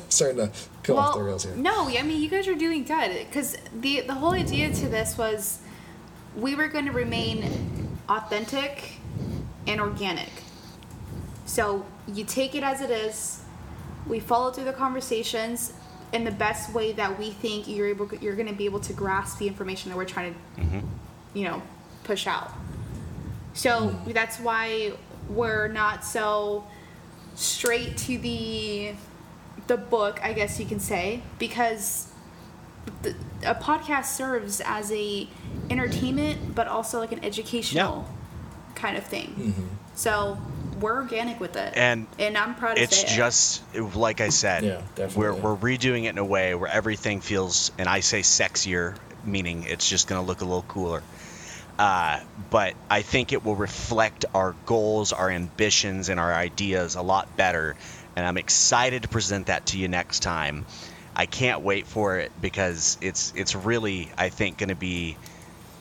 starting 0.09 0.36
to 0.36 0.52
go 0.82 0.98
off 0.98 1.14
the 1.14 1.22
rails 1.22 1.44
here 1.44 1.55
No, 1.57 1.88
I 1.88 2.02
mean 2.02 2.22
you 2.22 2.28
guys 2.28 2.46
are 2.46 2.55
doing 2.55 2.84
good 2.84 3.26
because 3.26 3.57
the 3.80 4.02
the 4.02 4.14
whole 4.14 4.32
idea 4.32 4.72
to 4.72 4.88
this 4.88 5.16
was 5.16 5.61
we 6.36 6.55
were 6.55 6.68
going 6.68 6.86
to 6.86 6.92
remain 6.92 7.98
authentic 8.09 8.92
and 9.66 9.80
organic. 9.80 10.30
So 11.46 11.86
you 12.07 12.24
take 12.24 12.55
it 12.55 12.62
as 12.62 12.80
it 12.80 12.90
is. 12.90 13.42
We 14.07 14.20
follow 14.20 14.50
through 14.50 14.64
the 14.64 14.72
conversations 14.72 15.72
in 16.12 16.24
the 16.24 16.30
best 16.30 16.74
way 16.74 16.92
that 16.92 17.18
we 17.18 17.30
think 17.30 17.66
you're 17.66 17.88
able 17.88 18.09
you're 18.16 18.36
going 18.36 18.48
to 18.48 18.55
be 18.55 18.66
able 18.66 18.80
to 18.80 18.92
grasp 18.92 19.38
the 19.38 19.48
information 19.48 19.90
that 19.90 19.96
we're 19.96 20.05
trying 20.05 20.34
to 20.34 20.61
mm-hmm. 20.61 20.80
you 21.32 21.44
know 21.44 21.62
push 22.05 22.26
out. 22.26 22.52
So 23.55 23.98
that's 24.09 24.38
why 24.38 24.92
we're 25.28 25.68
not 25.68 26.05
so 26.05 26.64
straight 27.34 27.96
to 27.98 28.18
the 28.18 28.92
the 29.66 29.76
book, 29.78 30.20
I 30.22 30.34
guess 30.34 30.61
you 30.61 30.66
can 30.66 30.78
say, 30.80 31.22
because 31.38 32.09
the, 33.02 33.14
a 33.46 33.55
podcast 33.55 34.07
serves 34.07 34.61
as 34.61 34.92
a 34.92 35.26
entertainment, 35.70 36.55
but 36.55 36.68
also 36.68 36.98
like 36.98 37.12
an 37.12 37.24
educational 37.24 38.07
kind 38.74 38.96
of 38.98 39.05
thing. 39.05 39.28
Mm-hmm. 39.28 39.64
So 39.94 40.36
we're 40.80 40.96
organic 40.96 41.38
with 41.40 41.57
it, 41.57 41.72
And 41.76 42.07
and 42.18 42.36
I'm 42.36 42.57
proud 42.57 42.74
to 42.74 42.82
it's 42.82 42.98
say 43.00 43.07
it. 43.07 43.16
just 43.16 43.62
like 43.94 44.20
I 44.20 44.28
said. 44.30 44.64
Yeah, 44.64 45.09
We're 45.16 45.32
we're 45.32 45.57
redoing 45.57 46.05
it 46.05 46.09
in 46.11 46.18
a 46.18 46.24
way 46.24 46.55
where 46.55 46.68
everything 46.70 47.20
feels, 47.20 47.70
and 47.78 47.88
I 47.88 48.00
say 48.00 48.20
sexier, 48.20 48.96
meaning 49.24 49.62
it's 49.62 49.88
just 49.88 50.09
going 50.09 50.20
to 50.20 50.26
look 50.26 50.40
a 50.40 50.44
little 50.44 50.64
cooler. 50.68 51.02
Uh, 51.79 52.20
but 52.51 52.77
I 52.89 53.03
think 53.03 53.33
it 53.33 53.43
will 53.45 53.57
reflect 53.57 54.25
our 54.33 54.53
goals, 54.64 55.12
our 55.12 55.29
ambitions, 55.29 56.09
and 56.09 56.20
our 56.20 56.33
ideas 56.33 56.95
a 56.95 57.03
lot 57.03 57.37
better. 57.37 57.75
And 58.16 58.25
I'm 58.25 58.37
excited 58.37 59.03
to 59.03 59.09
present 59.09 59.47
that 59.49 59.66
to 59.66 59.79
you 59.79 59.89
next 59.89 60.20
time. 60.20 60.66
I 61.16 61.27
can't 61.27 61.62
wait 61.62 61.87
for 61.87 62.18
it 62.18 62.33
because 62.41 62.97
it's 63.01 63.33
it's 63.35 63.55
really 63.55 64.12
I 64.18 64.29
think 64.31 64.59
going 64.59 64.68
to 64.68 64.75
be 64.77 65.16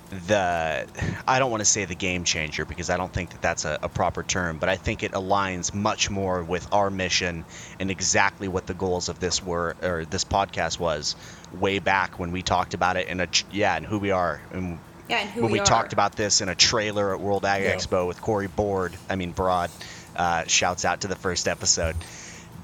the 0.09 0.87
I 1.27 1.39
don't 1.39 1.49
want 1.49 1.61
to 1.61 1.65
say 1.65 1.85
the 1.85 1.95
game 1.95 2.23
changer 2.23 2.65
because 2.65 2.89
I 2.89 2.97
don't 2.97 3.11
think 3.11 3.31
that 3.31 3.41
that's 3.41 3.65
a, 3.65 3.79
a 3.83 3.89
proper 3.89 4.23
term, 4.23 4.59
but 4.59 4.69
I 4.69 4.77
think 4.77 5.03
it 5.03 5.13
aligns 5.13 5.73
much 5.73 6.09
more 6.09 6.43
with 6.43 6.67
our 6.71 6.91
mission 6.91 7.45
and 7.79 7.89
exactly 7.89 8.47
what 8.47 8.67
the 8.67 8.75
goals 8.75 9.09
of 9.09 9.19
this 9.19 9.41
were 9.41 9.75
or 9.81 10.05
this 10.05 10.23
podcast 10.23 10.79
was 10.79 11.15
way 11.51 11.79
back 11.79 12.19
when 12.19 12.31
we 12.31 12.43
talked 12.43 12.73
about 12.73 12.97
it 12.97 13.07
and 13.09 13.21
a 13.21 13.27
yeah 13.49 13.75
and 13.75 13.85
who 13.85 13.99
we 13.99 14.11
are 14.11 14.41
and 14.51 14.79
yeah, 15.09 15.19
and 15.19 15.29
who 15.29 15.41
when 15.41 15.51
we, 15.51 15.57
we, 15.57 15.59
are. 15.61 15.65
talked 15.65 15.93
about 15.93 16.15
this 16.15 16.41
in 16.41 16.49
a 16.49 16.55
trailer 16.55 17.13
at 17.13 17.19
World 17.19 17.45
Ag 17.45 17.63
Yeah. 17.63 17.75
Expo 17.75 18.07
with 18.07 18.21
Corey 18.21 18.47
Board, 18.47 18.93
I 19.09 19.15
mean 19.15 19.31
Broad, 19.31 19.69
uh, 20.15 20.45
shouts 20.45 20.85
out 20.85 21.01
to 21.01 21.07
the 21.07 21.15
first 21.15 21.47
episode, 21.47 21.95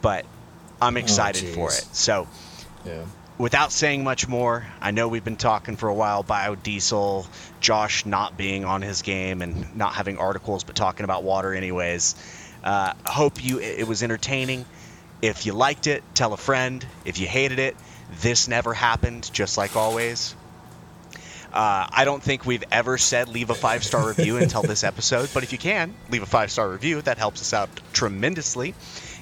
but 0.01 0.25
I'm 0.81 0.97
excited 0.97 1.53
for 1.53 1.67
Oh, 1.67 1.71
jeez. 1.71 1.89
it. 1.89 1.95
So 1.95 2.27
yeah 2.85 3.03
without 3.39 3.71
saying 3.71 4.03
much 4.03 4.27
more, 4.27 4.67
I 4.81 4.91
know 4.91 5.07
we've 5.07 5.23
been 5.23 5.37
talking 5.37 5.77
for 5.77 5.89
a 5.89 5.93
while 5.93 6.23
biodiesel, 6.23 7.25
Josh 7.61 8.05
not 8.05 8.37
being 8.37 8.65
on 8.65 8.83
his 8.83 9.01
game 9.01 9.41
and 9.41 9.75
not 9.75 9.93
having 9.95 10.19
articles, 10.19 10.63
but 10.63 10.75
talking 10.75 11.05
about 11.05 11.23
water 11.23 11.53
anyways. 11.53 12.15
Uh, 12.63 12.93
hope 13.05 13.43
you 13.43 13.59
it 13.59 13.87
was 13.87 14.03
entertaining. 14.03 14.65
If 15.21 15.45
you 15.45 15.53
liked 15.53 15.87
it, 15.87 16.03
tell 16.13 16.33
a 16.33 16.37
friend. 16.37 16.85
If 17.05 17.19
you 17.19 17.27
hated 17.27 17.59
it, 17.59 17.75
this 18.21 18.47
never 18.47 18.73
happened. 18.73 19.29
Just 19.33 19.57
like 19.57 19.75
always. 19.75 20.35
Uh, 21.53 21.87
I 21.91 22.05
don't 22.05 22.21
think 22.21 22.45
we've 22.45 22.63
ever 22.71 22.97
said 22.97 23.27
leave 23.27 23.49
a 23.49 23.55
five 23.55 23.83
star 23.83 24.07
review 24.07 24.37
until 24.37 24.61
this 24.61 24.83
episode, 24.83 25.29
but 25.33 25.43
if 25.43 25.51
you 25.51 25.57
can, 25.57 25.93
leave 26.09 26.23
a 26.23 26.27
five 26.27 26.51
star 26.51 26.69
review. 26.69 27.01
That 27.01 27.17
helps 27.17 27.41
us 27.41 27.53
out 27.53 27.69
tremendously. 27.93 28.75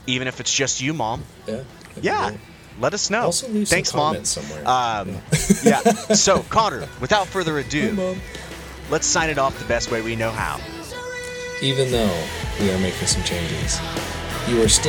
Even 0.07 0.27
if 0.27 0.39
it's 0.39 0.53
just 0.53 0.81
you, 0.81 0.93
mom. 0.93 1.23
yeah 1.47 1.63
Yeah. 2.01 2.29
great. 2.29 2.39
Let 2.79 2.93
us 2.93 3.09
know. 3.09 3.21
Also 3.23 3.47
leave 3.47 3.67
Thanks, 3.67 3.89
some 3.89 3.97
mom. 3.99 4.23
somewhere. 4.25 4.67
Um, 4.67 5.17
yeah. 5.63 5.81
So, 6.15 6.43
Connor, 6.43 6.87
without 7.01 7.25
further 7.27 7.59
Hey, 7.59 7.67
ado, 7.67 7.93
Mom. 7.93 8.21
let's 8.91 9.07
sign 9.07 9.29
it 9.31 9.37
off 9.39 9.57
the 9.57 9.65
best 9.65 9.89
way 9.91 10.01
we 10.01 10.15
know 10.15 10.29
how. 10.31 10.59
Even 11.61 11.91
though 11.91 12.23
we 12.59 12.69
are 12.71 12.77
making 12.77 13.07
some 13.07 13.23
changes, 13.23 13.79
you 14.47 14.61
are 14.61 14.69
still 14.69 14.85